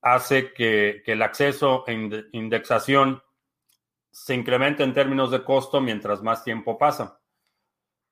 hace 0.00 0.52
que, 0.52 1.02
el 1.04 1.22
acceso 1.22 1.84
e 1.86 2.28
indexación 2.32 3.22
se 4.10 4.34
incremente 4.34 4.82
en 4.82 4.94
términos 4.94 5.30
de 5.30 5.42
costo 5.44 5.80
mientras 5.80 6.22
más 6.22 6.44
tiempo 6.44 6.78
pasa. 6.78 7.20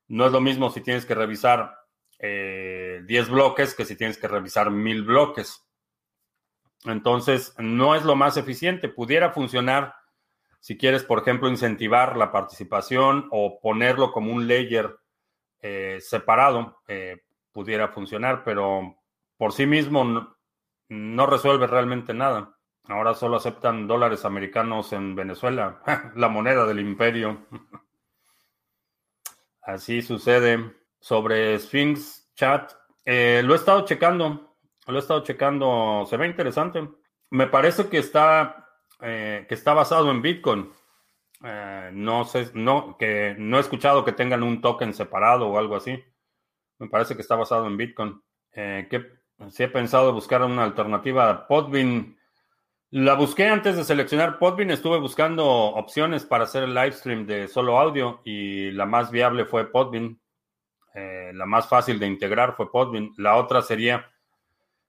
No 0.07 0.25
es 0.25 0.31
lo 0.31 0.41
mismo 0.41 0.69
si 0.69 0.81
tienes 0.81 1.05
que 1.05 1.15
revisar 1.15 1.75
10 2.19 2.21
eh, 2.21 3.25
bloques 3.29 3.73
que 3.73 3.85
si 3.85 3.95
tienes 3.95 4.17
que 4.17 4.27
revisar 4.27 4.69
1000 4.69 5.03
bloques. 5.03 5.65
Entonces, 6.83 7.55
no 7.57 7.95
es 7.95 8.03
lo 8.03 8.15
más 8.15 8.37
eficiente. 8.37 8.89
Pudiera 8.89 9.31
funcionar 9.31 9.95
si 10.65 10.79
quieres, 10.79 11.03
por 11.03 11.19
ejemplo, 11.19 11.47
incentivar 11.47 12.17
la 12.17 12.31
participación 12.31 13.27
o 13.29 13.59
ponerlo 13.61 14.11
como 14.11 14.33
un 14.33 14.47
layer 14.47 14.97
eh, 15.61 15.99
separado, 16.01 16.81
eh, 16.87 17.21
pudiera 17.51 17.89
funcionar, 17.89 18.43
pero 18.43 18.97
por 19.37 19.53
sí 19.53 19.67
mismo 19.67 20.35
no 20.89 21.25
resuelve 21.27 21.67
realmente 21.67 22.15
nada. 22.15 22.57
Ahora 22.85 23.13
solo 23.13 23.37
aceptan 23.37 23.85
dólares 23.85 24.25
americanos 24.25 24.91
en 24.91 25.13
Venezuela, 25.13 25.83
la 26.15 26.29
moneda 26.29 26.65
del 26.65 26.79
imperio. 26.79 27.45
Así 29.61 30.01
sucede. 30.01 30.73
Sobre 30.99 31.59
Sphinx 31.59 32.33
Chat, 32.33 32.71
eh, 33.05 33.43
lo 33.45 33.53
he 33.53 33.57
estado 33.57 33.85
checando, 33.85 34.57
lo 34.87 34.95
he 34.95 34.99
estado 34.99 35.21
checando, 35.21 36.07
se 36.09 36.17
ve 36.17 36.25
interesante. 36.25 36.89
Me 37.29 37.45
parece 37.45 37.87
que 37.87 37.99
está, 37.99 38.64
eh, 39.05 39.45
que 39.47 39.55
está 39.55 39.73
basado 39.73 40.11
en 40.11 40.21
Bitcoin. 40.21 40.71
Eh, 41.43 41.91
no 41.93 42.25
sé, 42.25 42.49
no, 42.53 42.97
que 42.97 43.35
no 43.37 43.57
he 43.57 43.61
escuchado 43.61 44.03
que 44.03 44.11
tengan 44.11 44.43
un 44.43 44.61
token 44.61 44.93
separado 44.93 45.47
o 45.47 45.57
algo 45.57 45.75
así. 45.75 46.03
Me 46.79 46.89
parece 46.89 47.15
que 47.15 47.21
está 47.21 47.35
basado 47.35 47.67
en 47.67 47.77
Bitcoin. 47.77 48.21
¿qué, 48.51 49.15
si 49.49 49.63
he 49.63 49.67
pensado 49.67 50.13
buscar 50.13 50.41
una 50.43 50.63
alternativa 50.63 51.29
a. 51.29 51.47
La 52.91 53.15
busqué 53.15 53.47
antes 53.47 53.75
de 53.75 53.83
seleccionar 53.83 54.39
Podbean, 54.39 54.71
estuve 54.71 54.99
buscando 54.99 55.45
opciones 55.45 56.23
para 56.23 56.45
hacer 56.45 56.63
el 56.63 56.73
live 56.73 56.93
stream 56.93 57.25
de 57.25 57.47
solo 57.49 57.77
audio 57.77 58.21
y 58.23 58.71
la 58.71 58.85
más 58.85 59.11
viable 59.11 59.45
fue 59.45 59.69
Podbean. 59.69 60.19
Eh, 60.93 61.31
la 61.33 61.45
más 61.45 61.67
fácil 61.67 61.99
de 61.99 62.07
integrar 62.07 62.55
fue 62.55 62.71
Podbean. 62.71 63.11
La 63.17 63.35
otra 63.35 63.61
sería, 63.61 64.09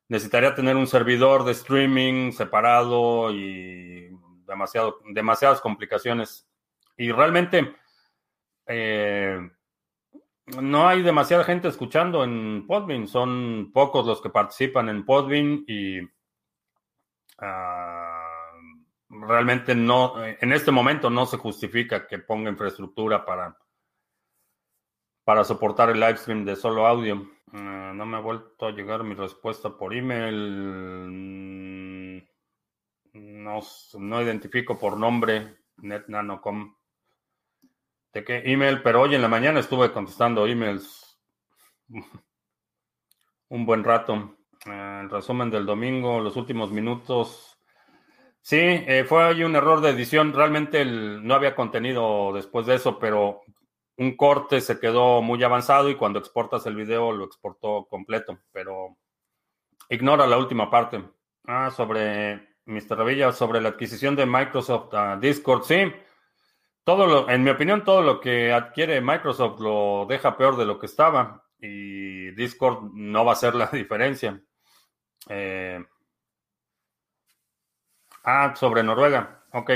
necesitaría 0.09 0.55
tener 0.55 0.77
un 0.77 0.87
servidor 0.87 1.45
de 1.45 1.53
streaming 1.53 2.33
separado 2.33 3.33
y 3.33 4.11
demasiado, 4.47 5.01
demasiadas 5.13 5.61
complicaciones. 5.61 6.49
Y 6.97 7.13
realmente, 7.13 7.75
eh, 8.67 9.39
no 10.63 10.89
hay 10.89 11.03
demasiada 11.03 11.45
gente 11.45 11.69
escuchando 11.69 12.23
en 12.23 12.67
Podbean, 12.67 13.09
son 13.09 13.71
pocos 13.73 14.07
los 14.07 14.23
que 14.23 14.31
participan 14.31 14.89
en 14.89 15.05
Podbean 15.05 15.65
y 15.67 16.01
ah, 17.39 18.53
realmente 19.09 19.75
no, 19.75 20.25
en 20.25 20.53
este 20.53 20.71
momento 20.71 21.11
no 21.11 21.27
se 21.27 21.37
justifica 21.37 22.07
que 22.07 22.21
ponga 22.21 22.51
infraestructura 22.51 23.25
para, 23.25 23.57
para 25.27 25.43
soportar 25.43 25.91
el 25.91 25.99
live 25.99 26.19
stream 26.19 26.45
de 26.45 26.55
solo 26.55 26.87
audio. 26.87 27.29
Ah, 27.53 27.93
no 27.93 28.07
me 28.07 28.17
ha 28.17 28.21
vuelto 28.21 28.67
a 28.67 28.71
llegar 28.71 29.03
mi 29.03 29.17
respuesta 29.17 29.77
por 29.77 29.93
email. 29.93 31.05
No, 33.13 33.61
no 33.99 34.23
identifico 34.23 34.79
por 34.79 34.97
nombre 34.97 35.57
NetNanocom 35.79 36.77
de 38.13 38.25
qué 38.25 38.43
email, 38.45 38.83
pero 38.83 39.03
hoy 39.03 39.17
en 39.17 39.23
la 39.23 39.27
mañana 39.27 39.59
estuve 39.59 39.91
contestando 39.91 40.47
emails 40.47 41.19
un 43.49 43.67
buen 43.67 43.83
rato. 43.83 44.37
Eh, 44.65 45.01
el 45.03 45.11
resumen 45.11 45.51
del 45.51 45.67
domingo, 45.67 46.21
los 46.21 46.37
últimos 46.37 46.71
minutos. 46.71 47.59
Sí, 48.43 48.59
eh, 48.61 49.05
fue 49.05 49.25
ahí 49.25 49.43
un 49.43 49.57
error 49.57 49.81
de 49.81 49.91
edición. 49.91 50.33
Realmente 50.33 50.85
no 50.85 51.35
había 51.35 51.57
contenido 51.57 52.33
después 52.33 52.65
de 52.67 52.77
eso, 52.77 53.01
pero 53.01 53.43
un 53.99 54.17
corte 54.17 54.61
se 54.61 54.79
quedó 54.79 55.23
muy 55.23 55.43
avanzado 55.43 55.89
y 55.89 55.97
cuando 55.97 56.19
exportas 56.19 56.67
el 56.67 56.77
video 56.77 57.13
lo 57.13 57.25
exportó 57.25 57.87
completo. 57.89 58.39
Pero 58.53 58.97
ignora 59.89 60.27
la 60.27 60.39
última 60.39 60.71
parte. 60.71 61.03
Ah, 61.45 61.71
sobre 61.71 62.57
Mr. 62.67 62.97
Revilla, 62.99 63.33
sobre 63.33 63.61
la 63.61 63.71
adquisición 63.71 64.17
de 64.17 64.27
Microsoft 64.27 64.93
a 64.95 65.17
Discord. 65.17 65.63
Sí, 65.63 65.93
todo 66.85 67.07
lo, 67.07 67.29
en 67.31 67.43
mi 67.43 67.51
opinión, 67.51 67.85
todo 67.85 68.03
lo 68.03 68.21
que 68.21 68.53
adquiere 68.53 69.01
Microsoft 69.01 69.61
lo 69.61 70.07
deja 70.09 70.37
peor 70.37 70.57
de 70.57 70.67
lo 70.67 70.79
que 70.79 70.87
estaba 70.87 71.45
y 71.59 72.31
Discord 72.33 72.93
no 72.93 73.25
va 73.25 73.33
a 73.33 73.37
ser 73.37 73.55
la 73.55 73.67
diferencia. 73.73 74.41
Eh, 75.29 75.85
ah, 78.25 78.55
sobre 78.57 78.83
Noruega. 78.83 79.45
Ok, 79.53 79.71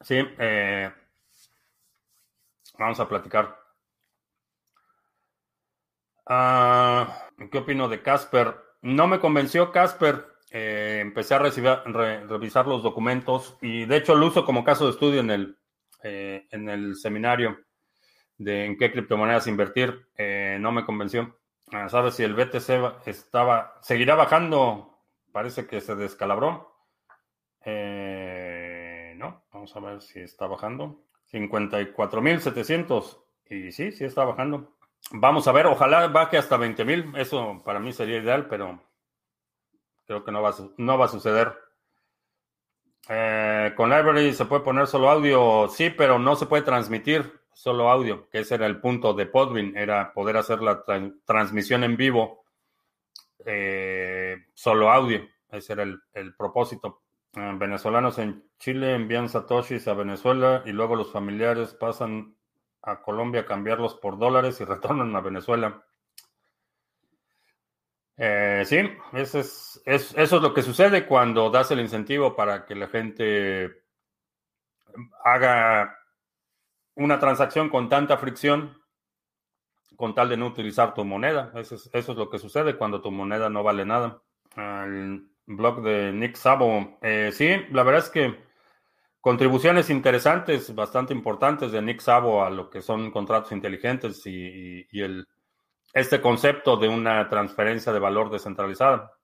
sí. 0.00 0.16
Eh, 0.38 0.90
vamos 2.78 3.00
a 3.00 3.08
platicar. 3.08 3.65
Ah, 6.26 7.28
¿Qué 7.50 7.58
opino 7.58 7.88
de 7.88 8.02
Casper? 8.02 8.56
No 8.82 9.06
me 9.06 9.20
convenció 9.20 9.70
Casper. 9.70 10.26
Eh, 10.50 10.98
empecé 11.00 11.34
a 11.34 11.38
revisar 11.38 12.66
los 12.66 12.82
documentos 12.82 13.56
y 13.60 13.84
de 13.84 13.96
hecho 13.96 14.14
lo 14.14 14.26
uso 14.26 14.44
como 14.44 14.64
caso 14.64 14.84
de 14.86 14.92
estudio 14.92 15.20
en 15.20 15.30
el 15.30 15.58
eh, 16.02 16.46
en 16.52 16.68
el 16.68 16.94
seminario 16.96 17.58
de 18.38 18.64
en 18.66 18.76
qué 18.76 18.92
criptomonedas 18.92 19.46
invertir, 19.46 20.08
eh, 20.16 20.58
no 20.60 20.72
me 20.72 20.84
convenció. 20.84 21.38
Ah, 21.72 21.88
¿Sabes 21.88 22.14
si 22.14 22.22
el 22.22 22.34
BTC 22.34 23.06
estaba, 23.06 23.78
seguirá 23.82 24.14
bajando? 24.14 25.00
Parece 25.32 25.66
que 25.66 25.80
se 25.80 25.96
descalabró. 25.96 26.72
No, 29.16 29.44
vamos 29.52 29.74
a 29.74 29.80
ver 29.80 30.00
si 30.02 30.20
está 30.20 30.46
bajando. 30.46 31.02
54.700. 31.32 33.24
Y 33.48 33.72
sí, 33.72 33.90
sí 33.92 34.04
está 34.04 34.24
bajando. 34.24 34.75
Vamos 35.12 35.46
a 35.46 35.52
ver, 35.52 35.66
ojalá 35.66 36.08
baje 36.08 36.38
hasta 36.38 36.56
20.000. 36.56 37.16
Eso 37.18 37.62
para 37.64 37.78
mí 37.78 37.92
sería 37.92 38.18
ideal, 38.18 38.46
pero 38.48 38.80
creo 40.06 40.24
que 40.24 40.32
no 40.32 40.42
va, 40.42 40.54
no 40.76 40.98
va 40.98 41.04
a 41.06 41.08
suceder. 41.08 41.54
Eh, 43.08 43.72
con 43.76 43.90
Library 43.90 44.32
se 44.32 44.46
puede 44.46 44.62
poner 44.62 44.86
solo 44.86 45.10
audio, 45.10 45.68
sí, 45.68 45.90
pero 45.90 46.18
no 46.18 46.34
se 46.34 46.46
puede 46.46 46.64
transmitir 46.64 47.40
solo 47.52 47.88
audio, 47.88 48.28
que 48.30 48.40
ese 48.40 48.56
era 48.56 48.66
el 48.66 48.80
punto 48.80 49.14
de 49.14 49.26
Podwin, 49.26 49.76
era 49.76 50.12
poder 50.12 50.36
hacer 50.36 50.60
la 50.60 50.84
transmisión 51.24 51.84
en 51.84 51.96
vivo 51.96 52.44
eh, 53.44 54.36
solo 54.54 54.90
audio, 54.90 55.26
ese 55.50 55.72
era 55.72 55.84
el, 55.84 56.34
propósito. 56.36 57.02
Eh, 57.34 57.52
venezolanos 57.56 58.18
en 58.18 58.44
Chile 58.58 58.94
envían 58.94 59.28
satoshis 59.28 59.86
a 59.86 59.94
Venezuela 59.94 60.62
y 60.66 60.72
luego 60.72 60.96
los 60.96 61.12
familiares 61.12 61.74
pasan 61.74 62.36
a 62.86 63.02
Colombia 63.02 63.44
cambiarlos 63.44 63.94
por 63.94 64.18
dólares 64.18 64.60
y 64.60 64.64
retornan 64.64 65.14
a 65.14 65.20
Venezuela. 65.20 65.84
Eh, 68.16 68.62
sí, 68.64 68.78
eso 69.12 69.40
es, 69.40 69.82
eso 69.84 70.16
es 70.16 70.32
lo 70.32 70.54
que 70.54 70.62
sucede 70.62 71.06
cuando 71.06 71.50
das 71.50 71.70
el 71.70 71.80
incentivo 71.80 72.34
para 72.34 72.64
que 72.64 72.74
la 72.74 72.88
gente 72.88 73.82
haga 75.22 75.98
una 76.94 77.18
transacción 77.18 77.68
con 77.68 77.90
tanta 77.90 78.16
fricción 78.16 78.80
con 79.96 80.14
tal 80.14 80.28
de 80.28 80.36
no 80.36 80.46
utilizar 80.46 80.94
tu 80.94 81.04
moneda. 81.04 81.52
Eso 81.54 81.74
es, 81.74 82.08
lo 82.08 82.30
que 82.30 82.38
sucede 82.38 82.76
cuando 82.76 83.00
tu 83.00 83.10
moneda 83.10 83.48
no 83.48 83.62
vale 83.62 83.84
nada. 83.84 84.22
El 84.54 85.28
blog 85.46 85.82
de 85.82 86.12
Nick 86.12 86.36
Sabo. 86.36 86.98
Eh, 87.02 87.30
sí, 87.32 87.48
la 87.70 87.82
verdad 87.82 88.04
es 88.04 88.10
que 88.10 88.45
contribuciones 89.26 89.90
interesantes, 89.90 90.72
bastante 90.72 91.12
importantes 91.12 91.72
de 91.72 91.82
Nick 91.82 91.98
Sabo 91.98 92.44
a 92.44 92.48
lo 92.48 92.70
que 92.70 92.80
son 92.80 93.10
contratos 93.10 93.50
inteligentes 93.50 94.24
y, 94.24 94.86
el, 94.92 95.26
este 95.92 96.20
concepto 96.20 96.76
de 96.76 96.88
una 96.88 97.28
transferencia 97.28 97.92
de 97.92 97.98
valor 97.98 98.30
descentralizada. 98.30 99.18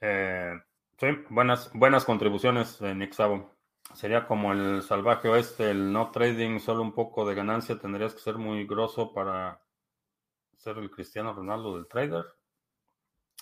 Eh, 0.00 0.54
sí, 0.98 1.08
buenas, 1.28 1.70
buenas 1.74 2.06
contribuciones 2.06 2.78
de 2.78 2.94
Nick 2.94 3.12
Sabo. 3.12 3.54
Sería 3.92 4.26
como 4.26 4.54
el 4.54 4.80
salvaje 4.80 5.28
oeste, 5.28 5.70
el 5.70 5.92
no 5.92 6.10
trading, 6.10 6.58
solo 6.58 6.80
un 6.80 6.94
poco 6.94 7.28
de 7.28 7.34
ganancia. 7.34 7.78
Tendrías 7.78 8.14
que 8.14 8.20
ser 8.20 8.38
muy 8.38 8.66
grosso 8.66 9.12
para 9.12 9.60
ser 10.56 10.78
el 10.78 10.90
Cristiano 10.90 11.34
Ronaldo 11.34 11.76
del 11.76 11.88
trader. 11.88 12.24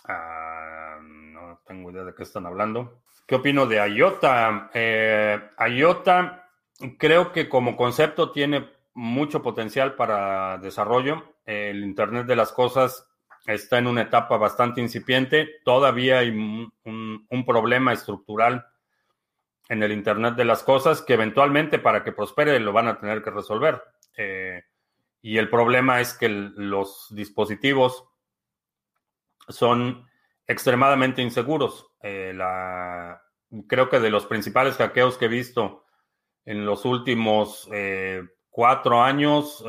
Ah, 0.05 0.99
no 1.01 1.61
tengo 1.67 1.91
idea 1.91 2.05
de 2.05 2.15
qué 2.15 2.23
están 2.23 2.47
hablando. 2.47 3.03
¿Qué 3.27 3.35
opino 3.35 3.67
de 3.67 3.77
IOTA? 3.77 4.71
Eh, 4.73 5.39
IOTA 5.71 6.51
creo 6.99 7.33
que 7.33 7.49
como 7.49 7.77
concepto 7.77 8.31
tiene 8.33 8.69
mucho 8.95 9.43
potencial 9.43 9.95
para 9.95 10.59
desarrollo. 10.59 11.35
El 11.45 11.85
Internet 11.85 12.27
de 12.27 12.37
las 12.37 12.53
Cosas 12.53 13.07
está 13.47 13.79
en 13.79 13.87
una 13.87 14.03
etapa 14.03 14.37
bastante 14.37 14.81
incipiente. 14.81 15.61
Todavía 15.65 16.21
hay 16.21 16.31
un 16.31 17.45
problema 17.47 17.93
estructural 17.93 18.67
en 19.69 19.83
el 19.83 19.93
Internet 19.93 20.35
de 20.35 20.45
las 20.45 20.63
Cosas 20.63 21.03
que 21.03 21.15
eventualmente 21.15 21.79
para 21.79 22.03
que 22.03 22.13
prospere 22.13 22.59
lo 22.61 22.73
van 22.73 22.89
a 22.89 22.99
tener 22.99 23.23
que 23.23 23.31
resolver. 23.31 23.83
Eh, 24.17 24.63
y 25.21 25.37
el 25.37 25.51
problema 25.51 26.01
es 26.01 26.15
que 26.15 26.29
los 26.29 27.09
dispositivos 27.11 28.05
son 29.49 30.07
extremadamente 30.47 31.23
inseguros. 31.23 31.87
Eh, 32.03 32.37
creo 33.67 33.89
que 33.89 34.01
de 34.01 34.11
los 34.11 34.27
principales 34.27 34.77
hackeos 34.77 35.19
que 35.19 35.27
he 35.27 35.29
visto 35.29 35.85
en 36.45 36.65
los 36.65 36.85
últimos 36.85 37.69
eh, 37.73 38.23
cuatro 38.51 39.03
años, 39.03 39.65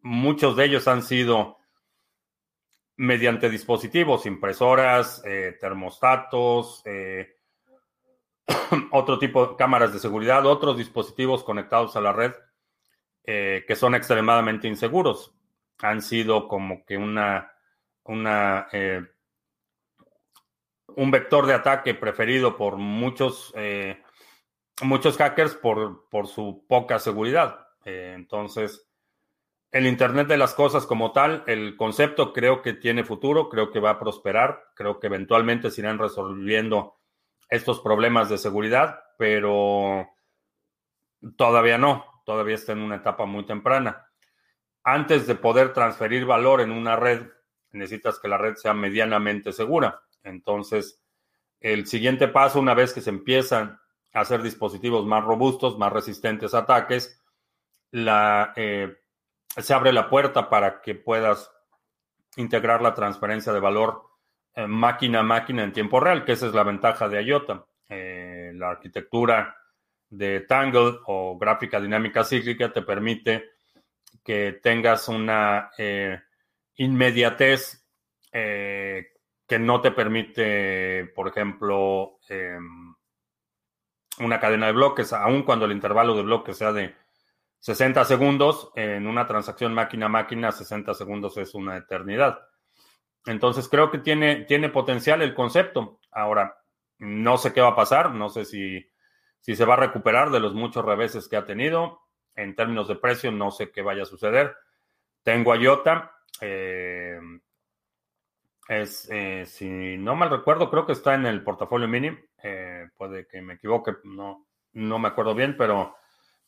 muchos 0.00 0.56
de 0.56 0.64
ellos 0.64 0.88
han 0.88 1.02
sido 1.02 1.58
mediante 2.96 3.48
dispositivos, 3.48 4.26
impresoras, 4.26 5.22
termostatos, 5.60 6.82
otro 8.90 9.18
tipo 9.18 9.46
de 9.46 9.56
cámaras 9.56 9.92
de 9.92 9.98
seguridad, 9.98 10.44
otros 10.46 10.76
dispositivos 10.76 11.44
conectados 11.44 11.96
a 11.96 12.00
la 12.00 12.12
red 12.12 12.32
eh, 13.24 13.64
que 13.68 13.76
son 13.76 13.94
extremadamente 13.94 14.66
inseguros. 14.66 15.32
Han 15.78 16.02
sido 16.02 16.48
como 16.48 16.84
que 16.84 16.96
una, 16.96 17.51
una 18.04 18.68
eh, 18.72 19.02
un 20.96 21.10
vector 21.10 21.46
de 21.46 21.54
ataque 21.54 21.94
preferido 21.94 22.56
por 22.56 22.76
muchos, 22.76 23.52
eh, 23.56 24.02
muchos 24.82 25.16
hackers 25.16 25.54
por, 25.54 26.08
por, 26.10 26.26
su 26.26 26.66
poca 26.68 26.98
seguridad. 26.98 27.66
entonces, 27.84 28.88
el 29.70 29.86
Internet 29.86 30.28
de 30.28 30.36
las 30.36 30.54
Cosas 30.54 30.84
como 30.84 31.12
tal, 31.12 31.44
el 31.46 31.76
concepto 31.76 32.32
creo 32.34 32.60
que 32.60 32.74
tiene 32.74 33.04
futuro, 33.04 33.48
creo 33.48 33.70
que 33.70 33.80
va 33.80 33.90
a 33.90 33.98
prosperar, 33.98 34.64
creo 34.74 35.00
que 35.00 35.06
eventualmente 35.06 35.70
se 35.70 35.80
irán 35.80 35.98
resolviendo 35.98 36.98
estos 37.48 37.80
problemas 37.80 38.28
de 38.28 38.38
seguridad, 38.38 39.00
pero 39.16 40.08
todavía 41.36 41.78
no, 41.78 42.04
todavía 42.26 42.54
está 42.54 42.72
en 42.72 42.80
una 42.80 42.96
etapa 42.96 43.24
muy 43.24 43.46
temprana. 43.46 44.08
Antes 44.84 45.26
de 45.26 45.36
poder 45.36 45.72
transferir 45.72 46.26
valor 46.26 46.60
en 46.60 46.70
una 46.70 46.96
red, 46.96 47.28
necesitas 47.72 48.18
que 48.18 48.28
la 48.28 48.38
red 48.38 48.56
sea 48.56 48.74
medianamente 48.74 49.52
segura. 49.52 50.02
Entonces, 50.22 51.00
el 51.60 51.86
siguiente 51.86 52.28
paso, 52.28 52.60
una 52.60 52.74
vez 52.74 52.92
que 52.92 53.00
se 53.00 53.10
empiezan 53.10 53.80
a 54.12 54.20
hacer 54.20 54.42
dispositivos 54.42 55.06
más 55.06 55.24
robustos, 55.24 55.78
más 55.78 55.92
resistentes 55.92 56.54
a 56.54 56.58
ataques, 56.58 57.20
la, 57.92 58.52
eh, 58.56 58.96
se 59.56 59.74
abre 59.74 59.92
la 59.92 60.08
puerta 60.08 60.48
para 60.48 60.80
que 60.80 60.94
puedas 60.94 61.50
integrar 62.36 62.82
la 62.82 62.94
transferencia 62.94 63.52
de 63.52 63.60
valor 63.60 64.02
eh, 64.54 64.66
máquina 64.66 65.20
a 65.20 65.24
máquina 65.24 65.62
en 65.62 65.72
tiempo 65.72 66.00
real, 66.00 66.24
que 66.24 66.32
esa 66.32 66.46
es 66.46 66.54
la 66.54 66.64
ventaja 66.64 67.08
de 67.08 67.22
IOTA. 67.22 67.64
Eh, 67.88 68.52
la 68.54 68.70
arquitectura 68.70 69.56
de 70.08 70.40
Tangle 70.40 70.98
o 71.06 71.38
gráfica 71.38 71.80
dinámica 71.80 72.24
cíclica 72.24 72.72
te 72.72 72.82
permite 72.82 73.50
que 74.22 74.60
tengas 74.62 75.08
una 75.08 75.70
inmediatez 76.82 77.86
que 78.32 79.58
no 79.58 79.80
te 79.82 79.90
permite, 79.90 81.12
por 81.14 81.28
ejemplo, 81.28 82.18
em, 82.28 82.94
una 84.18 84.40
cadena 84.40 84.66
de 84.66 84.72
bloques, 84.72 85.12
aun 85.12 85.42
cuando 85.42 85.66
el 85.66 85.72
intervalo 85.72 86.16
de 86.16 86.22
bloques 86.22 86.56
sea 86.56 86.72
de 86.72 86.94
60 87.58 88.04
segundos, 88.04 88.70
en 88.76 89.06
una 89.06 89.26
transacción 89.26 89.74
máquina 89.74 90.06
a 90.06 90.08
máquina, 90.08 90.52
60 90.52 90.94
segundos 90.94 91.36
es 91.36 91.54
una 91.54 91.76
eternidad. 91.76 92.40
Entonces 93.26 93.68
creo 93.68 93.90
que 93.90 93.98
tiene, 93.98 94.44
tiene 94.46 94.68
potencial 94.68 95.22
el 95.22 95.34
concepto. 95.34 96.00
Ahora, 96.10 96.56
no 96.98 97.38
sé 97.38 97.52
qué 97.52 97.60
va 97.60 97.68
a 97.68 97.76
pasar, 97.76 98.12
no 98.12 98.30
sé 98.30 98.44
si, 98.44 98.90
si 99.40 99.54
se 99.54 99.64
va 99.64 99.74
a 99.74 99.78
recuperar 99.78 100.30
de 100.30 100.40
los 100.40 100.54
muchos 100.54 100.84
reveses 100.84 101.28
que 101.28 101.36
ha 101.36 101.44
tenido. 101.44 102.00
En 102.34 102.56
términos 102.56 102.88
de 102.88 102.96
precio, 102.96 103.30
no 103.30 103.50
sé 103.50 103.70
qué 103.70 103.82
vaya 103.82 104.02
a 104.02 104.06
suceder. 104.06 104.56
Tengo 105.22 105.52
a 105.52 105.56
IOTA. 105.56 106.16
Eh, 106.40 107.18
es, 108.68 109.08
eh, 109.10 109.44
si 109.46 109.98
no 109.98 110.14
mal 110.14 110.30
recuerdo, 110.30 110.70
creo 110.70 110.86
que 110.86 110.92
está 110.92 111.14
en 111.14 111.26
el 111.26 111.42
portafolio 111.42 111.88
mini. 111.88 112.16
Eh, 112.42 112.88
puede 112.96 113.26
que 113.26 113.42
me 113.42 113.54
equivoque, 113.54 113.94
no, 114.04 114.46
no 114.72 114.98
me 114.98 115.08
acuerdo 115.08 115.34
bien, 115.34 115.56
pero 115.56 115.96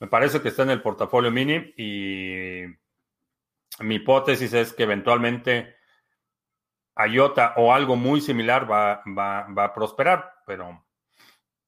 me 0.01 0.09
parece 0.09 0.41
que 0.41 0.49
está 0.49 0.63
en 0.63 0.71
el 0.71 0.83
portafolio 0.83 1.31
mini 1.31 1.75
y 1.77 2.65
mi 3.81 3.97
hipótesis 3.97 4.53
es 4.53 4.73
que 4.73 4.85
eventualmente 4.85 5.77
IOTA 6.97 7.55
o 7.57 7.73
algo 7.73 7.97
muy 7.97 8.21
similar 8.21 8.71
va, 8.71 9.03
va, 9.07 9.65
a 9.65 9.75
prosperar, 9.75 10.33
pero 10.47 10.87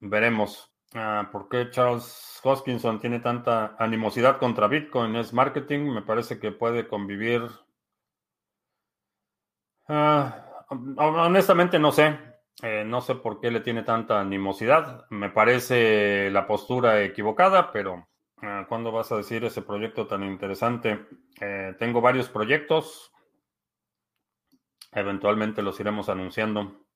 veremos. 0.00 0.72
Ah, 0.94 1.28
¿Por 1.32 1.48
qué 1.48 1.70
Charles 1.70 2.40
Hoskinson 2.42 3.00
tiene 3.00 3.20
tanta 3.20 3.74
animosidad 3.78 4.38
contra 4.38 4.68
Bitcoin? 4.68 5.16
¿Es 5.16 5.32
marketing? 5.32 5.92
Me 5.92 6.02
parece 6.02 6.38
que 6.38 6.52
puede 6.52 6.86
convivir. 6.86 7.42
Ah, 9.88 10.66
honestamente 10.68 11.78
no 11.78 11.92
sé. 11.92 12.18
Eh, 12.62 12.84
no 12.86 13.00
sé 13.02 13.16
por 13.16 13.40
qué 13.40 13.50
le 13.50 13.60
tiene 13.60 13.82
tanta 13.82 14.20
animosidad. 14.20 15.06
Me 15.10 15.30
parece 15.30 16.30
la 16.30 16.46
postura 16.46 17.02
equivocada, 17.02 17.70
pero 17.72 18.08
ah, 18.42 18.66
¿cuándo 18.68 18.92
vas 18.92 19.12
a 19.12 19.16
decir 19.16 19.44
ese 19.44 19.62
proyecto 19.62 20.06
tan 20.06 20.24
interesante? 20.24 21.06
Eh, 21.40 21.74
tengo 21.78 22.00
varios 22.00 22.28
proyectos. 22.28 23.12
Eventualmente 24.92 25.62
los 25.62 25.78
iremos 25.78 26.08
anunciando. 26.08 26.86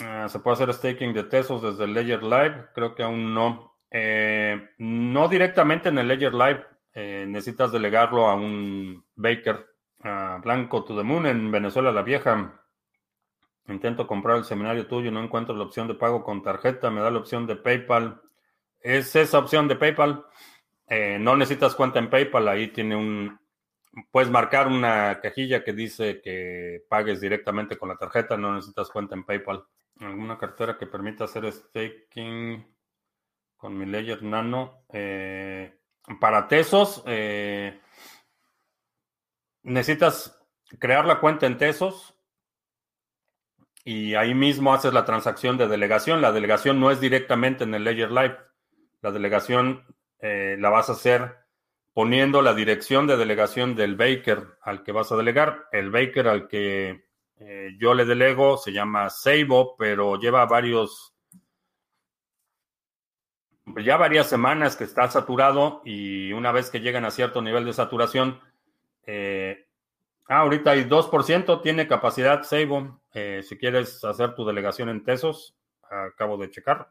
Ah, 0.00 0.28
¿Se 0.28 0.40
puede 0.40 0.54
hacer 0.54 0.72
staking 0.72 1.12
de 1.12 1.24
Tesos 1.24 1.62
desde 1.62 1.86
Ledger 1.86 2.22
Live? 2.22 2.68
Creo 2.74 2.94
que 2.94 3.02
aún 3.02 3.34
no. 3.34 3.76
Eh, 3.90 4.70
no 4.78 5.28
directamente 5.28 5.90
en 5.90 5.98
el 5.98 6.08
Ledger 6.08 6.34
Live. 6.34 6.64
Eh, 6.94 7.26
necesitas 7.28 7.70
delegarlo 7.72 8.28
a 8.28 8.34
un 8.34 9.04
Baker. 9.14 9.73
Blanco 10.42 10.84
to 10.84 10.96
the 10.96 11.02
Moon 11.02 11.26
en 11.26 11.50
Venezuela 11.50 11.90
la 11.90 12.02
Vieja. 12.02 12.60
Intento 13.68 14.06
comprar 14.06 14.36
el 14.36 14.44
seminario 14.44 14.86
tuyo, 14.86 15.10
no 15.10 15.22
encuentro 15.22 15.56
la 15.56 15.64
opción 15.64 15.88
de 15.88 15.94
pago 15.94 16.22
con 16.22 16.42
tarjeta, 16.42 16.90
me 16.90 17.00
da 17.00 17.10
la 17.10 17.18
opción 17.18 17.46
de 17.46 17.56
PayPal. 17.56 18.20
Es 18.80 19.16
esa 19.16 19.38
opción 19.38 19.66
de 19.66 19.76
PayPal. 19.76 20.26
Eh, 20.86 21.16
no 21.18 21.34
necesitas 21.36 21.74
cuenta 21.74 21.98
en 21.98 22.10
PayPal, 22.10 22.46
ahí 22.48 22.68
tiene 22.68 22.94
un, 22.94 23.40
puedes 24.10 24.30
marcar 24.30 24.68
una 24.68 25.20
cajilla 25.20 25.64
que 25.64 25.72
dice 25.72 26.20
que 26.20 26.84
pagues 26.88 27.22
directamente 27.22 27.78
con 27.78 27.88
la 27.88 27.96
tarjeta, 27.96 28.36
no 28.36 28.54
necesitas 28.54 28.90
cuenta 28.90 29.14
en 29.14 29.24
PayPal. 29.24 29.64
Alguna 30.00 30.36
cartera 30.36 30.76
que 30.76 30.86
permita 30.86 31.24
hacer 31.24 31.50
staking 31.50 32.66
con 33.56 33.78
mi 33.78 33.86
Ledger 33.86 34.22
Nano. 34.22 34.84
Eh, 34.92 35.78
para 36.20 36.46
Tesos, 36.48 37.02
eh, 37.06 37.80
necesitas 39.64 40.40
crear 40.78 41.04
la 41.04 41.18
cuenta 41.18 41.46
en 41.46 41.58
Tesos 41.58 42.14
y 43.84 44.14
ahí 44.14 44.34
mismo 44.34 44.72
haces 44.72 44.92
la 44.92 45.04
transacción 45.04 45.58
de 45.58 45.66
delegación. 45.66 46.22
La 46.22 46.32
delegación 46.32 46.78
no 46.78 46.90
es 46.90 47.00
directamente 47.00 47.64
en 47.64 47.74
el 47.74 47.84
Ledger 47.84 48.12
Live. 48.12 48.38
La 49.02 49.10
delegación 49.10 49.84
la 50.20 50.70
vas 50.70 50.88
a 50.88 50.92
hacer 50.92 51.36
poniendo 51.92 52.40
la 52.40 52.54
dirección 52.54 53.06
de 53.06 53.16
delegación 53.16 53.74
del 53.74 53.94
Baker 53.96 54.56
al 54.62 54.82
que 54.84 54.92
vas 54.92 55.12
a 55.12 55.16
delegar. 55.16 55.66
El 55.72 55.90
Baker 55.90 56.28
al 56.28 56.48
que 56.48 57.04
yo 57.78 57.94
le 57.94 58.04
delego 58.04 58.56
se 58.56 58.72
llama 58.72 59.10
Seibo, 59.10 59.76
pero 59.76 60.18
lleva 60.18 60.46
varios 60.46 61.14
ya 63.82 63.96
varias 63.96 64.28
semanas 64.28 64.76
que 64.76 64.84
está 64.84 65.10
saturado 65.10 65.80
y 65.84 66.32
una 66.32 66.52
vez 66.52 66.70
que 66.70 66.80
llegan 66.80 67.04
a 67.04 67.10
cierto 67.10 67.40
nivel 67.40 67.64
de 67.64 67.72
saturación, 67.72 68.40
eh, 69.06 69.33
ah, 70.28 70.38
ahorita 70.38 70.72
hay 70.72 70.84
2%, 70.84 71.62
tiene 71.62 71.86
capacidad 71.86 72.42
Seibo. 72.42 73.00
Eh, 73.12 73.42
si 73.42 73.56
quieres 73.56 74.02
hacer 74.04 74.34
tu 74.34 74.44
delegación 74.44 74.88
en 74.88 75.04
Tesos, 75.04 75.56
acabo 75.82 76.36
de 76.36 76.50
checar. 76.50 76.90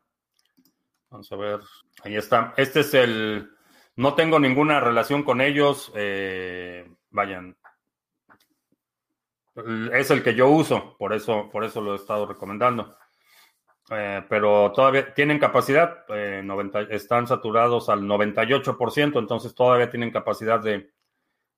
Vamos 1.10 1.32
a 1.32 1.36
ver, 1.36 1.60
ahí 2.04 2.16
está. 2.16 2.54
Este 2.58 2.80
es 2.80 2.94
el, 2.94 3.50
no 3.96 4.16
tengo 4.16 4.40
ninguna 4.40 4.80
relación 4.80 5.24
con 5.24 5.42
ellos, 5.42 5.92
eh, 5.96 6.90
vayan. 7.12 7.56
Es 9.94 10.10
el 10.10 10.24
que 10.24 10.34
yo 10.34 10.50
uso, 10.50 10.98
por 10.98 11.14
eso, 11.14 11.50
por 11.52 11.64
eso 11.64 11.82
lo 11.82 11.94
he 11.94 11.98
estado 11.98 12.26
recomendando. 12.26 12.98
Eh, 13.92 14.26
pero 14.28 14.72
todavía 14.72 15.14
tienen 15.14 15.38
capacidad, 15.38 16.08
90, 16.08 16.82
eh, 16.82 16.88
están 16.92 17.28
saturados 17.28 17.90
al 17.90 18.02
98%, 18.02 19.20
entonces 19.20 19.54
todavía 19.54 19.92
tienen 19.92 20.10
capacidad 20.10 20.60
de 20.60 20.92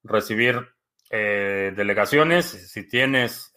recibir 0.03 0.74
eh, 1.09 1.73
delegaciones. 1.75 2.45
Si 2.71 2.87
tienes 2.87 3.53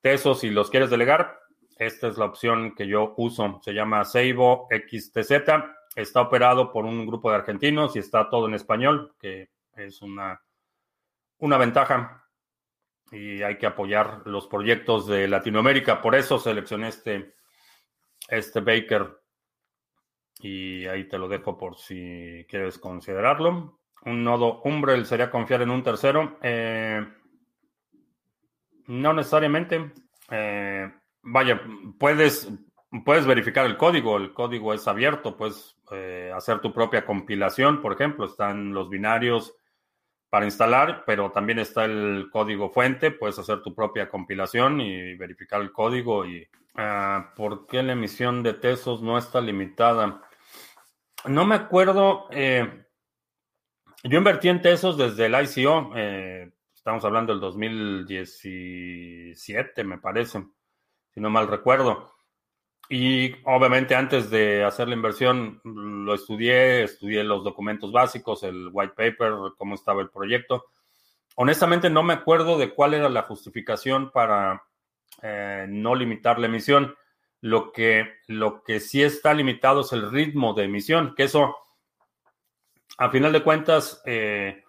tesos 0.00 0.44
y 0.44 0.50
los 0.50 0.70
quieres 0.70 0.90
delegar, 0.90 1.38
esta 1.76 2.08
es 2.08 2.18
la 2.18 2.24
opción 2.24 2.74
que 2.74 2.86
yo 2.86 3.14
uso. 3.16 3.60
Se 3.62 3.72
llama 3.72 4.04
Seibo 4.04 4.68
XTZ. 4.70 5.32
Está 5.94 6.20
operado 6.22 6.72
por 6.72 6.84
un 6.84 7.06
grupo 7.06 7.30
de 7.30 7.36
argentinos 7.36 7.94
y 7.96 8.00
está 8.00 8.28
todo 8.28 8.48
en 8.48 8.54
español, 8.54 9.14
que 9.18 9.50
es 9.76 10.02
una, 10.02 10.42
una 11.38 11.56
ventaja 11.56 12.24
y 13.10 13.42
hay 13.42 13.58
que 13.58 13.66
apoyar 13.66 14.22
los 14.26 14.46
proyectos 14.46 15.06
de 15.06 15.28
Latinoamérica. 15.28 16.02
Por 16.02 16.14
eso 16.14 16.38
seleccioné 16.38 16.88
este, 16.88 17.34
este 18.28 18.60
Baker 18.60 19.20
y 20.40 20.86
ahí 20.86 21.08
te 21.08 21.18
lo 21.18 21.28
dejo 21.28 21.56
por 21.56 21.76
si 21.76 22.44
quieres 22.48 22.78
considerarlo. 22.78 23.77
Un 24.02 24.24
nodo 24.24 24.60
Umbrel 24.62 25.06
sería 25.06 25.30
confiar 25.30 25.62
en 25.62 25.70
un 25.70 25.82
tercero. 25.82 26.38
Eh, 26.42 27.06
no 28.86 29.12
necesariamente. 29.12 29.92
Eh, 30.30 30.90
vaya, 31.22 31.60
puedes, 31.98 32.50
puedes 33.04 33.26
verificar 33.26 33.66
el 33.66 33.76
código. 33.76 34.16
El 34.16 34.32
código 34.32 34.72
es 34.72 34.86
abierto. 34.88 35.36
Puedes 35.36 35.76
eh, 35.90 36.32
hacer 36.34 36.60
tu 36.60 36.72
propia 36.72 37.04
compilación, 37.04 37.82
por 37.82 37.92
ejemplo. 37.92 38.26
Están 38.26 38.72
los 38.72 38.88
binarios 38.88 39.54
para 40.30 40.44
instalar, 40.44 41.04
pero 41.06 41.30
también 41.30 41.58
está 41.58 41.84
el 41.84 42.28
código 42.30 42.70
fuente, 42.70 43.10
puedes 43.10 43.38
hacer 43.38 43.62
tu 43.62 43.74
propia 43.74 44.08
compilación 44.08 44.80
y 44.80 45.14
verificar 45.14 45.60
el 45.60 45.72
código 45.72 46.26
y 46.26 46.42
uh, 46.74 47.34
por 47.34 47.66
qué 47.66 47.82
la 47.82 47.92
emisión 47.92 48.42
de 48.42 48.54
Tesos 48.54 49.00
no 49.00 49.16
está 49.16 49.40
limitada. 49.40 50.20
No 51.24 51.46
me 51.46 51.54
acuerdo, 51.54 52.28
yo 54.04 54.18
invertí 54.18 54.48
en 54.48 54.62
Tesos 54.62 54.96
desde 54.96 55.26
el 55.26 55.34
ICO, 55.34 55.90
eh, 55.96 56.52
estamos 56.74 57.04
hablando 57.04 57.32
del 57.32 57.40
2017 57.40 59.84
me 59.84 59.98
parece, 59.98 60.44
si 61.12 61.20
no 61.20 61.30
mal 61.30 61.48
recuerdo. 61.48 62.14
Y 62.88 63.34
obviamente 63.44 63.94
antes 63.94 64.30
de 64.30 64.64
hacer 64.64 64.88
la 64.88 64.94
inversión 64.94 65.60
lo 65.62 66.14
estudié, 66.14 66.84
estudié 66.84 67.22
los 67.22 67.44
documentos 67.44 67.92
básicos, 67.92 68.42
el 68.42 68.70
white 68.72 68.94
paper, 68.96 69.34
cómo 69.58 69.74
estaba 69.74 70.00
el 70.00 70.08
proyecto. 70.08 70.64
Honestamente 71.36 71.90
no 71.90 72.02
me 72.02 72.14
acuerdo 72.14 72.56
de 72.56 72.72
cuál 72.72 72.94
era 72.94 73.10
la 73.10 73.22
justificación 73.22 74.10
para 74.10 74.62
eh, 75.22 75.66
no 75.68 75.94
limitar 75.94 76.38
la 76.38 76.46
emisión. 76.46 76.94
Lo 77.40 77.72
que, 77.72 78.14
lo 78.26 78.64
que 78.64 78.80
sí 78.80 79.02
está 79.02 79.34
limitado 79.34 79.82
es 79.82 79.92
el 79.92 80.10
ritmo 80.10 80.54
de 80.54 80.64
emisión, 80.64 81.14
que 81.14 81.24
eso, 81.24 81.56
a 82.98 83.10
final 83.10 83.32
de 83.32 83.44
cuentas, 83.44 84.02
eh, 84.04 84.64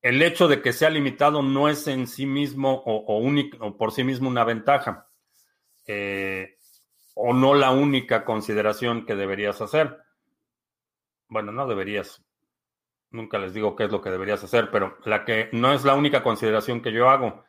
el 0.00 0.22
hecho 0.22 0.46
de 0.46 0.62
que 0.62 0.72
sea 0.72 0.90
limitado 0.90 1.42
no 1.42 1.68
es 1.68 1.88
en 1.88 2.06
sí 2.06 2.24
mismo 2.24 2.82
o, 2.86 3.18
único, 3.18 3.76
por 3.76 3.92
sí 3.92 4.04
mismo 4.04 4.28
una 4.28 4.44
ventaja. 4.44 5.08
Eh, 5.86 6.56
o 7.14 7.34
no 7.34 7.54
la 7.54 7.72
única 7.72 8.24
consideración 8.24 9.04
que 9.04 9.16
deberías 9.16 9.60
hacer. 9.60 9.98
Bueno, 11.28 11.50
no 11.50 11.66
deberías. 11.66 12.24
Nunca 13.10 13.38
les 13.38 13.52
digo 13.52 13.76
qué 13.76 13.84
es 13.84 13.90
lo 13.90 14.00
que 14.00 14.10
deberías 14.10 14.42
hacer, 14.42 14.70
pero 14.70 14.96
la 15.04 15.24
que 15.24 15.50
no 15.52 15.72
es 15.72 15.84
la 15.84 15.94
única 15.94 16.22
consideración 16.22 16.80
que 16.80 16.92
yo 16.92 17.10
hago. 17.10 17.44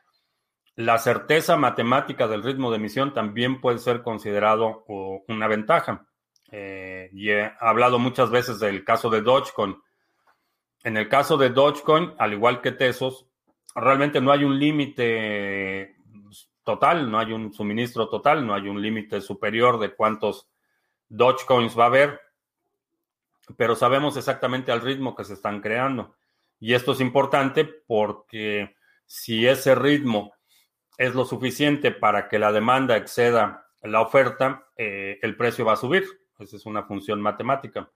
La 0.75 0.97
certeza 0.97 1.55
matemática 1.55 2.27
del 2.27 2.43
ritmo 2.43 2.71
de 2.71 2.77
emisión 2.77 3.13
también 3.13 3.61
puede 3.61 3.77
ser 3.77 4.01
considerado 4.01 4.85
una 5.27 5.47
ventaja. 5.47 6.07
Eh, 6.55 7.09
y 7.13 7.31
he 7.31 7.51
hablado 7.59 7.97
muchas 7.97 8.29
veces 8.29 8.59
del 8.59 8.85
caso 8.85 9.09
de 9.09 9.23
Dogecoin. 9.23 9.75
En 10.83 10.97
el 10.97 11.09
caso 11.09 11.35
de 11.35 11.49
Dogecoin, 11.49 12.13
al 12.19 12.33
igual 12.33 12.61
que 12.61 12.71
Tesos, 12.71 13.25
realmente 13.73 14.21
no 14.21 14.31
hay 14.31 14.43
un 14.43 14.59
límite 14.59 15.95
total, 16.63 17.09
no 17.09 17.17
hay 17.17 17.33
un 17.33 17.51
suministro 17.51 18.07
total, 18.07 18.45
no 18.45 18.53
hay 18.53 18.67
un 18.69 18.79
límite 18.79 19.19
superior 19.19 19.79
de 19.79 19.95
cuántos 19.95 20.47
Dogecoins 21.09 21.77
va 21.77 21.85
a 21.85 21.87
haber, 21.87 22.21
pero 23.57 23.75
sabemos 23.75 24.15
exactamente 24.15 24.71
al 24.71 24.81
ritmo 24.81 25.15
que 25.15 25.23
se 25.23 25.33
están 25.33 25.59
creando. 25.59 26.13
Y 26.59 26.75
esto 26.75 26.91
es 26.91 27.01
importante 27.01 27.65
porque 27.65 28.75
si 29.07 29.47
ese 29.47 29.73
ritmo 29.73 30.33
es 30.99 31.15
lo 31.15 31.25
suficiente 31.25 31.89
para 31.89 32.29
que 32.29 32.37
la 32.37 32.51
demanda 32.51 32.95
exceda 32.95 33.65
la 33.81 34.01
oferta, 34.01 34.67
eh, 34.77 35.17
el 35.23 35.35
precio 35.35 35.65
va 35.65 35.73
a 35.73 35.77
subir. 35.77 36.05
Esa 36.43 36.57
es 36.57 36.65
una 36.65 36.83
función 36.83 37.21
matemática. 37.21 37.89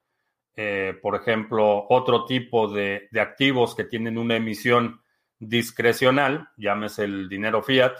Eh, 0.56 0.98
por 1.02 1.16
ejemplo, 1.16 1.86
otro 1.90 2.26
tipo 2.26 2.68
de, 2.68 3.08
de 3.12 3.22
activos 3.22 3.76
que 3.76 3.84
tienen 3.84 4.18
una 4.18 4.36
emisión 4.36 5.02
discrecional, 5.40 6.50
llámese 6.58 7.04
el 7.04 7.30
dinero 7.30 7.62
fiat, 7.62 7.94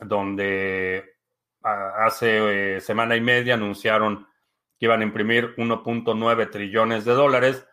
donde 0.00 1.16
hace 1.62 2.76
eh, 2.76 2.80
semana 2.80 3.16
y 3.16 3.20
media 3.20 3.54
anunciaron 3.54 4.26
que 4.78 4.86
iban 4.86 5.00
a 5.00 5.04
imprimir 5.04 5.54
1.9 5.56 6.50
trillones 6.50 7.04
de 7.04 7.12
dólares 7.12 7.66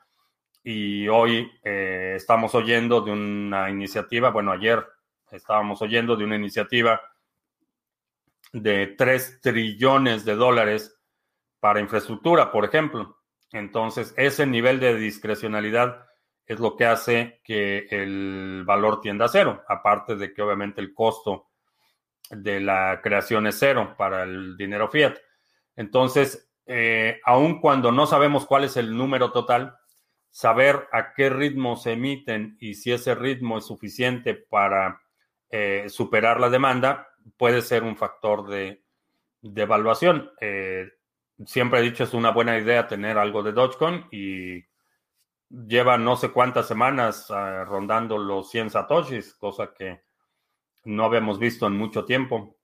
y 0.63 1.07
hoy 1.07 1.51
eh, 1.63 2.13
estamos 2.15 2.53
oyendo 2.53 3.01
de 3.01 3.11
una 3.11 3.69
iniciativa, 3.69 4.29
bueno, 4.29 4.51
ayer 4.51 4.85
estábamos 5.31 5.81
oyendo 5.81 6.15
de 6.15 6.23
una 6.23 6.35
iniciativa 6.35 7.01
de 8.53 8.87
3 8.87 9.41
trillones 9.41 10.25
de 10.25 10.35
dólares 10.35 10.98
para 11.59 11.79
infraestructura, 11.79 12.51
por 12.51 12.65
ejemplo. 12.65 13.17
Entonces, 13.51 14.13
ese 14.17 14.45
nivel 14.45 14.79
de 14.79 14.95
discrecionalidad 14.95 16.05
es 16.45 16.59
lo 16.59 16.75
que 16.75 16.85
hace 16.85 17.41
que 17.43 17.87
el 17.89 18.63
valor 18.65 19.01
tienda 19.01 19.25
a 19.25 19.29
cero, 19.29 19.63
aparte 19.67 20.15
de 20.15 20.33
que 20.33 20.41
obviamente 20.41 20.81
el 20.81 20.93
costo 20.93 21.49
de 22.29 22.59
la 22.59 23.01
creación 23.01 23.47
es 23.47 23.57
cero 23.57 23.95
para 23.97 24.23
el 24.23 24.57
dinero 24.57 24.89
fiat. 24.89 25.15
Entonces, 25.75 26.51
eh, 26.65 27.19
aun 27.25 27.59
cuando 27.61 27.91
no 27.91 28.05
sabemos 28.05 28.45
cuál 28.45 28.63
es 28.63 28.77
el 28.77 28.95
número 28.95 29.31
total, 29.31 29.75
saber 30.29 30.87
a 30.91 31.13
qué 31.13 31.29
ritmo 31.29 31.75
se 31.75 31.93
emiten 31.93 32.57
y 32.59 32.75
si 32.75 32.91
ese 32.91 33.15
ritmo 33.15 33.57
es 33.57 33.65
suficiente 33.65 34.35
para 34.35 35.01
eh, 35.49 35.85
superar 35.89 36.39
la 36.39 36.49
demanda, 36.49 37.07
puede 37.37 37.61
ser 37.61 37.83
un 37.83 37.97
factor 37.97 38.47
de, 38.47 38.83
evaluación. 39.41 40.31
Eh, 40.39 40.89
siempre 41.45 41.79
he 41.79 41.83
dicho 41.83 42.03
es 42.03 42.13
una 42.13 42.31
buena 42.31 42.57
idea 42.57 42.87
tener 42.87 43.17
algo 43.17 43.43
de 43.43 43.51
Dogecoin 43.51 44.05
y 44.11 44.63
lleva 45.49 45.97
no 45.97 46.15
sé 46.15 46.31
cuántas 46.31 46.67
semanas 46.67 47.29
ah, 47.31 47.65
rondando 47.65 48.17
los 48.17 48.49
100 48.49 48.69
satoshis, 48.71 49.33
cosa 49.35 49.73
que 49.73 50.03
no 50.85 51.05
habíamos 51.05 51.39
visto 51.39 51.67
en 51.67 51.73
mucho 51.73 52.05
tiempo. 52.05 52.57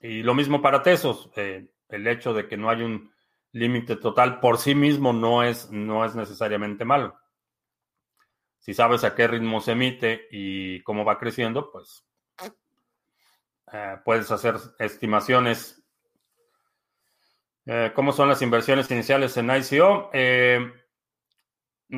Y 0.00 0.22
lo 0.22 0.34
mismo 0.34 0.60
para 0.60 0.82
Tesos, 0.82 1.30
eh, 1.36 1.68
el 1.88 2.06
hecho 2.06 2.32
de 2.32 2.48
que 2.48 2.56
no 2.56 2.70
hay 2.70 2.82
un 2.82 3.12
límite 3.52 3.96
total 3.96 4.40
por 4.40 4.58
sí 4.58 4.74
mismo 4.74 5.12
no 5.12 5.42
es, 5.42 5.70
no 5.70 6.04
es 6.04 6.14
necesariamente 6.14 6.84
malo. 6.84 7.18
Si 8.58 8.74
sabes 8.74 9.04
a 9.04 9.14
qué 9.14 9.26
ritmo 9.26 9.60
se 9.60 9.72
emite 9.72 10.28
y 10.30 10.82
cómo 10.82 11.04
va 11.04 11.18
creciendo, 11.18 11.70
pues 11.70 12.04
eh, 13.72 13.96
puedes 14.04 14.30
hacer 14.30 14.56
estimaciones. 14.78 15.81
Eh, 17.64 17.92
¿Cómo 17.94 18.12
son 18.12 18.28
las 18.28 18.42
inversiones 18.42 18.90
iniciales 18.90 19.36
en 19.36 19.50
ICO? 19.50 20.10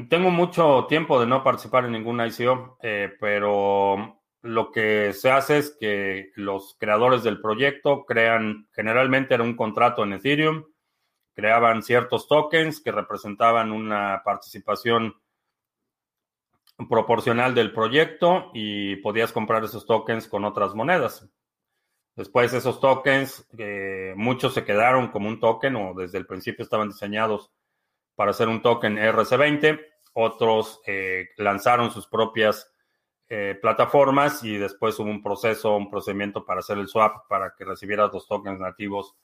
tengo 0.09 0.31
mucho 0.31 0.87
tiempo 0.89 1.21
de 1.21 1.27
no 1.27 1.45
participar 1.45 1.85
en 1.85 1.93
ningún 1.93 2.21
ICO, 2.21 2.79
pero 3.21 4.21
lo 4.45 4.73
que 4.73 5.15
se 5.15 5.31
hace 5.31 5.59
es 5.59 5.77
que 5.81 6.33
los 6.35 6.77
creadores 6.79 7.23
del 7.23 7.41
proyecto 7.41 8.05
crean, 8.05 8.69
generalmente 8.73 9.33
era 9.33 9.43
un 9.43 9.57
contrato 9.57 10.05
en 10.05 10.13
Ethereum, 10.13 10.65
creaban 11.35 11.83
ciertos 11.83 12.29
tokens 12.29 12.81
que 12.81 12.93
representaban 12.93 13.73
una 13.73 14.23
participación 14.23 15.15
proporcional 16.91 17.55
del 17.55 17.73
proyecto 17.73 18.51
y 18.53 18.97
podías 18.97 19.33
comprar 19.33 19.65
esos 19.65 19.87
tokens 19.87 20.29
con 20.29 20.45
otras 20.45 20.75
monedas. 20.75 21.27
Después 22.17 22.53
esos 22.53 22.81
tokens, 22.81 23.47
eh, 23.59 24.15
muchos 24.17 24.55
se 24.55 24.65
quedaron 24.65 25.09
como 25.09 25.29
un 25.29 25.41
token 25.41 25.75
o 25.77 25.95
desde 25.95 26.19
el 26.19 26.27
principio 26.27 26.63
estaban 26.63 26.89
diseñados 26.89 27.51
para 28.15 28.33
ser 28.33 28.49
un 28.49 28.63
token 28.63 28.97
RC20, 28.97 29.81
otros 30.13 30.81
eh, 30.87 31.29
lanzaron 31.37 31.91
sus 31.91 32.07
propias 32.07 32.71
eh, 33.29 33.59
plataformas 33.61 34.45
y 34.45 34.57
después 34.59 34.99
hubo 35.01 35.11
un 35.11 35.23
proceso, 35.23 35.77
un 35.77 35.91
procedimiento 35.91 36.45
para 36.45 36.61
hacer 36.61 36.79
el 36.79 36.89
swap 36.89 37.27
para 37.29 37.55
que 37.57 37.65
recibieras 37.65 38.13
los 38.13 38.29
tokens 38.29 38.61
nativos 38.61 39.17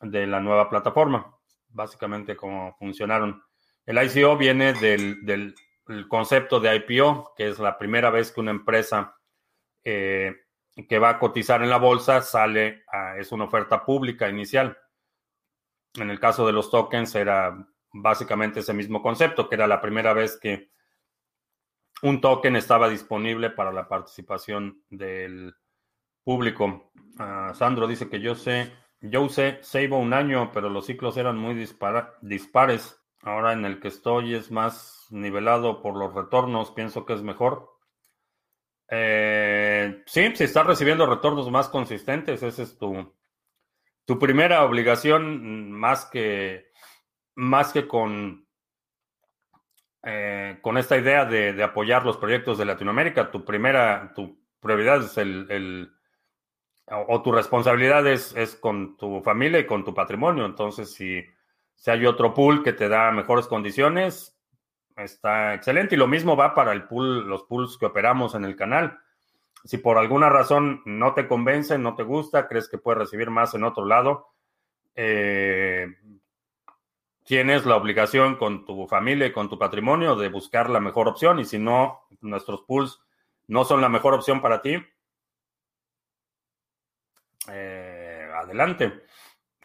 de 0.00 0.26
la 0.26 0.40
nueva 0.40 0.68
plataforma. 0.68 1.34
Básicamente 1.68 2.36
como 2.36 2.76
funcionaron. 2.78 3.42
El 3.84 4.02
ICO 4.02 4.36
viene 4.36 4.74
del, 4.74 5.54
concepto 6.08 6.60
de 6.60 6.76
IPO, 6.76 7.32
que 7.36 7.48
es 7.48 7.58
la 7.58 7.78
primera 7.78 8.10
vez 8.10 8.30
que 8.30 8.40
una 8.40 8.50
empresa 8.50 9.16
eh, 9.82 10.45
que 10.88 10.98
va 10.98 11.10
a 11.10 11.18
cotizar 11.18 11.62
en 11.62 11.70
la 11.70 11.78
bolsa 11.78 12.20
sale, 12.20 12.84
a, 12.88 13.16
es 13.16 13.32
una 13.32 13.44
oferta 13.44 13.84
pública 13.84 14.28
inicial. 14.28 14.76
En 15.94 16.10
el 16.10 16.20
caso 16.20 16.46
de 16.46 16.52
los 16.52 16.70
tokens 16.70 17.14
era 17.14 17.66
básicamente 17.92 18.60
ese 18.60 18.74
mismo 18.74 19.02
concepto, 19.02 19.48
que 19.48 19.54
era 19.54 19.66
la 19.66 19.80
primera 19.80 20.12
vez 20.12 20.38
que 20.38 20.70
un 22.02 22.20
token 22.20 22.56
estaba 22.56 22.88
disponible 22.88 23.50
para 23.50 23.72
la 23.72 23.88
participación 23.88 24.82
del 24.90 25.54
público. 26.22 26.92
Ah, 27.18 27.52
Sandro 27.54 27.86
dice 27.86 28.10
que 28.10 28.20
yo 28.20 28.34
sé, 28.34 28.72
yo 29.00 29.22
usé 29.22 29.58
Seibo 29.62 29.98
un 29.98 30.12
año, 30.12 30.50
pero 30.52 30.68
los 30.68 30.86
ciclos 30.86 31.16
eran 31.16 31.38
muy 31.38 31.54
dispares. 31.54 33.02
Ahora 33.22 33.52
en 33.54 33.64
el 33.64 33.80
que 33.80 33.88
estoy 33.88 34.34
es 34.34 34.50
más 34.50 35.06
nivelado 35.10 35.80
por 35.80 35.96
los 35.96 36.12
retornos, 36.14 36.70
pienso 36.72 37.06
que 37.06 37.14
es 37.14 37.22
mejor. 37.22 37.75
Eh, 38.88 40.02
sí, 40.06 40.32
si 40.34 40.44
estás 40.44 40.66
recibiendo 40.66 41.06
retornos 41.06 41.50
más 41.50 41.68
consistentes, 41.68 42.42
esa 42.42 42.62
es 42.62 42.78
tu, 42.78 43.14
tu 44.04 44.18
primera 44.18 44.64
obligación, 44.64 45.72
más 45.72 46.06
que, 46.06 46.70
más 47.34 47.72
que 47.72 47.86
con 47.88 48.46
eh, 50.08 50.58
con 50.62 50.78
esta 50.78 50.96
idea 50.96 51.24
de, 51.24 51.60
apoyar 51.64 52.06
los 52.06 52.16
proyectos 52.16 52.58
de 52.58 52.64
Latinoamérica, 52.64 53.28
tu 53.32 53.44
primera, 53.44 54.12
tu 54.14 54.38
prioridad 54.60 55.02
es 55.02 55.18
el, 55.18 55.90
o, 56.86 57.22
tu 57.22 57.32
responsabilidad 57.32 58.06
es, 58.06 58.32
con 58.60 58.96
tu 58.96 59.20
familia 59.22 59.58
y 59.58 59.66
con 59.66 59.84
tu 59.84 59.92
patrimonio. 59.92 60.46
Entonces, 60.46 60.94
si, 60.94 61.24
si 61.74 61.90
hay 61.90 62.06
otro 62.06 62.32
pool 62.32 62.62
que 62.62 62.72
te 62.72 62.88
da 62.88 63.10
mejores 63.10 63.48
condiciones, 63.48 64.35
está 64.96 65.54
excelente. 65.54 65.94
Y 65.94 65.98
lo 65.98 66.06
mismo 66.06 66.36
va 66.36 66.54
para 66.54 66.72
el 66.72 66.84
pool, 66.84 67.26
los 67.28 67.44
pools 67.44 67.76
que 67.78 67.86
operamos 67.86 68.34
en 68.34 68.44
el 68.44 68.56
canal. 68.56 68.98
Si 69.64 69.78
por 69.78 69.98
alguna 69.98 70.28
razón 70.28 70.82
no 70.84 71.14
te 71.14 71.26
convence, 71.26 71.76
no 71.78 71.94
te 71.96 72.04
gusta, 72.04 72.46
crees 72.46 72.68
que 72.68 72.78
puedes 72.78 72.98
recibir 73.00 73.30
más 73.30 73.54
en 73.54 73.64
otro 73.64 73.84
lado, 73.84 74.28
eh, 74.94 75.88
tienes 77.24 77.66
la 77.66 77.76
obligación 77.76 78.36
con 78.36 78.64
tu 78.64 78.86
familia 78.86 79.26
y 79.26 79.32
con 79.32 79.48
tu 79.48 79.58
patrimonio 79.58 80.14
de 80.14 80.28
buscar 80.28 80.70
la 80.70 80.78
mejor 80.78 81.08
opción 81.08 81.40
y 81.40 81.44
si 81.44 81.58
no, 81.58 82.06
nuestros 82.20 82.62
pools 82.62 83.00
no 83.48 83.64
son 83.64 83.80
la 83.80 83.88
mejor 83.88 84.14
opción 84.14 84.40
para 84.40 84.62
ti, 84.62 84.76
eh, 87.50 88.30
adelante. 88.34 89.02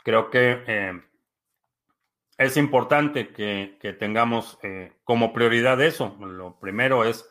Creo 0.04 0.32
que 0.32 0.64
eh, 0.66 1.02
es 2.42 2.58
importante 2.58 3.30
que, 3.30 3.78
tengamos 4.00 4.58
eh, 4.64 4.94
como 5.04 5.34
prioridad 5.34 5.82
eso. 5.82 6.18
Lo 6.20 6.60
primero 6.60 7.06
es 7.06 7.28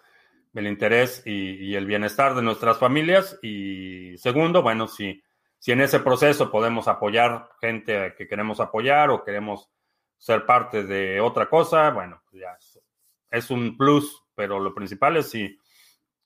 el 0.54 0.66
interés 0.66 1.22
y, 1.26 1.64
y, 1.64 1.76
el 1.76 1.86
bienestar 1.86 2.34
de 2.34 2.42
nuestras 2.42 2.78
familias 2.78 3.38
y 3.42 4.16
segundo, 4.18 4.62
bueno, 4.62 4.88
si, 4.88 5.22
si 5.58 5.72
en 5.72 5.80
ese 5.80 6.00
proceso 6.00 6.50
podemos 6.50 6.88
apoyar 6.88 7.50
gente 7.60 8.14
que 8.16 8.26
queremos 8.26 8.60
apoyar 8.60 9.10
o 9.10 9.22
queremos 9.22 9.70
ser 10.18 10.44
parte 10.44 10.84
de 10.84 11.20
otra 11.20 11.48
cosa, 11.48 11.90
bueno, 11.90 12.22
pues 12.28 12.42
ya 12.42 12.56
es 13.30 13.50
un 13.50 13.76
plus, 13.76 14.24
pero 14.34 14.58
lo 14.58 14.74
principal 14.74 15.16
es 15.16 15.30
si, 15.30 15.58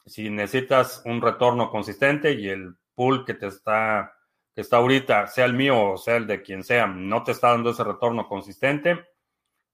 si 0.07 0.30
necesitas 0.30 1.03
un 1.05 1.20
retorno 1.20 1.70
consistente 1.70 2.32
y 2.32 2.49
el 2.49 2.76
pool 2.95 3.24
que 3.24 3.35
te 3.35 3.47
está, 3.47 4.13
que 4.55 4.61
está 4.61 4.76
ahorita, 4.76 5.26
sea 5.26 5.44
el 5.46 5.55
mío 5.55 5.92
o 5.92 5.96
sea 5.96 6.16
el 6.16 6.26
de 6.26 6.42
quien 6.42 6.62
sea, 6.62 6.86
no 6.86 7.24
te 7.24 7.32
está 7.32 7.50
dando 7.50 7.70
ese 7.70 7.82
retorno 7.82 8.28
consistente, 8.28 9.05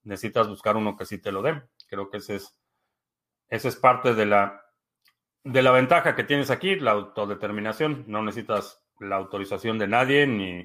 necesitas 0.05 0.49
buscar 0.49 0.76
uno 0.76 0.97
que 0.97 1.05
sí 1.05 1.18
te 1.18 1.33
lo 1.33 1.43
dé. 1.43 1.62
Creo 1.89 2.09
que 2.09 2.18
ese 2.18 2.37
es, 2.37 2.57
esa 3.49 3.68
es 3.68 3.76
parte 3.76 4.14
de 4.14 4.26
la, 4.26 4.64
de 5.45 5.62
la 5.62 5.72
ventaja 5.72 6.14
que 6.14 6.24
tienes 6.24 6.51
aquí, 6.51 6.76
la 6.76 6.93
autodeterminación. 6.93 8.05
No 8.07 8.22
necesitas 8.22 8.83
la 8.99 9.16
autorización 9.16 9.78
de 9.78 9.89
nadie 9.89 10.26
ni, 10.26 10.64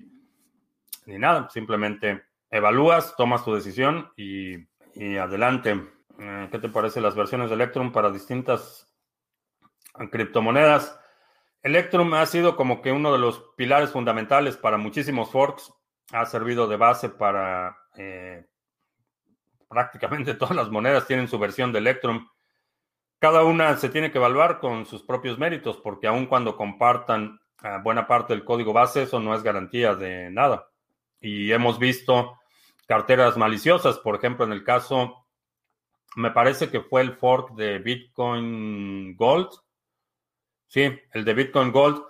ni 1.05 1.17
nada, 1.17 1.49
simplemente 1.49 2.23
evalúas, 2.49 3.15
tomas 3.15 3.43
tu 3.43 3.53
decisión 3.53 4.11
y, 4.15 4.67
adelante. 5.17 5.91
Eh, 6.17 6.47
¿Qué 6.49 6.59
te 6.59 6.69
parece 6.69 7.01
las 7.01 7.15
versiones 7.15 7.49
de 7.49 7.55
Electrum 7.55 7.91
para 7.91 8.11
distintas 8.11 8.89
criptomonedas? 10.09 10.97
Electrum 11.65 12.13
ha 12.13 12.27
sido 12.27 12.55
como 12.55 12.79
que 12.83 12.91
uno 12.91 13.11
de 13.11 13.17
los 13.17 13.39
pilares 13.57 13.89
fundamentales 13.89 14.55
para 14.55 14.77
muchísimos 14.77 15.31
forks. 15.31 15.73
Ha 16.11 16.27
servido 16.27 16.67
de 16.67 16.77
base 16.77 17.09
para 17.09 17.75
eh, 17.97 18.45
prácticamente 19.67 20.33
todas 20.35 20.55
las 20.55 20.69
monedas 20.69 21.07
tienen 21.07 21.27
su 21.27 21.39
versión 21.39 21.73
de 21.73 21.79
Electrum. 21.79 22.27
Cada 23.17 23.43
una 23.43 23.75
se 23.77 23.89
tiene 23.89 24.11
que 24.11 24.19
evaluar 24.19 24.59
con 24.59 24.85
sus 24.85 25.01
propios 25.01 25.39
méritos, 25.39 25.77
porque 25.77 26.05
aun 26.05 26.27
cuando 26.27 26.55
compartan 26.55 27.39
eh, 27.63 27.79
buena 27.83 28.05
parte 28.05 28.33
del 28.33 28.45
código 28.45 28.71
base, 28.71 29.01
eso 29.01 29.19
no 29.19 29.33
es 29.33 29.41
garantía 29.41 29.95
de 29.95 30.29
nada. 30.29 30.67
Y 31.19 31.51
hemos 31.51 31.79
visto 31.79 32.37
carteras 32.85 33.37
maliciosas. 33.37 33.97
Por 33.97 34.13
ejemplo, 34.13 34.45
en 34.45 34.51
el 34.51 34.63
caso, 34.63 35.25
me 36.15 36.29
parece 36.29 36.69
que 36.69 36.81
fue 36.81 37.01
el 37.01 37.13
fork 37.13 37.55
de 37.55 37.79
Bitcoin 37.79 39.15
Gold. 39.17 39.64
Sí, 40.67 40.99
el 41.13 41.25
de 41.25 41.33
Bitcoin 41.33 41.71
Gold, 41.71 42.03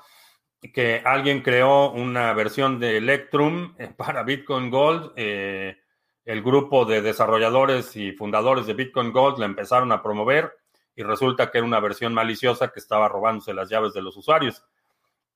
que 0.73 1.01
alguien 1.05 1.41
creó 1.41 1.91
una 1.91 2.33
versión 2.33 2.79
de 2.79 2.97
Electrum 2.97 3.75
eh, 3.77 3.93
para 3.97 4.23
Bitcoin 4.23 4.69
Gold. 4.69 5.13
Eh, 5.15 5.77
el 6.23 6.41
grupo 6.41 6.85
de 6.85 7.01
desarrolladores 7.01 7.95
y 7.95 8.11
fundadores 8.11 8.65
de 8.65 8.73
Bitcoin 8.73 9.11
Gold 9.11 9.37
la 9.37 9.45
empezaron 9.45 9.91
a 9.91 10.01
promover 10.01 10.51
y 10.95 11.03
resulta 11.03 11.51
que 11.51 11.59
era 11.59 11.67
una 11.67 11.79
versión 11.79 12.13
maliciosa 12.13 12.69
que 12.69 12.79
estaba 12.79 13.07
robándose 13.07 13.53
las 13.53 13.69
llaves 13.69 13.93
de 13.93 14.01
los 14.01 14.17
usuarios. 14.17 14.63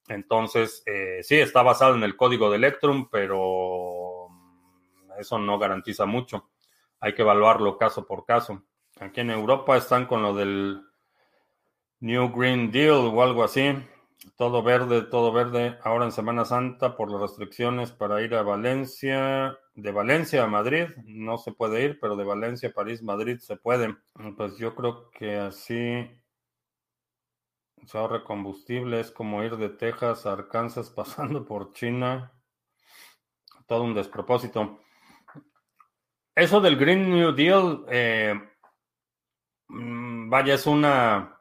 Entonces, 0.08 0.82
eh, 0.88 1.20
sí, 1.22 1.36
está 1.36 1.62
basado 1.62 1.96
en 1.96 2.04
el 2.04 2.16
código 2.16 2.50
de 2.50 2.58
Electrum, 2.58 3.10
pero 3.12 4.28
eso 5.20 5.38
no 5.38 5.60
garantiza 5.60 6.06
mucho. 6.06 6.50
Hay 7.00 7.14
que 7.14 7.22
evaluarlo 7.22 7.78
caso 7.78 8.08
por 8.08 8.26
caso. 8.26 8.64
Aquí 9.00 9.22
en 9.22 9.30
Europa 9.30 9.78
están 9.78 10.08
con 10.08 10.24
lo 10.24 10.34
del 10.34 10.82
New 12.00 12.32
Green 12.32 12.72
Deal 12.72 13.12
o 13.14 13.22
algo 13.22 13.44
así. 13.44 13.74
Todo 14.36 14.64
verde, 14.64 15.02
todo 15.04 15.32
verde. 15.32 15.78
Ahora 15.84 16.06
en 16.06 16.12
Semana 16.12 16.46
Santa 16.46 16.96
por 16.96 17.12
las 17.12 17.22
restricciones 17.22 17.92
para 17.92 18.22
ir 18.22 18.36
a 18.36 18.44
Valencia. 18.44 19.58
De 19.76 19.92
Valencia 19.92 20.44
a 20.44 20.48
Madrid 20.48 20.88
no 21.06 21.38
se 21.38 21.52
puede 21.52 21.84
ir, 21.84 22.00
pero 22.00 22.16
de 22.16 22.26
Valencia 22.26 22.70
a 22.70 22.74
París, 22.74 23.02
Madrid 23.02 23.40
se 23.40 23.56
puede. 23.58 23.96
Pues 24.38 24.58
yo 24.58 24.76
creo 24.76 25.10
que 25.12 25.38
así 25.38 26.10
se 27.86 27.98
ahorra 27.98 28.24
combustible. 28.24 29.00
Es 29.00 29.12
como 29.12 29.44
ir 29.44 29.58
de 29.58 29.70
Texas 29.70 30.26
a 30.26 30.34
Arkansas 30.34 30.90
pasando 30.96 31.46
por 31.46 31.74
China. 31.74 32.32
Todo 33.68 33.84
un 33.84 33.94
despropósito. 33.94 34.80
Eso 36.36 36.62
del 36.62 36.78
Green 36.78 37.10
New 37.10 37.34
Deal, 37.34 37.86
eh, 37.90 38.34
mm, 39.68 40.30
vaya, 40.30 40.54
es 40.54 40.66
una, 40.66 41.39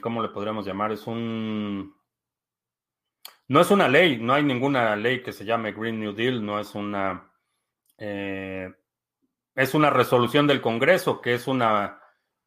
¿cómo 0.00 0.22
le 0.22 0.28
podríamos 0.28 0.66
llamar? 0.66 0.92
Es 0.92 1.06
un, 1.06 1.94
no 3.48 3.60
es 3.60 3.70
una 3.70 3.88
ley, 3.88 4.18
no 4.18 4.34
hay 4.34 4.42
ninguna 4.42 4.94
ley 4.96 5.22
que 5.22 5.32
se 5.32 5.44
llame 5.44 5.72
Green 5.72 6.00
New 6.00 6.12
Deal, 6.12 6.44
no 6.44 6.60
es 6.60 6.74
una, 6.74 7.32
eh, 7.98 8.72
es 9.54 9.74
una 9.74 9.90
resolución 9.90 10.46
del 10.46 10.60
Congreso, 10.60 11.20
que 11.20 11.34
es 11.34 11.46
una, 11.48 12.00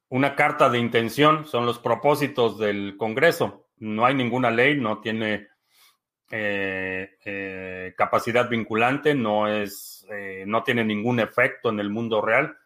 una 0.10 0.36
carta 0.36 0.70
de 0.70 0.80
intención, 0.80 1.46
son 1.46 1.66
los 1.66 1.80
propósitos 1.80 2.58
del 2.58 2.96
Congreso. 2.98 3.70
No 3.78 4.06
hay 4.06 4.14
ninguna 4.14 4.52
ley, 4.52 4.78
no 4.78 5.02
tiene 5.02 5.48
eh, 6.30 7.18
eh, 7.26 7.94
capacidad 7.98 8.50
vinculante, 8.50 9.14
no 9.14 9.48
es, 9.48 10.06
eh, 10.10 10.46
no 10.48 10.64
tiene 10.64 10.86
ningún 10.86 11.20
efecto 11.20 11.70
en 11.70 11.80
el 11.80 11.90
mundo 11.90 12.22
real. 12.22 12.58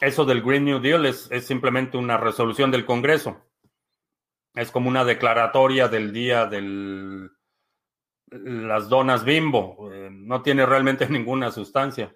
Eso 0.00 0.24
del 0.24 0.42
Green 0.42 0.64
New 0.64 0.78
Deal 0.78 1.06
es, 1.06 1.28
simplemente 1.44 1.96
una 1.96 2.16
resolución 2.16 2.70
del 2.70 2.86
Congreso. 2.86 3.44
Es 4.54 4.70
como 4.70 4.88
una 4.88 5.04
declaratoria 5.04 5.88
del 5.88 6.12
día 6.12 6.46
del, 6.46 7.30
las 8.30 8.88
donas 8.88 9.24
bimbo. 9.24 9.90
Eh, 9.92 10.08
no 10.10 10.42
tiene 10.42 10.64
realmente 10.66 11.08
ninguna 11.10 11.50
sustancia. 11.50 12.14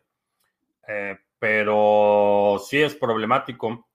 Eh, 0.87 1.19
pero 1.39 2.61
sí 2.65 2.81
es 2.81 2.95
problemático 2.95 3.89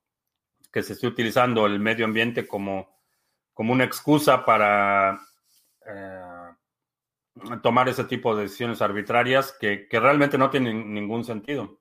que 0.70 0.82
se 0.82 0.92
esté 0.92 1.06
utilizando 1.06 1.64
el 1.64 1.80
medio 1.80 2.04
ambiente 2.04 2.46
como, 2.46 2.94
como 3.54 3.72
una 3.72 3.84
excusa 3.84 4.44
para 4.44 5.18
eh, 5.86 6.22
tomar 7.62 7.88
ese 7.88 8.04
tipo 8.04 8.36
de 8.36 8.42
decisiones 8.42 8.82
arbitrarias 8.82 9.56
que, 9.58 9.88
que, 9.88 9.98
realmente 9.98 10.36
no 10.36 10.50
tienen 10.50 10.92
ningún 10.92 11.24
sentido 11.24 11.78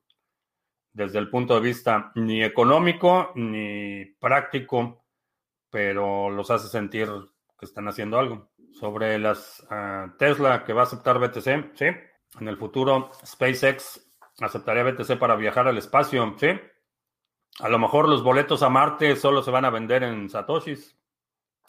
desde 0.94 1.20
el 1.20 1.30
punto 1.30 1.56
de 1.56 1.62
vista 1.62 2.12
ni 2.16 2.44
económico 2.44 3.32
ni 3.36 4.06
práctico, 4.20 5.06
pero 5.70 6.30
los 6.30 6.50
hace 6.50 6.68
sentir 6.68 7.10
que 7.58 7.66
están 7.66 7.88
haciendo 7.88 8.20
algo. 8.20 8.50
Sobre 8.72 9.18
las 9.18 9.66
uh, 9.72 10.16
Tesla 10.18 10.64
que 10.64 10.74
va 10.74 10.82
a 10.82 10.86
aceptar 10.86 11.20
BTC, 11.20 11.76
sí. 11.76 11.86
En 12.40 12.48
el 12.48 12.58
futuro, 12.58 13.12
SpaceX 13.26 14.08
aceptaría 14.40 14.84
BTC 14.84 15.18
para 15.18 15.36
viajar 15.36 15.68
al 15.68 15.78
espacio, 15.78 16.36
sí. 16.38 16.48
A 17.60 17.70
lo 17.70 17.80
mejor 17.80 18.08
los 18.08 18.24
boletos 18.24 18.62
a 18.62 18.70
Marte 18.70 19.16
solo 19.16 19.42
se 19.42 19.52
van 19.52 19.66
a 19.66 19.72
vender 19.72 20.04
en 20.04 20.30
Satoshis. 20.30 20.96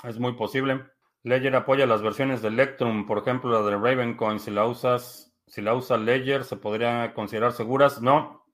Es 0.04 0.18
muy 0.18 0.34
posible. 0.34 0.84
Ledger 1.22 1.56
apoya 1.56 1.86
las 1.86 2.02
versiones 2.02 2.42
de 2.42 2.48
Electrum, 2.48 3.06
por 3.06 3.18
ejemplo, 3.18 3.50
la 3.50 3.68
de 3.68 3.76
Ravencoin. 3.76 4.38
Si 4.38 4.50
la 4.50 4.66
usas, 4.66 5.34
si 5.46 5.62
la 5.62 5.74
usa 5.74 5.96
Ledger, 5.96 6.44
¿se 6.44 6.56
podría 6.56 7.14
considerar 7.14 7.52
seguras? 7.52 8.02
No. 8.02 8.44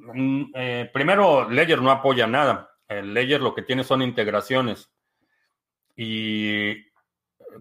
Mm, 0.00 0.52
eh, 0.54 0.90
primero, 0.92 1.48
Ledger 1.48 1.80
no 1.82 1.90
apoya 1.90 2.26
nada. 2.26 2.70
El 2.88 3.14
Ledger 3.14 3.40
lo 3.40 3.54
que 3.54 3.62
tiene 3.62 3.84
son 3.84 4.02
integraciones. 4.02 4.90
Y 5.96 6.76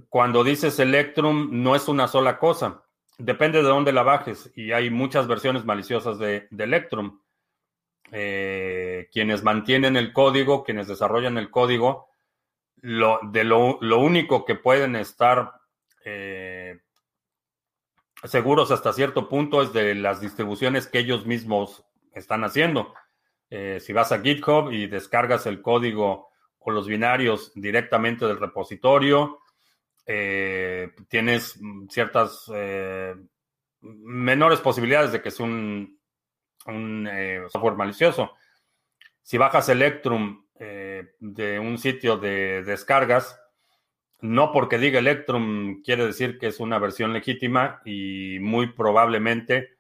cuando 0.08 0.44
dices 0.44 0.80
Electrum, 0.80 1.50
no 1.52 1.76
es 1.76 1.88
una 1.88 2.08
sola 2.08 2.40
cosa. 2.40 2.84
Depende 3.18 3.62
de 3.62 3.68
dónde 3.68 3.92
la 3.92 4.04
bajes. 4.04 4.52
Y 4.56 4.72
hay 4.72 4.90
muchas 4.90 5.28
versiones 5.28 5.66
maliciosas 5.66 6.18
de, 6.20 6.48
Electrum. 6.58 7.22
Eh, 8.12 9.08
quienes 9.12 9.44
mantienen 9.44 9.96
el 9.96 10.14
código, 10.14 10.64
quienes 10.64 10.88
desarrollan 10.88 11.38
el 11.38 11.52
código, 11.52 12.10
lo, 12.82 13.20
de 13.24 13.44
lo, 13.44 13.78
único 14.00 14.46
que 14.46 14.56
pueden 14.56 14.96
estar 14.96 15.54
eh, 16.06 16.80
seguros 18.24 18.72
hasta 18.72 18.94
cierto 18.94 19.30
punto 19.30 19.62
es 19.62 19.74
de 19.74 19.94
las 19.96 20.22
distribuciones 20.22 20.88
que 20.88 21.00
ellos 21.00 21.26
mismos 21.26 21.86
están 22.20 22.44
haciendo. 22.44 22.94
Eh, 23.50 23.80
si 23.80 23.94
vas 23.94 24.12
a 24.12 24.22
GitHub 24.22 24.72
y 24.72 24.88
descargas 24.88 25.46
el 25.48 25.62
código 25.62 26.30
o 26.60 26.72
los 26.72 26.88
binarios 26.88 27.52
directamente 27.56 28.26
del 28.26 28.40
repositorio, 28.40 29.40
eh, 30.06 30.92
tienes 31.08 31.60
ciertas 31.90 32.50
eh, 32.54 33.16
menores 33.82 34.60
posibilidades 34.60 35.12
de 35.12 35.22
que 35.22 35.30
un, 35.40 36.00
un 36.66 37.10
software 37.50 37.76
malicioso. 37.76 38.34
Si 39.22 39.38
bajas 39.38 39.70
Electrum 39.70 40.46
de 40.60 41.58
un 41.60 41.78
sitio 41.78 42.18
de 42.18 42.64
descargas, 42.64 43.40
no 44.22 44.52
porque 44.52 44.78
diga 44.78 45.00
Electrum 45.00 45.82
quiere 45.82 46.06
decir 46.06 46.38
que 46.38 46.48
es 46.48 46.60
una 46.60 46.80
versión 46.80 47.14
legítima 47.14 47.82
y 47.86 48.38
muy 48.42 48.74
probablemente 48.74 49.79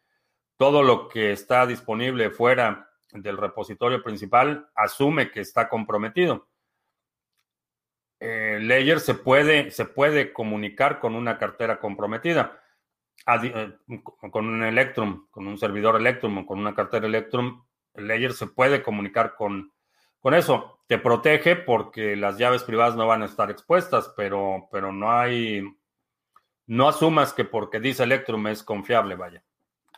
todo 0.60 0.84
lo 0.84 1.08
que 1.08 1.32
está 1.32 1.66
disponible 1.66 2.32
fuera 2.32 2.92
del 3.14 3.38
repositorio 3.38 4.04
principal 4.04 4.70
asume 4.76 5.32
que 5.32 5.40
está 5.40 5.70
comprometido. 5.70 6.50
Eh, 8.20 9.00
se 9.00 9.14
puede, 9.14 9.72
se 9.72 9.86
puede 9.86 10.34
comunicar 10.34 11.00
con 11.00 11.16
una 11.16 11.38
cartera 11.38 11.80
comprometida, 11.80 12.62
eh, 13.42 13.72
con 14.30 14.50
un 14.50 14.62
Electrum, 14.62 15.30
con 15.32 15.48
un 15.48 15.58
servidor 15.58 15.96
Electrum 15.96 16.40
o 16.40 16.46
con 16.46 16.60
una 16.60 16.76
cartera 16.76 17.08
Electrum. 17.08 17.64
Ledger 17.94 18.34
se 18.34 18.48
puede 18.48 18.84
comunicar 18.84 19.36
con, 19.36 19.72
con 20.20 20.34
eso. 20.34 20.82
Te 20.88 20.98
protege 20.98 21.56
porque 21.56 22.18
las 22.18 22.38
llaves 22.38 22.64
privadas 22.64 22.98
no 22.98 23.08
van 23.08 23.22
a 23.22 23.28
estar 23.28 23.50
expuestas, 23.50 24.14
pero, 24.18 24.68
pero 24.74 24.92
no 24.92 25.10
hay, 25.10 25.64
no 26.66 26.90
asumas 26.90 27.32
que 27.32 27.46
porque 27.46 27.80
dice 27.80 28.04
Electrum 28.04 28.48
es 28.48 28.62
confiable, 28.62 29.16
vaya. 29.16 29.42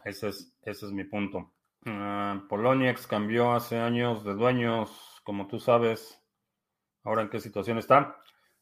Ese 0.03 0.29
es, 0.29 0.53
ese 0.63 0.85
es 0.85 0.91
mi 0.91 1.03
punto. 1.03 1.51
Uh, 1.85 2.47
Poloniex 2.47 3.07
cambió 3.07 3.53
hace 3.53 3.79
años 3.79 4.23
de 4.23 4.33
dueños, 4.33 5.21
como 5.23 5.47
tú 5.47 5.59
sabes. 5.59 6.19
Ahora 7.03 7.23
en 7.23 7.29
qué 7.29 7.39
situación 7.39 7.77
está. 7.77 8.17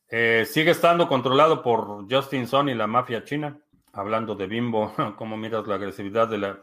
Eh, 0.07 0.45
sigue 0.45 0.71
estando 0.71 1.07
controlado 1.07 1.61
por 1.61 2.09
Justin 2.09 2.47
Sun 2.47 2.69
y 2.69 2.75
la 2.75 2.87
mafia 2.87 3.23
china. 3.23 3.59
Hablando 3.93 4.35
de 4.35 4.47
Bimbo, 4.47 4.93
¿cómo 5.17 5.37
miras 5.37 5.67
la 5.67 5.75
agresividad 5.75 6.27
de 6.27 6.37
la, 6.37 6.59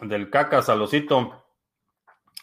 del 0.00 0.30
caca 0.30 0.62
salosito? 0.62 1.44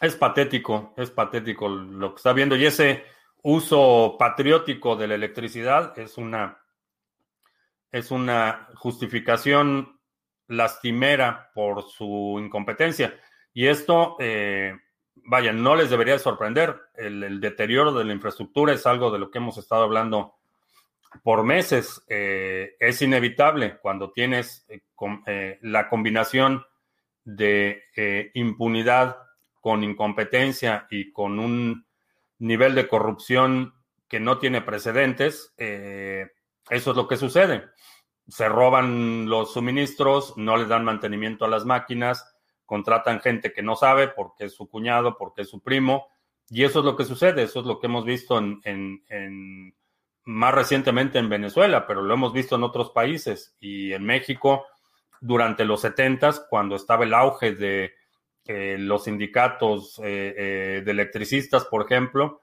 Es 0.01 0.15
patético, 0.15 0.93
es 0.97 1.11
patético 1.11 1.69
lo 1.69 2.11
que 2.11 2.17
está 2.17 2.34
viendo. 2.34 2.55
Y 2.55 2.65
ese 2.65 3.05
uso 3.43 4.15
patriótico 4.17 4.95
de 4.95 5.07
la 5.07 5.15
electricidad 5.15 5.97
es 5.97 6.17
una, 6.17 6.59
es 7.91 8.11
una 8.11 8.67
justificación 8.75 9.97
lastimera 10.48 11.52
por 11.54 11.84
su 11.84 12.38
incompetencia. 12.39 13.14
Y 13.54 13.68
esto, 13.68 14.16
eh, 14.20 14.74
vaya, 15.16 15.52
no 15.52 15.76
les 15.76 15.89
debería 15.89 16.20
sorprender. 16.20 16.80
El, 16.95 17.39
deterioro 17.39 17.93
de 17.93 18.06
la 18.06 18.14
infraestructura 18.14 18.74
es 18.74 18.86
algo 18.86 19.12
de 19.12 19.20
lo 19.20 19.32
que 19.32 19.39
hemos 19.39 19.58
estado 19.58 19.84
hablando 19.84 20.36
por 21.24 21.43
meses. 21.43 22.04
Eh, 22.08 22.76
es 22.80 23.02
inevitable 23.02 23.78
cuando 23.80 24.12
tienes 24.12 24.66
eh, 24.70 25.60
la 25.62 25.89
combinación 25.89 26.64
de 27.24 27.84
impunidad 28.36 29.18
con 29.60 29.84
incompetencia 29.84 30.88
y 30.89 31.12
con 31.12 31.39
un 31.39 31.86
nivel 32.39 32.74
de 32.74 32.88
corrupción 32.88 33.74
que 34.08 34.22
no 34.22 34.38
tiene 34.38 34.62
precedentes. 34.62 35.54
eso 35.58 36.30
es 36.70 36.95
lo 36.95 37.06
que 37.06 37.18
sucede 37.18 37.66
se 38.28 38.49
roban 38.49 39.30
los 39.30 39.53
suministros, 39.53 40.36
no 40.38 40.57
les 40.57 40.67
dan 40.67 40.84
mantenimiento 40.84 41.45
a 41.45 41.49
las 41.49 41.65
máquinas, 41.65 42.36
contratan 42.65 43.21
gente 43.21 43.53
que 43.53 43.63
no 43.63 43.75
sabe 43.75 44.09
porque 44.09 44.45
es 44.45 44.53
su 44.53 44.69
cuñado, 44.69 45.17
porque 45.17 45.43
es 45.43 45.49
su 45.49 45.61
primo, 45.61 46.07
y 46.49 46.63
eso 46.63 46.80
es 46.80 46.86
lo 46.86 46.95
que 46.95 47.05
sucede, 47.05 47.43
eso 47.43 47.61
es 47.61 47.65
lo 47.65 47.80
que 47.80 47.88
hemos 47.88 48.05
visto 48.05 48.38
en, 48.38 49.73
más 50.25 50.53
recientemente 50.53 51.19
en 51.19 51.30
Venezuela, 51.30 51.88
pero 51.88 52.01
lo 52.01 52.13
hemos 52.13 52.34
visto 52.34 52.55
en 52.55 52.63
otros 52.63 52.91
países 52.91 53.55
y 53.59 53.93
en 53.93 54.05
México 54.05 54.65
durante 55.19 55.65
los 55.65 55.82
70 55.82 56.47
cuando 56.49 56.75
estaba 56.75 57.05
el 57.05 57.13
auge 57.13 57.53
de 57.53 57.93
eh, 58.45 58.78
los 58.78 59.05
sindicatos 59.05 59.99
eh, 59.99 60.34
eh, 60.38 60.82
de 60.86 60.91
electricistas, 60.91 61.65
por 61.65 61.86
ejemplo, 61.86 62.41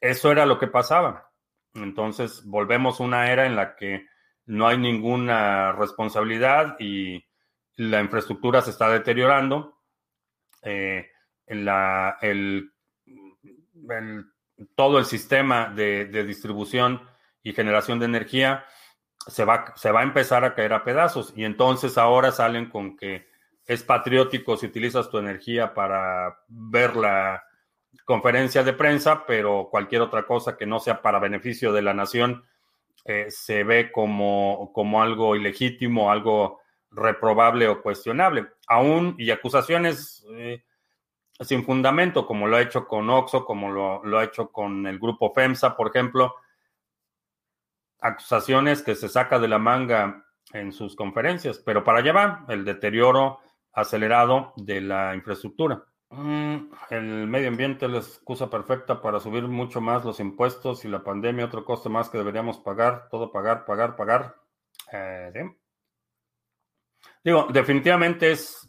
eso 0.00 0.30
era 0.30 0.46
lo 0.46 0.58
que 0.58 0.66
pasaba. 0.66 1.30
Entonces 1.74 2.44
volvemos 2.44 3.00
a 3.00 3.04
una 3.04 3.30
era 3.30 3.46
en 3.46 3.56
la 3.56 3.76
que 3.76 4.06
no 4.48 4.66
hay 4.66 4.78
ninguna 4.78 5.72
responsabilidad 5.72 6.76
y 6.80 7.22
la 7.76 8.00
infraestructura 8.00 8.62
se 8.62 8.70
está 8.70 8.88
deteriorando. 8.88 9.78
Eh, 10.62 11.06
el, 11.46 12.70
todo 14.74 14.98
el 14.98 15.04
sistema 15.04 15.68
de, 15.68 16.06
distribución 16.24 17.02
y 17.42 17.52
generación 17.52 17.98
de 17.98 18.06
energía 18.06 18.64
se 19.26 19.44
va, 19.44 19.74
se 19.76 19.92
va 19.92 20.00
a 20.00 20.04
empezar 20.04 20.44
a 20.44 20.54
caer 20.54 20.72
a 20.72 20.82
pedazos 20.82 21.32
y 21.36 21.44
entonces 21.44 21.98
ahora 21.98 22.32
salen 22.32 22.70
con 22.70 22.96
que 22.96 23.28
es 23.66 23.82
patriótico 23.82 24.56
si 24.56 24.66
utilizas 24.66 25.10
tu 25.10 25.18
energía 25.18 25.74
para 25.74 26.38
ver 26.48 26.96
la 26.96 27.44
conferencia 28.06 28.62
de 28.62 28.72
prensa, 28.72 29.26
pero 29.26 29.68
cualquier 29.70 30.00
otra 30.00 30.24
cosa 30.24 30.56
que 30.56 30.64
no 30.64 30.80
sea 30.80 31.02
para 31.02 31.18
beneficio 31.18 31.70
de 31.74 31.82
la 31.82 31.92
nación 31.92 32.44
eh, 33.08 33.30
se 33.30 33.64
ve 33.64 33.90
como, 33.90 34.70
como 34.74 35.00
algo 35.00 35.34
ilegítimo, 35.34 36.10
algo 36.10 36.60
reprobable 36.90 37.66
o 37.66 37.80
cuestionable. 37.80 38.48
Aún 38.66 39.14
y 39.16 39.30
acusaciones 39.30 40.26
eh, 40.34 40.62
sin 41.40 41.64
fundamento, 41.64 42.26
como 42.26 42.46
lo 42.46 42.56
ha 42.56 42.60
hecho 42.60 42.86
con 42.86 43.08
Oxo, 43.08 43.46
como 43.46 43.70
lo, 43.70 44.04
lo, 44.04 44.18
ha 44.18 44.24
hecho 44.24 44.52
con 44.52 44.86
el 44.86 44.98
grupo 44.98 45.32
FEMSA, 45.32 45.74
por 45.74 45.88
ejemplo. 45.88 46.34
Acusaciones 47.98 48.82
que 48.82 48.94
se 48.94 49.08
saca 49.08 49.38
de 49.38 49.48
la 49.48 49.58
manga 49.58 50.26
en 50.52 50.70
sus 50.74 50.94
conferencias, 50.94 51.58
pero 51.58 51.82
para 51.84 52.00
allá 52.00 52.12
va 52.12 52.44
el 52.50 52.66
deterioro 52.66 53.40
acelerado 53.72 54.52
de 54.56 54.82
la 54.82 55.14
infraestructura. 55.14 55.82
Mm, 56.10 56.70
el 56.90 57.26
medio 57.26 57.48
ambiente 57.48 57.86
es 57.86 57.92
la 57.92 57.98
excusa 57.98 58.48
perfecta 58.48 59.02
para 59.02 59.20
subir 59.20 59.42
mucho 59.44 59.80
más 59.80 60.04
los 60.04 60.20
impuestos 60.20 60.84
y 60.84 60.88
la 60.88 61.04
pandemia, 61.04 61.44
otro 61.44 61.64
coste 61.64 61.90
más 61.90 62.08
que 62.08 62.18
deberíamos 62.18 62.58
pagar, 62.58 63.08
todo 63.10 63.30
pagar, 63.30 63.64
pagar, 63.64 63.94
pagar. 63.94 64.36
Eh, 64.92 65.32
Digo, 67.22 67.46
definitivamente 67.50 68.32
es... 68.32 68.68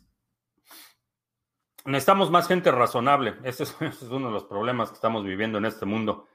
Necesitamos 1.86 2.30
más 2.30 2.48
gente 2.48 2.72
razonable. 2.72 3.38
Ese 3.44 3.64
es, 3.64 4.02
uno 4.04 4.28
de 4.28 4.34
los 4.34 4.46
problemas 4.46 4.90
que 4.90 4.96
estamos 4.96 5.24
viviendo 5.24 5.58
en 5.58 5.66
este 5.66 5.86
mundo. 5.86 6.28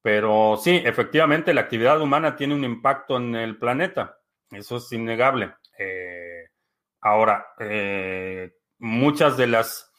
Pero 0.00 0.56
sí, 0.56 0.80
efectivamente, 0.84 1.52
la 1.52 1.62
actividad 1.62 2.00
humana 2.00 2.36
tiene 2.36 2.54
un 2.54 2.64
impacto 2.64 3.16
en 3.16 3.34
el 3.34 3.58
planeta. 3.58 4.18
Eso 4.50 4.76
es 4.76 4.90
innegable. 4.92 5.54
Eh, 5.78 6.48
ahora, 7.00 7.48
eh, 7.58 8.54
muchas 8.78 9.36
de 9.36 9.48
las 9.48 9.92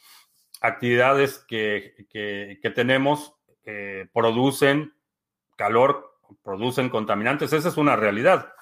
actividades 0.60 1.44
que, 1.46 2.60
tenemos 2.74 3.34
eh, 3.64 4.06
producen 4.12 4.92
calor, 5.56 6.18
producen 6.42 6.88
contaminantes. 6.88 7.52
Esa 7.52 7.68
es 7.68 7.76
una 7.76 7.96
realidad. 7.96 8.52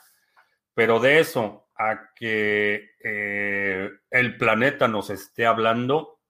Pero 0.74 1.01
de 1.01 1.20
eso 1.20 1.68
a 1.78 2.11
que 2.14 2.90
el 4.11 4.36
planeta 4.38 4.88
nos 4.88 5.11
esté 5.11 5.47
hablando 5.47 6.20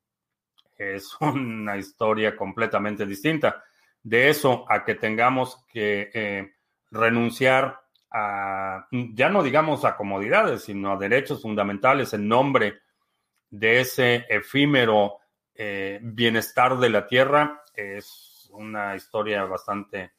es 0.76 1.16
una 1.20 1.76
historia 1.76 2.36
completamente 2.36 3.06
distinta. 3.06 3.62
De 4.02 4.28
eso 4.28 4.64
a 4.68 4.84
que 4.84 4.94
tengamos 4.94 5.64
que 5.68 6.52
renunciar 6.90 7.80
a, 8.10 8.86
ya 8.90 9.28
no 9.28 9.42
digamos 9.42 9.84
a 9.84 9.96
comodidades, 9.96 10.64
sino 10.64 10.92
a 10.92 10.96
derechos 10.96 11.42
fundamentales 11.42 12.12
en 12.14 12.28
nombre 12.28 12.80
de 13.50 13.80
ese 13.80 14.26
efímero 14.28 15.18
eh, 15.58 15.98
bienestar 16.02 16.78
de 16.78 16.90
la 16.90 17.06
tierra, 17.06 17.62
es 17.74 18.50
una 18.52 18.94
historia 18.94 19.44
bastante, 19.44 20.12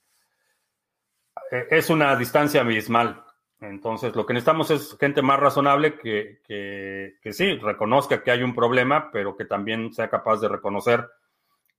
eh, 1.51 1.67
es 1.69 1.89
una 1.89 2.15
distancia 2.15 2.61
abismal. 2.61 3.23
Entonces, 3.59 4.15
lo 4.15 4.25
que 4.25 4.33
necesitamos 4.33 4.69
es 4.71 4.97
gente 4.99 5.21
más 5.21 5.39
razonable 5.39 5.97
que, 5.97 6.41
que, 6.45 7.15
que, 7.21 7.33
sí, 7.33 7.55
reconozca 7.57 8.23
que 8.23 8.31
hay 8.31 8.43
un 8.43 8.53
problema, 8.53 9.09
pero 9.11 9.35
que 9.35 9.45
también 9.45 9.93
sea 9.93 10.09
capaz 10.09 10.41
de 10.41 10.49
reconocer 10.49 11.07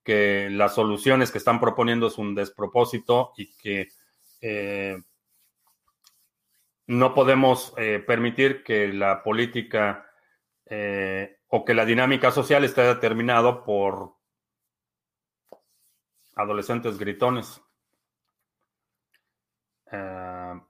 que 0.03 0.49
las 0.51 0.75
soluciones 0.75 1.31
que 1.31 1.39
están 1.39 1.61
proponiendo 1.61 2.09
es 2.09 2.19
un 2.19 2.35
despropósito 2.35 3.33
y 3.37 3.55
que 3.57 3.89
eh, 4.41 5.01
no 6.87 7.15
podemos 7.15 7.75
permitir 8.07 8.65
que 8.65 8.89
la 8.89 9.23
política 9.23 10.08
eh, 10.71 11.39
o 11.49 11.65
que 11.65 11.75
la 11.75 11.85
dinámica 11.85 12.31
social 12.31 12.65
esté 12.65 12.83
determinado 12.83 13.65
por 13.65 14.17
adolescentes 16.35 16.99
gritones. 16.99 17.61
Eh, 19.91 20.61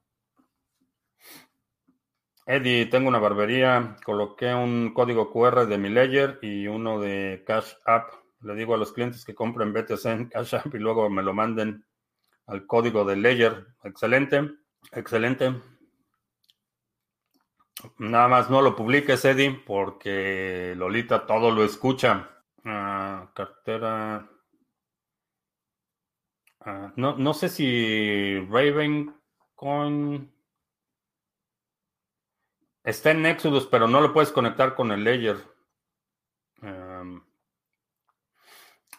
Eddie, 2.46 2.86
tengo 2.86 3.08
una 3.08 3.18
barbería, 3.18 3.96
coloqué 4.04 4.54
un 4.54 4.94
código 4.94 5.30
QR 5.30 5.66
de 5.66 5.76
mi 5.76 5.90
ledger 5.90 6.38
y 6.40 6.66
uno 6.66 6.98
de 6.98 7.44
Cash 7.46 7.74
App. 7.84 8.10
Le 8.40 8.54
digo 8.54 8.74
a 8.74 8.78
los 8.78 8.92
clientes 8.92 9.24
que 9.24 9.34
compren 9.34 9.72
BTC 9.74 10.06
en 10.06 10.28
Cash 10.30 10.54
App 10.54 10.74
y 10.74 10.78
luego 10.78 11.10
me 11.10 11.22
lo 11.22 11.34
manden 11.34 11.84
al 12.46 12.64
código 12.66 13.04
de 13.04 13.16
ledger. 13.16 13.66
Excelente, 13.84 14.48
excelente. 14.92 15.52
Nada 17.98 18.28
más 18.28 18.50
no 18.50 18.60
lo 18.60 18.74
publiques, 18.74 19.24
Eddie, 19.24 19.62
porque 19.64 20.74
Lolita 20.76 21.26
todo 21.26 21.50
lo 21.50 21.64
escucha. 21.64 22.28
Ah, 22.64 23.30
cartera. 23.34 24.28
Ah, 26.60 26.92
no, 26.96 27.16
no 27.16 27.34
sé 27.34 27.48
si 27.48 28.40
Ravencoin 28.50 30.32
está 32.82 33.12
en 33.12 33.26
Exodus, 33.26 33.66
pero 33.66 33.86
no 33.86 34.00
lo 34.00 34.12
puedes 34.12 34.32
conectar 34.32 34.74
con 34.74 34.90
el 34.92 35.04
Ledger. 35.04 35.36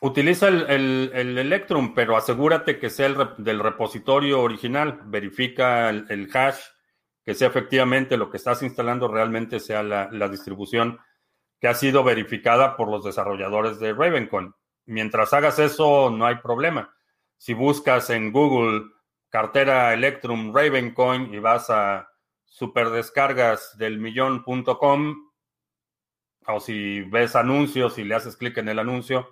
utiliza 0.02 0.48
el, 0.48 1.12
Electrum, 1.14 1.94
pero 1.94 2.16
asegúrate 2.16 2.80
que 2.80 2.90
sea 2.90 3.08
el 3.08 3.18
del 3.38 3.60
repositorio 3.60 4.42
original. 4.42 5.02
Verifica 5.06 5.90
el 5.90 6.30
hash 6.34 6.62
que 7.30 7.36
sea 7.36 7.50
efectivamente 7.50 8.18
lo 8.18 8.32
que 8.32 8.38
estás 8.38 8.64
instalando 8.64 9.08
realmente 9.08 9.60
sea 9.60 9.84
la, 9.84 10.28
distribución 10.30 10.98
que 11.60 11.68
ha 11.68 11.76
sido 11.76 12.04
verificada 12.04 12.76
por 12.76 12.90
los 12.90 13.04
desarrolladores 13.04 13.80
de 13.80 13.94
Ravencoin. 13.94 14.56
Mientras 14.88 15.32
hagas 15.34 15.60
eso, 15.60 16.10
no 16.10 16.26
hay 16.26 16.38
problema. 16.38 16.92
Si 17.38 17.54
buscas 17.54 18.10
en 18.10 18.32
Google 18.32 18.86
cartera 19.30 19.94
Electrum 19.94 20.56
Ravencoin 20.56 21.32
y 21.32 21.38
vas 21.38 21.70
a 21.70 22.10
superdescargas 22.46 23.78
del 23.78 24.00
millón.com 24.00 25.30
o 26.48 26.60
si 26.60 27.02
ves 27.02 27.36
anuncios 27.36 28.00
y 28.00 28.06
le 28.06 28.16
haces 28.16 28.38
clic 28.38 28.58
en 28.58 28.70
el 28.70 28.80
anuncio, 28.80 29.30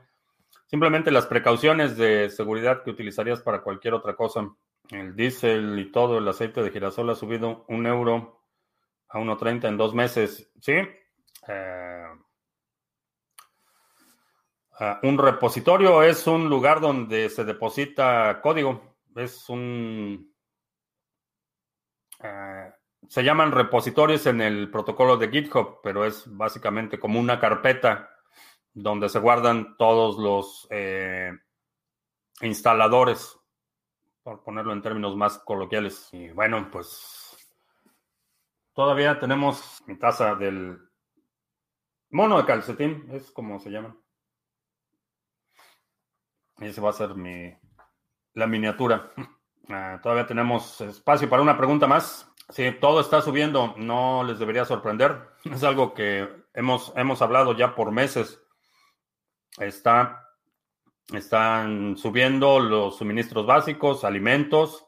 simplemente 0.68 1.10
las 1.10 1.26
precauciones 1.26 1.98
de 1.98 2.30
seguridad 2.30 2.84
que 2.84 2.92
utilizarías 2.92 3.42
para 3.42 3.64
cualquier 3.64 3.96
otra 3.96 4.16
cosa 4.16 4.48
el 4.92 5.16
diésel 5.16 5.80
y 5.80 5.92
todo, 5.92 6.18
el 6.18 6.28
aceite 6.28 6.62
de 6.62 6.72
girasol 6.72 7.10
ha 7.10 7.16
subido 7.16 7.66
un 7.68 7.86
euro 7.86 8.44
a 9.10 9.20
1.30 9.20 9.68
en 9.68 9.78
dos 9.78 9.94
meses. 9.94 10.52
¿Sí? 10.62 10.74
Eh, 11.48 12.06
ah, 14.80 15.00
un 15.04 15.18
repositorio 15.18 16.04
es 16.04 16.28
un 16.28 16.50
lugar 16.50 16.80
donde 16.80 17.30
se 17.30 17.44
deposita 17.44 18.40
código. 18.42 18.98
Es 19.16 19.50
un... 19.50 20.34
Eh, 22.24 22.72
se 23.08 23.24
llaman 23.24 23.52
repositorios 23.52 24.26
en 24.26 24.42
el 24.42 24.70
protocolo 24.70 25.18
de 25.18 25.30
GitHub, 25.30 25.80
pero 25.82 26.06
es 26.06 26.24
básicamente 26.28 27.00
como 27.00 27.20
una 27.20 27.40
carpeta 27.40 28.10
donde 28.74 29.10
se 29.10 29.20
guardan 29.20 29.78
todos 29.78 30.18
los 30.18 30.68
eh, 30.70 31.32
instaladores 32.42 33.37
por 34.28 34.44
ponerlo 34.44 34.74
en 34.74 34.82
términos 34.82 35.16
más 35.16 35.38
coloquiales. 35.38 36.10
Y 36.12 36.28
bueno, 36.32 36.70
pues 36.70 37.50
todavía 38.74 39.18
tenemos 39.22 39.82
mi 39.86 39.98
taza 39.98 40.36
del 40.36 40.78
mono 42.10 42.38
de 42.38 42.46
calcetín, 42.46 43.08
es 43.10 43.32
como 43.32 43.58
se 43.58 43.70
llama. 43.70 43.96
Y 46.58 46.66
ese 46.66 46.82
va 46.82 46.90
a 46.90 46.94
ser 46.94 47.16
mi 47.16 47.56
la 48.34 48.48
miniatura. 48.48 49.14
Ah, 49.70 50.00
todavía 50.02 50.26
tenemos 50.26 50.80
espacio 50.80 51.30
para 51.30 51.42
una 51.42 51.58
pregunta 51.58 51.88
más. 51.88 52.34
Sí, 52.48 52.72
todo 52.80 53.02
está 53.02 53.22
subiendo, 53.22 53.76
no 53.76 54.24
les 54.24 54.40
debería 54.40 54.64
sorprender. 54.64 55.28
Es 55.44 55.62
algo 55.62 55.94
que 55.94 56.46
hemos, 56.54 56.94
hemos 56.96 57.22
hablado 57.22 57.52
ya 57.52 57.76
por 57.76 57.92
meses. 57.92 58.42
Está 59.58 60.27
están 61.14 61.98
subiendo 61.98 62.60
los 62.60 62.98
suministros 62.98 63.46
básicos, 63.46 64.04
alimentos. 64.04 64.86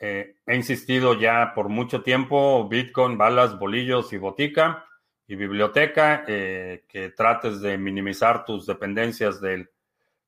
Eh, 0.00 0.36
he 0.46 0.56
insistido 0.56 1.14
ya 1.14 1.52
por 1.54 1.68
mucho 1.68 2.02
tiempo, 2.02 2.68
Bitcoin, 2.68 3.18
balas, 3.18 3.58
bolillos 3.58 4.12
y 4.12 4.18
botica 4.18 4.86
y 5.26 5.36
biblioteca, 5.36 6.24
eh, 6.26 6.84
que 6.88 7.10
trates 7.10 7.60
de 7.60 7.78
minimizar 7.78 8.44
tus 8.44 8.66
dependencias 8.66 9.40
de 9.40 9.68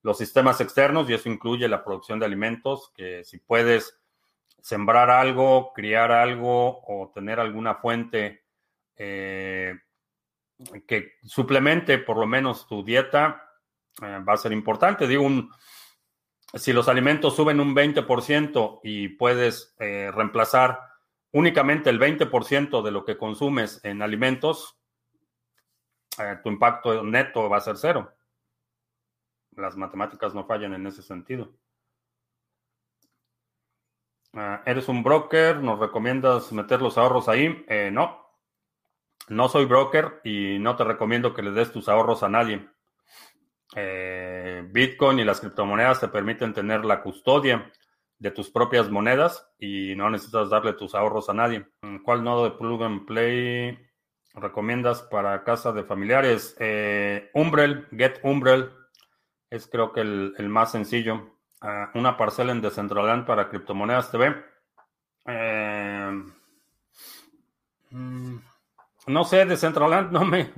los 0.02 0.18
sistemas 0.18 0.60
externos 0.60 1.08
y 1.08 1.14
eso 1.14 1.28
incluye 1.28 1.66
la 1.66 1.82
producción 1.82 2.18
de 2.18 2.26
alimentos, 2.26 2.92
que 2.94 3.24
si 3.24 3.38
puedes 3.38 3.98
sembrar 4.60 5.10
algo, 5.10 5.72
criar 5.74 6.12
algo 6.12 6.82
o 6.86 7.10
tener 7.12 7.40
alguna 7.40 7.76
fuente 7.76 8.44
eh, 8.96 9.74
que 10.86 11.14
suplemente 11.24 11.98
por 11.98 12.16
lo 12.18 12.26
menos 12.26 12.66
tu 12.68 12.84
dieta, 12.84 13.43
eh, 14.02 14.18
va 14.26 14.34
a 14.34 14.38
ser 14.38 14.52
importante. 14.52 15.06
Digo, 15.06 15.22
un, 15.22 15.50
si 16.52 16.72
los 16.72 16.88
alimentos 16.88 17.36
suben 17.36 17.60
un 17.60 17.74
20% 17.74 18.80
y 18.82 19.08
puedes 19.08 19.74
eh, 19.78 20.10
reemplazar 20.12 20.80
únicamente 21.32 21.90
el 21.90 22.00
20% 22.00 22.82
de 22.82 22.90
lo 22.90 23.04
que 23.04 23.16
consumes 23.16 23.80
en 23.84 24.02
alimentos, 24.02 24.78
eh, 26.18 26.38
tu 26.42 26.48
impacto 26.48 27.02
neto 27.02 27.48
va 27.48 27.58
a 27.58 27.60
ser 27.60 27.76
cero. 27.76 28.12
Las 29.56 29.76
matemáticas 29.76 30.34
no 30.34 30.46
fallan 30.46 30.74
en 30.74 30.86
ese 30.86 31.02
sentido. 31.02 31.52
¿Eres 34.66 34.88
un 34.88 35.04
broker? 35.04 35.58
¿Nos 35.58 35.78
recomiendas 35.78 36.50
meter 36.50 36.82
los 36.82 36.98
ahorros 36.98 37.28
ahí? 37.28 37.64
no. 37.92 38.20
No 39.28 39.48
soy 39.48 39.64
broker 39.64 40.20
y 40.24 40.58
no 40.58 40.74
te 40.74 40.82
recomiendo 40.82 41.34
que 41.34 41.42
le 41.42 41.52
des 41.52 41.70
tus 41.70 41.88
ahorros 41.88 42.24
a 42.24 42.28
nadie. 42.28 42.68
Eh, 43.76 44.66
Bitcoin 44.70 45.18
y 45.18 45.24
las 45.24 45.40
criptomonedas 45.40 46.00
te 46.00 46.08
permiten 46.08 46.52
tener 46.52 46.84
la 46.84 47.02
custodia 47.02 47.70
de 48.18 48.30
tus 48.30 48.50
propias 48.50 48.90
monedas 48.90 49.50
y 49.58 49.94
no 49.96 50.08
necesitas 50.10 50.50
darle 50.50 50.74
tus 50.74 50.94
ahorros 50.94 51.28
a 51.28 51.34
nadie. 51.34 51.66
¿Cuál 52.04 52.22
nodo 52.22 52.44
de 52.44 52.52
plug 52.52 52.82
and 52.84 53.06
play 53.06 53.78
recomiendas 54.34 55.02
para 55.02 55.42
casa 55.44 55.72
de 55.72 55.84
familiares? 55.84 56.56
Eh, 56.58 57.30
Umbrel, 57.34 57.86
Get 57.90 58.20
Umbrel 58.22 58.70
es 59.50 59.66
creo 59.66 59.92
que 59.92 60.00
el, 60.00 60.48
más 60.48 60.72
sencillo. 60.72 61.36
Ah, 61.60 61.90
una 61.94 62.16
parcela 62.16 62.52
en 62.52 62.60
Decentraland 62.60 63.26
para 63.26 63.48
criptomonedas 63.48 64.10
TV. 64.10 64.34
Eh, 65.26 66.24
mm, 67.90 68.36
no 69.08 69.24
sé, 69.24 69.46
Decentraland 69.46 70.12
no 70.12 70.24
me, 70.24 70.52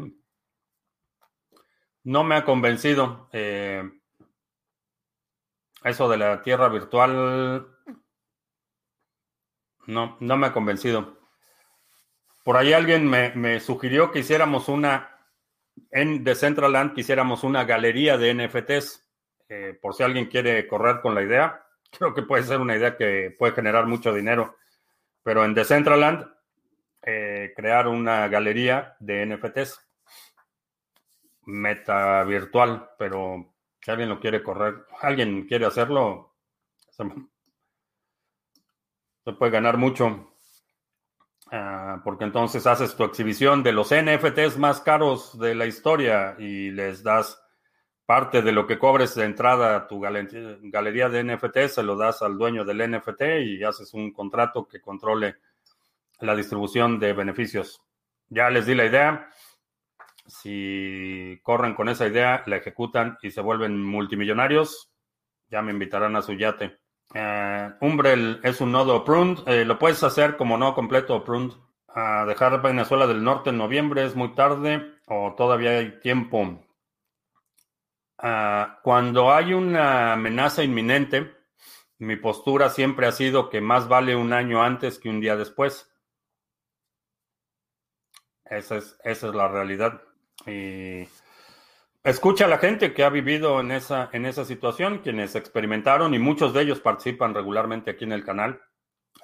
no 2.06 2.22
me 2.22 2.36
ha 2.36 2.44
convencido. 2.44 3.28
Eh, 3.32 3.82
eso 5.82 6.08
de 6.08 6.16
la 6.16 6.40
tierra 6.40 6.68
virtual 6.68 7.66
no, 9.86 10.16
no 10.20 10.36
me 10.36 10.46
ha 10.46 10.52
convencido. 10.52 11.18
Por 12.44 12.56
ahí 12.56 12.72
alguien 12.72 13.08
me, 13.08 13.58
sugirió 13.58 14.12
que 14.12 14.20
hiciéramos 14.20 14.68
una, 14.68 15.18
en 15.90 16.22
Decentraland, 16.22 16.94
que 16.94 17.00
hiciéramos 17.00 17.42
una 17.42 17.64
galería 17.64 18.16
de 18.16 18.34
NFTs. 18.34 19.04
Eh, 19.48 19.78
por 19.80 19.94
si 19.94 20.04
alguien 20.04 20.26
quiere 20.26 20.66
correr 20.68 21.00
con 21.00 21.14
la 21.14 21.22
idea, 21.22 21.66
creo 21.98 22.14
que 22.14 22.22
puede 22.22 22.44
ser 22.44 22.60
una 22.60 22.76
idea 22.76 22.96
que 22.96 23.34
puede 23.36 23.52
generar 23.52 23.86
mucho 23.86 24.14
dinero. 24.14 24.56
Pero 25.24 25.44
en 25.44 25.54
Decentraland, 25.54 26.24
eh, 27.02 27.52
crear 27.56 27.88
una 27.88 28.28
galería 28.28 28.96
de 29.00 29.26
NFTs 29.26 29.85
meta 31.46 32.22
virtual, 32.24 32.90
pero 32.98 33.54
si 33.80 33.90
alguien 33.90 34.08
lo 34.08 34.20
quiere 34.20 34.42
correr, 34.42 34.84
alguien 35.00 35.46
quiere 35.46 35.66
hacerlo, 35.66 36.34
se, 36.90 37.04
puede 39.32 39.52
ganar 39.52 39.76
mucho. 39.76 40.32
Ah, 41.52 42.00
porque 42.04 42.24
entonces 42.24 42.66
haces 42.66 42.96
tu 42.96 43.04
exhibición 43.04 43.62
de 43.62 43.72
los 43.72 43.94
NFTs 43.94 44.58
más 44.58 44.80
caros 44.80 45.38
de 45.38 45.54
la 45.54 45.66
historia 45.66 46.34
y 46.38 46.70
les 46.72 47.04
das 47.04 47.40
parte 48.04 48.42
de 48.42 48.50
lo 48.52 48.66
que 48.66 48.78
cobres 48.78 49.14
de 49.14 49.24
entrada 49.24 49.76
a 49.76 49.86
tu 49.86 50.00
galería 50.00 51.08
de 51.08 51.24
NFTs, 51.24 51.74
se 51.74 51.82
lo 51.82 51.96
das 51.96 52.22
al 52.22 52.38
dueño 52.38 52.64
del 52.64 52.90
NFT 52.90 53.22
y 53.44 53.64
haces 53.64 53.94
un 53.94 54.12
contrato 54.12 54.66
que 54.66 54.80
controle 54.80 55.36
la 56.20 56.34
distribución 56.34 56.98
de 56.98 57.12
beneficios. 57.12 57.82
Ya 58.28 58.50
les 58.50 58.66
di 58.66 58.74
la 58.74 58.86
idea 58.86 59.30
si 60.26 61.40
corren 61.42 61.74
con 61.74 61.88
esa 61.88 62.06
idea, 62.06 62.42
la 62.46 62.56
ejecutan 62.56 63.18
y 63.22 63.30
se 63.30 63.40
vuelven 63.40 63.82
multimillonarios, 63.82 64.90
ya 65.48 65.62
me 65.62 65.72
invitarán 65.72 66.16
a 66.16 66.22
su 66.22 66.34
yate. 66.34 66.78
Uh, 67.14 67.72
Umbrel 67.80 68.40
es 68.42 68.60
un 68.60 68.72
nodo 68.72 69.04
pruned. 69.04 69.38
Eh, 69.46 69.64
lo 69.64 69.78
puedes 69.78 70.02
hacer 70.02 70.36
como 70.36 70.58
no 70.58 70.74
completo 70.74 71.24
pruned. 71.24 71.52
A 71.88 72.24
dejar 72.26 72.60
Venezuela 72.60 73.06
del 73.06 73.24
Norte 73.24 73.50
en 73.50 73.58
noviembre 73.58 74.04
es 74.04 74.14
muy 74.14 74.34
tarde 74.34 74.96
o 75.06 75.34
todavía 75.36 75.70
hay 75.70 76.00
tiempo. 76.00 76.62
Ah, 78.18 78.80
cuando 78.82 79.32
hay 79.32 79.54
una 79.54 80.14
amenaza 80.14 80.62
inminente, 80.62 81.34
mi 81.98 82.16
postura 82.16 82.70
siempre 82.70 83.06
ha 83.06 83.12
sido 83.12 83.48
que 83.48 83.60
más 83.60 83.88
vale 83.88 84.16
un 84.16 84.32
año 84.32 84.62
antes 84.62 84.98
que 84.98 85.08
un 85.08 85.20
día 85.20 85.36
después. 85.36 85.90
Esa 88.44 88.76
es, 88.76 88.98
esa 89.02 89.28
es 89.28 89.34
la 89.34 89.48
realidad. 89.48 90.02
Y 90.44 91.08
escucha 92.02 92.44
a 92.44 92.48
la 92.48 92.58
gente 92.58 92.92
que 92.92 93.04
ha 93.04 93.10
vivido 93.10 93.60
en 93.60 93.70
esa, 93.70 94.10
en 94.12 94.26
esa 94.26 94.44
situación, 94.44 94.98
quienes 94.98 95.34
experimentaron 95.34 96.14
y 96.14 96.18
muchos 96.18 96.52
de 96.52 96.62
ellos 96.62 96.80
participan 96.80 97.34
regularmente 97.34 97.90
aquí 97.90 98.04
en 98.04 98.12
el 98.12 98.24
canal. 98.24 98.60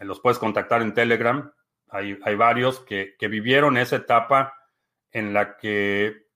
Eh, 0.00 0.04
los 0.04 0.20
puedes 0.20 0.38
contactar 0.38 0.82
en 0.82 0.94
Telegram. 0.94 1.52
Hay, 1.90 2.18
hay 2.24 2.34
varios 2.34 2.80
que, 2.80 3.14
que 3.18 3.28
vivieron 3.28 3.76
esa 3.76 3.96
etapa 3.96 4.54
en 5.10 5.34
la 5.34 5.56
que 5.56 6.26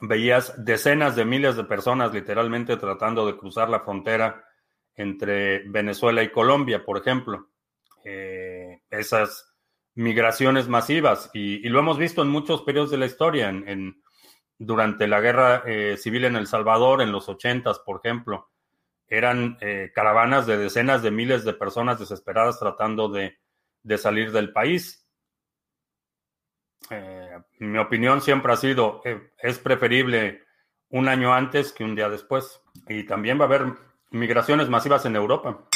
veías 0.00 0.64
decenas 0.64 1.16
de 1.16 1.24
miles 1.24 1.56
de 1.56 1.64
personas 1.64 2.12
literalmente 2.12 2.76
tratando 2.76 3.26
de 3.26 3.36
cruzar 3.36 3.68
la 3.68 3.80
frontera 3.80 4.44
entre 4.96 5.68
Venezuela 5.68 6.22
y 6.22 6.30
Colombia, 6.30 6.84
por 6.84 6.98
ejemplo. 6.98 7.48
Eh, 8.04 8.82
esas 8.90 9.53
migraciones 9.94 10.68
masivas 10.68 11.30
y, 11.32 11.68
lo 11.68 11.78
hemos 11.78 11.98
visto 11.98 12.22
en 12.22 12.28
muchos 12.28 12.62
periodos 12.62 12.90
de 12.90 12.98
la 12.98 13.06
historia, 13.06 13.48
en, 13.48 14.02
durante 14.58 15.06
la 15.06 15.20
guerra 15.20 15.62
eh, 15.66 15.96
civil 15.96 16.24
en 16.24 16.36
El 16.36 16.46
Salvador, 16.46 17.02
en 17.02 17.12
los 17.12 17.28
ochentas, 17.28 17.78
por 17.80 18.00
ejemplo, 18.02 18.50
eran 19.06 19.58
eh, 19.60 19.92
caravanas 19.94 20.46
de 20.46 20.56
decenas 20.56 21.02
de 21.02 21.10
miles 21.10 21.44
de 21.44 21.52
personas 21.54 21.98
desesperadas 21.98 22.58
tratando 22.58 23.08
de, 23.08 23.38
salir 23.98 24.32
del 24.32 24.52
país. 24.52 25.06
Eh, 26.90 27.38
mi 27.58 27.78
opinión 27.78 28.20
siempre 28.20 28.52
ha 28.52 28.56
sido, 28.56 29.02
es 29.38 29.58
preferible 29.58 30.42
un 30.88 31.08
año 31.08 31.34
antes 31.34 31.72
que 31.72 31.84
un 31.84 31.94
día 31.94 32.08
después. 32.08 32.60
Y 32.88 33.04
también 33.04 33.38
va 33.38 33.42
a 33.42 33.46
haber 33.46 33.74
migraciones 34.10 34.68
masivas 34.68 35.04
en 35.06 35.16
Europa. 35.16 35.68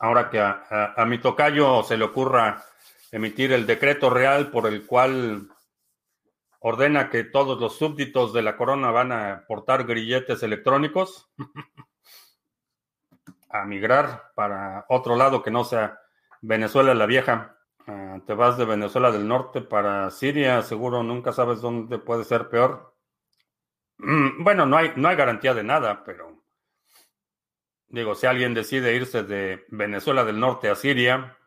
Ahora 0.00 0.30
que 0.30 0.40
a 0.40 1.04
mi 1.06 1.18
tocayo 1.18 1.82
se 1.82 1.96
le 1.96 2.04
ocurra 2.04 2.62
emitir 3.10 3.52
el 3.52 3.66
decreto 3.66 4.10
real 4.10 4.50
por 4.50 4.66
el 4.66 4.86
cual 4.86 5.48
ordena 6.60 7.10
que 7.10 7.24
todos 7.24 7.60
los 7.60 7.76
súbditos 7.76 8.32
de 8.32 8.42
la 8.42 8.56
corona 8.56 8.90
van 8.90 9.12
a 9.12 9.44
portar 9.46 9.84
grilletes 9.84 10.42
electrónicos 10.42 11.30
a 13.50 13.64
migrar 13.64 14.32
para 14.34 14.84
otro 14.88 15.16
lado 15.16 15.42
que 15.42 15.50
no 15.50 15.64
sea 15.64 16.00
Venezuela 16.40 16.94
la 16.94 17.06
vieja. 17.06 17.56
Ah, 17.86 18.20
te 18.26 18.34
vas 18.34 18.58
de 18.58 18.66
Venezuela 18.66 19.10
del 19.10 19.26
norte 19.26 19.62
para 19.62 20.10
Siria, 20.10 20.62
seguro 20.62 21.02
nunca 21.02 21.32
sabes 21.32 21.60
dónde 21.60 21.98
puede 21.98 22.24
ser 22.24 22.48
peor. 22.48 22.94
Bueno, 24.40 24.64
no 24.64 24.76
hay, 24.76 24.92
no 24.94 25.08
hay 25.08 25.16
garantía 25.16 25.54
de 25.54 25.64
nada, 25.64 26.04
pero 26.04 26.44
digo, 27.88 28.14
si 28.14 28.26
alguien 28.26 28.54
decide 28.54 28.94
irse 28.94 29.22
de 29.22 29.64
Venezuela 29.68 30.24
del 30.24 30.40
norte 30.40 30.68
a 30.68 30.74
Siria, 30.74 31.38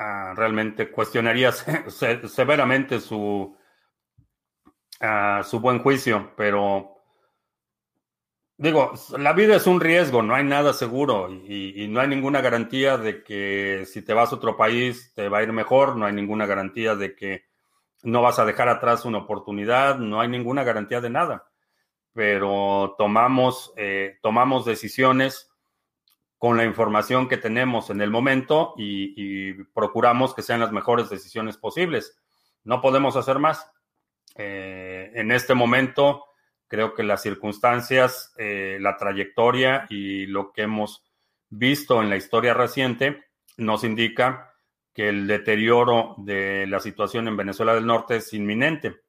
Ah, 0.00 0.32
realmente 0.36 0.92
cuestionaría 0.92 1.50
severamente 2.28 3.00
su, 3.00 3.56
ah, 5.00 5.42
su 5.44 5.58
buen 5.58 5.80
juicio, 5.80 6.32
pero 6.36 7.02
digo, 8.56 8.92
la 9.18 9.32
vida 9.32 9.56
es 9.56 9.66
un 9.66 9.80
riesgo, 9.80 10.22
no 10.22 10.36
hay 10.36 10.44
nada 10.44 10.72
seguro 10.72 11.28
y, 11.32 11.82
y, 11.82 11.88
no 11.88 12.00
hay 12.00 12.06
ninguna 12.06 12.40
garantía 12.40 12.96
de 12.96 13.24
que 13.24 13.86
si 13.86 14.02
te 14.02 14.14
vas 14.14 14.30
a 14.30 14.36
otro 14.36 14.56
país 14.56 15.12
te 15.14 15.28
va 15.28 15.38
a 15.38 15.42
ir 15.42 15.52
mejor, 15.52 15.96
no 15.96 16.06
hay 16.06 16.12
ninguna 16.12 16.46
garantía 16.46 16.94
de 16.94 17.16
que 17.16 17.46
no 18.04 18.22
vas 18.22 18.38
a 18.38 18.44
dejar 18.44 18.68
atrás 18.68 19.04
una 19.04 19.18
oportunidad, 19.18 19.98
no 19.98 20.20
hay 20.20 20.28
ninguna 20.28 20.62
garantía 20.62 21.00
de 21.00 21.10
nada, 21.10 21.47
pero 22.18 22.96
tomamos, 22.98 23.72
eh, 23.76 24.18
tomamos 24.22 24.64
decisiones 24.64 25.52
con 26.36 26.56
la 26.56 26.64
información 26.64 27.28
que 27.28 27.36
tenemos 27.36 27.90
en 27.90 28.00
el 28.00 28.10
momento 28.10 28.74
y, 28.76 29.52
procuramos 29.72 30.34
que 30.34 30.42
sean 30.42 30.58
las 30.58 30.72
mejores 30.72 31.10
decisiones 31.10 31.56
posibles. 31.56 32.18
No 32.64 32.80
podemos 32.80 33.14
hacer 33.14 33.38
más. 33.38 33.70
Eh, 34.34 35.12
en 35.14 35.30
este 35.30 35.54
momento, 35.54 36.24
creo 36.66 36.92
que 36.92 37.04
las 37.04 37.22
circunstancias, 37.22 38.34
eh, 38.36 38.78
la 38.80 38.96
trayectoria 38.96 39.86
y 39.88 40.26
lo 40.26 40.52
que 40.52 40.62
hemos 40.62 41.04
visto 41.50 42.02
en 42.02 42.10
la 42.10 42.16
historia 42.16 42.52
reciente 42.52 43.26
nos 43.58 43.84
indica 43.84 44.56
que 44.92 45.08
el 45.08 45.28
deterioro 45.28 46.16
de 46.18 46.66
la 46.66 46.80
situación 46.80 47.28
en 47.28 47.36
Venezuela 47.36 47.76
del 47.76 47.86
Norte 47.86 48.16
es 48.16 48.32
inminente. 48.32 49.02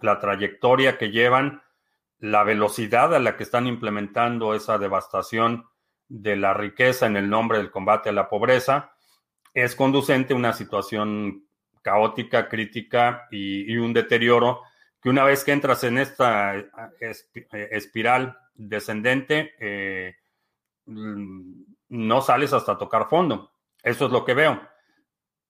La 0.00 0.18
trayectoria 0.18 0.96
que 0.96 1.10
llevan, 1.10 1.60
la 2.22 2.44
velocidad 2.44 3.12
a 3.16 3.18
la 3.18 3.36
que 3.36 3.42
están 3.42 3.66
implementando 3.66 4.54
esa 4.54 4.78
devastación 4.78 5.66
de 6.08 6.36
la 6.36 6.54
riqueza 6.54 7.06
en 7.06 7.16
el 7.16 7.28
nombre 7.28 7.58
del 7.58 7.72
combate 7.72 8.10
a 8.10 8.12
la 8.12 8.28
pobreza 8.28 8.92
es 9.52 9.74
conducente 9.74 10.32
a 10.32 10.36
una 10.36 10.52
situación 10.52 11.44
caótica, 11.82 12.48
crítica 12.48 13.26
y, 13.32 13.76
un 13.76 13.92
deterioro 13.92 14.60
que 15.00 15.10
una 15.10 15.24
vez 15.24 15.42
que 15.42 15.50
entras 15.50 15.82
en 15.82 15.98
esta 15.98 16.56
eh, 16.56 17.12
espiral 17.72 18.38
descendente, 18.54 19.54
eh, 19.58 20.14
no 20.86 22.22
sales 22.22 22.52
hasta 22.52 22.78
tocar 22.78 23.08
fondo. 23.08 23.50
Eso 23.82 24.06
es 24.06 24.12
lo 24.12 24.24
que 24.24 24.34
veo. 24.34 24.62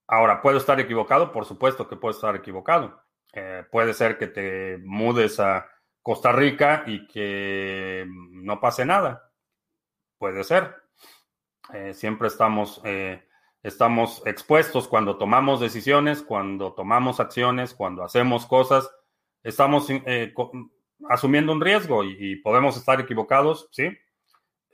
Ahora, 0.06 0.40
¿puedo 0.40 0.56
estar 0.56 0.80
equivocado? 0.80 1.32
Por 1.32 1.44
supuesto 1.44 1.86
que 1.86 1.96
puedo 1.96 2.14
estar 2.14 2.34
equivocado. 2.34 3.02
Eh, 3.34 3.62
puede 3.70 3.92
ser 3.92 4.16
que 4.16 4.26
te 4.26 4.78
mudes 4.78 5.38
a 5.38 5.68
Costa 6.02 6.32
Rica 6.32 6.84
y 6.86 7.06
que 7.06 8.04
no 8.08 8.60
pase 8.60 8.84
nada. 8.84 9.30
Puede 10.18 10.44
ser. 10.44 10.74
Eh, 11.72 11.94
siempre 11.94 12.28
estamos, 12.28 12.80
eh, 12.84 13.24
estamos 13.62 14.22
expuestos 14.26 14.88
cuando 14.88 15.16
tomamos 15.16 15.60
decisiones, 15.60 16.22
cuando 16.22 16.72
tomamos 16.74 17.20
acciones, 17.20 17.74
cuando 17.74 18.02
hacemos 18.02 18.46
cosas. 18.46 18.90
Estamos 19.42 19.86
eh, 19.90 20.34
asumiendo 21.08 21.52
un 21.52 21.60
riesgo 21.60 22.04
y, 22.04 22.36
podemos 22.36 22.76
estar 22.76 23.00
equivocados, 23.00 23.68
¿sí? 23.72 23.90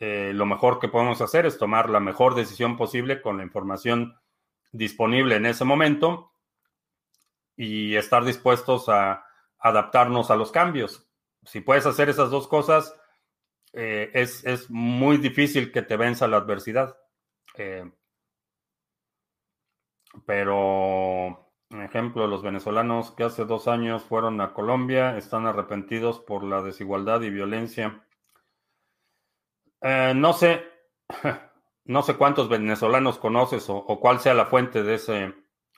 lo 0.00 0.46
mejor 0.46 0.78
que 0.78 0.86
podemos 0.86 1.20
hacer 1.20 1.44
es 1.44 1.58
tomar 1.58 1.90
la 1.90 1.98
mejor 1.98 2.36
decisión 2.36 2.76
posible 2.76 3.20
con 3.20 3.38
la 3.38 3.42
información 3.42 4.16
disponible 4.70 5.34
en 5.34 5.46
ese 5.46 5.64
momento 5.64 6.30
y 7.56 7.96
estar 7.96 8.24
dispuestos 8.24 8.88
a 8.88 9.24
adaptarnos 9.58 10.30
a 10.30 10.36
los 10.36 10.52
cambios. 10.52 11.07
Si 11.44 11.60
puedes 11.60 11.86
hacer 11.86 12.08
esas 12.08 12.30
dos 12.30 12.48
cosas, 12.48 12.94
eh, 13.72 14.10
es, 14.14 14.70
muy 14.70 15.18
difícil 15.18 15.72
que 15.72 15.82
te 15.82 15.96
venza 15.96 16.28
la 16.28 16.38
adversidad. 16.38 16.96
Eh, 17.56 17.90
pero, 20.26 21.52
ejemplo, 21.70 22.26
los 22.26 22.42
venezolanos 22.42 23.12
que 23.12 23.24
hace 23.24 23.44
dos 23.44 23.68
años 23.68 24.02
fueron 24.02 24.40
a 24.40 24.52
Colombia 24.52 25.16
están 25.16 25.46
arrepentidos 25.46 26.20
por 26.20 26.44
la 26.44 26.62
desigualdad 26.62 27.22
y 27.22 27.30
violencia. 27.30 28.04
Eh, 29.80 30.12
no 30.16 30.32
sé, 30.32 30.64
no 31.84 32.02
sé 32.02 32.16
cuántos 32.16 32.48
venezolanos 32.48 33.18
conoces 33.18 33.68
o, 33.70 33.76
o, 33.76 34.00
cuál 34.00 34.18
sea 34.20 34.34
la 34.34 34.46
fuente 34.46 34.82
de, 34.82 34.94
ese, 34.94 35.34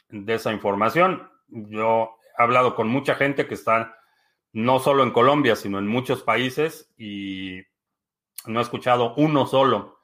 de 0.08 0.34
esa 0.34 0.52
información. 0.52 1.30
Yo 1.48 2.16
he 2.38 2.42
hablado 2.42 2.74
con 2.74 2.88
mucha 2.88 3.14
gente 3.16 3.46
que 3.46 3.54
está 3.54 3.99
no 4.52 4.80
solo 4.80 5.02
en 5.02 5.10
Colombia, 5.10 5.56
sino 5.56 5.78
en 5.78 5.86
muchos 5.86 6.22
países 6.22 6.92
y 6.96 7.62
no 8.46 8.60
he 8.60 8.62
escuchado 8.62 9.14
uno 9.16 9.46
solo 9.46 9.98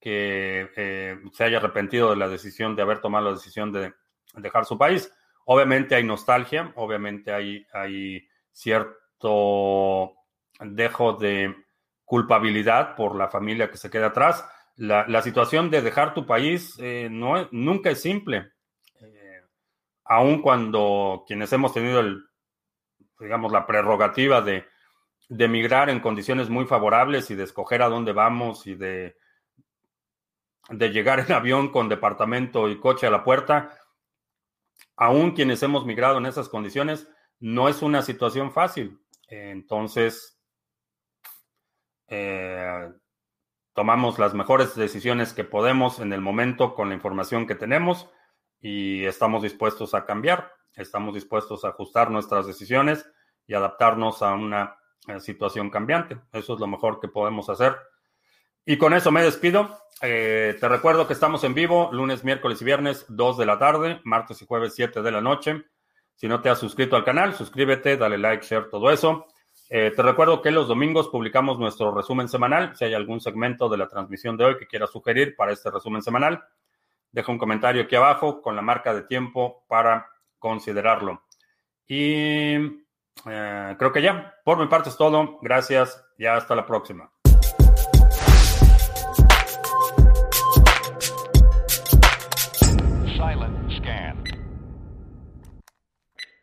que 0.00 0.68
eh, 0.76 1.16
se 1.32 1.44
haya 1.44 1.58
arrepentido 1.58 2.10
de 2.10 2.16
la 2.16 2.28
decisión 2.28 2.74
de 2.74 2.82
haber 2.82 3.00
tomado 3.00 3.26
la 3.26 3.32
decisión 3.32 3.72
de 3.72 3.92
dejar 4.34 4.64
su 4.64 4.76
país. 4.76 5.12
Obviamente 5.44 5.94
hay 5.94 6.04
nostalgia, 6.04 6.72
obviamente 6.76 7.32
hay, 7.32 7.66
hay 7.72 8.26
cierto 8.50 10.14
dejo 10.60 11.14
de 11.14 11.54
culpabilidad 12.04 12.94
por 12.96 13.16
la 13.16 13.28
familia 13.28 13.70
que 13.70 13.76
se 13.76 13.90
queda 13.90 14.08
atrás. 14.08 14.44
La, 14.76 15.06
la 15.06 15.22
situación 15.22 15.70
de 15.70 15.82
dejar 15.82 16.14
tu 16.14 16.26
país 16.26 16.76
eh, 16.78 17.08
no, 17.10 17.48
nunca 17.52 17.90
es 17.90 18.00
simple. 18.00 18.52
Eh, 19.00 19.40
aun 20.04 20.42
cuando 20.42 21.24
quienes 21.26 21.52
hemos 21.52 21.72
tenido 21.72 22.00
el, 22.00 22.24
digamos, 23.22 23.52
la 23.52 23.66
prerrogativa 23.66 24.42
de, 24.42 24.66
de 25.28 25.44
emigrar 25.44 25.88
en 25.88 26.00
condiciones 26.00 26.50
muy 26.50 26.66
favorables 26.66 27.30
y 27.30 27.34
de 27.34 27.44
escoger 27.44 27.82
a 27.82 27.88
dónde 27.88 28.12
vamos 28.12 28.66
y 28.66 28.74
de 28.74 29.16
de 30.68 30.90
llegar 30.90 31.20
en 31.20 31.32
avión 31.32 31.70
con 31.70 31.88
departamento 31.88 32.68
y 32.68 32.78
coche 32.78 33.06
a 33.06 33.10
la 33.10 33.24
puerta, 33.24 33.78
aún 34.96 35.32
quienes 35.32 35.62
hemos 35.62 35.84
migrado 35.84 36.18
en 36.18 36.26
esas 36.26 36.48
condiciones, 36.48 37.08
no 37.40 37.68
es 37.68 37.82
una 37.82 38.02
situación 38.02 38.52
fácil. 38.52 39.00
Entonces, 39.28 40.40
eh, 42.08 42.92
tomamos 43.72 44.18
las 44.18 44.34
mejores 44.34 44.74
decisiones 44.74 45.32
que 45.32 45.44
podemos 45.44 45.98
en 45.98 46.12
el 46.12 46.20
momento 46.20 46.74
con 46.74 46.88
la 46.88 46.94
información 46.94 47.46
que 47.46 47.54
tenemos 47.54 48.08
y 48.60 49.04
estamos 49.04 49.42
dispuestos 49.42 49.94
a 49.94 50.04
cambiar, 50.04 50.52
estamos 50.76 51.14
dispuestos 51.14 51.64
a 51.64 51.68
ajustar 51.68 52.10
nuestras 52.10 52.46
decisiones 52.46 53.06
y 53.46 53.54
adaptarnos 53.54 54.22
a 54.22 54.34
una 54.34 54.76
eh, 55.08 55.20
situación 55.20 55.70
cambiante. 55.70 56.18
Eso 56.32 56.54
es 56.54 56.60
lo 56.60 56.66
mejor 56.66 57.00
que 57.00 57.08
podemos 57.08 57.48
hacer. 57.48 57.76
Y 58.64 58.78
con 58.78 58.94
eso 58.94 59.10
me 59.10 59.22
despido. 59.22 59.78
Eh, 60.00 60.56
te 60.60 60.68
recuerdo 60.68 61.06
que 61.06 61.12
estamos 61.12 61.42
en 61.44 61.54
vivo 61.54 61.90
lunes, 61.92 62.24
miércoles 62.24 62.62
y 62.62 62.64
viernes, 62.64 63.04
2 63.08 63.38
de 63.38 63.46
la 63.46 63.58
tarde, 63.58 64.00
martes 64.04 64.40
y 64.42 64.46
jueves, 64.46 64.74
7 64.74 65.02
de 65.02 65.10
la 65.10 65.20
noche. 65.20 65.64
Si 66.14 66.28
no 66.28 66.40
te 66.40 66.48
has 66.48 66.58
suscrito 66.58 66.94
al 66.94 67.04
canal, 67.04 67.34
suscríbete, 67.34 67.96
dale 67.96 68.18
like, 68.18 68.44
share, 68.46 68.68
todo 68.68 68.90
eso. 68.90 69.26
Eh, 69.68 69.92
te 69.94 70.02
recuerdo 70.02 70.42
que 70.42 70.50
los 70.50 70.68
domingos 70.68 71.08
publicamos 71.08 71.58
nuestro 71.58 71.92
resumen 71.92 72.28
semanal. 72.28 72.76
Si 72.76 72.84
hay 72.84 72.94
algún 72.94 73.20
segmento 73.20 73.68
de 73.68 73.78
la 73.78 73.88
transmisión 73.88 74.36
de 74.36 74.44
hoy 74.44 74.56
que 74.58 74.66
quieras 74.66 74.90
sugerir 74.90 75.34
para 75.34 75.52
este 75.52 75.70
resumen 75.70 76.02
semanal, 76.02 76.44
deja 77.10 77.32
un 77.32 77.38
comentario 77.38 77.82
aquí 77.82 77.96
abajo 77.96 78.42
con 78.42 78.54
la 78.54 78.62
marca 78.62 78.94
de 78.94 79.02
tiempo 79.02 79.64
para 79.68 80.11
considerarlo. 80.42 81.22
Y 81.86 82.56
eh, 83.26 83.76
creo 83.78 83.92
que 83.92 84.02
ya, 84.02 84.34
por 84.44 84.58
mi 84.58 84.66
parte 84.66 84.88
es 84.90 84.96
todo. 84.96 85.38
Gracias 85.40 86.04
y 86.18 86.26
hasta 86.26 86.56
la 86.56 86.66
próxima. 86.66 87.11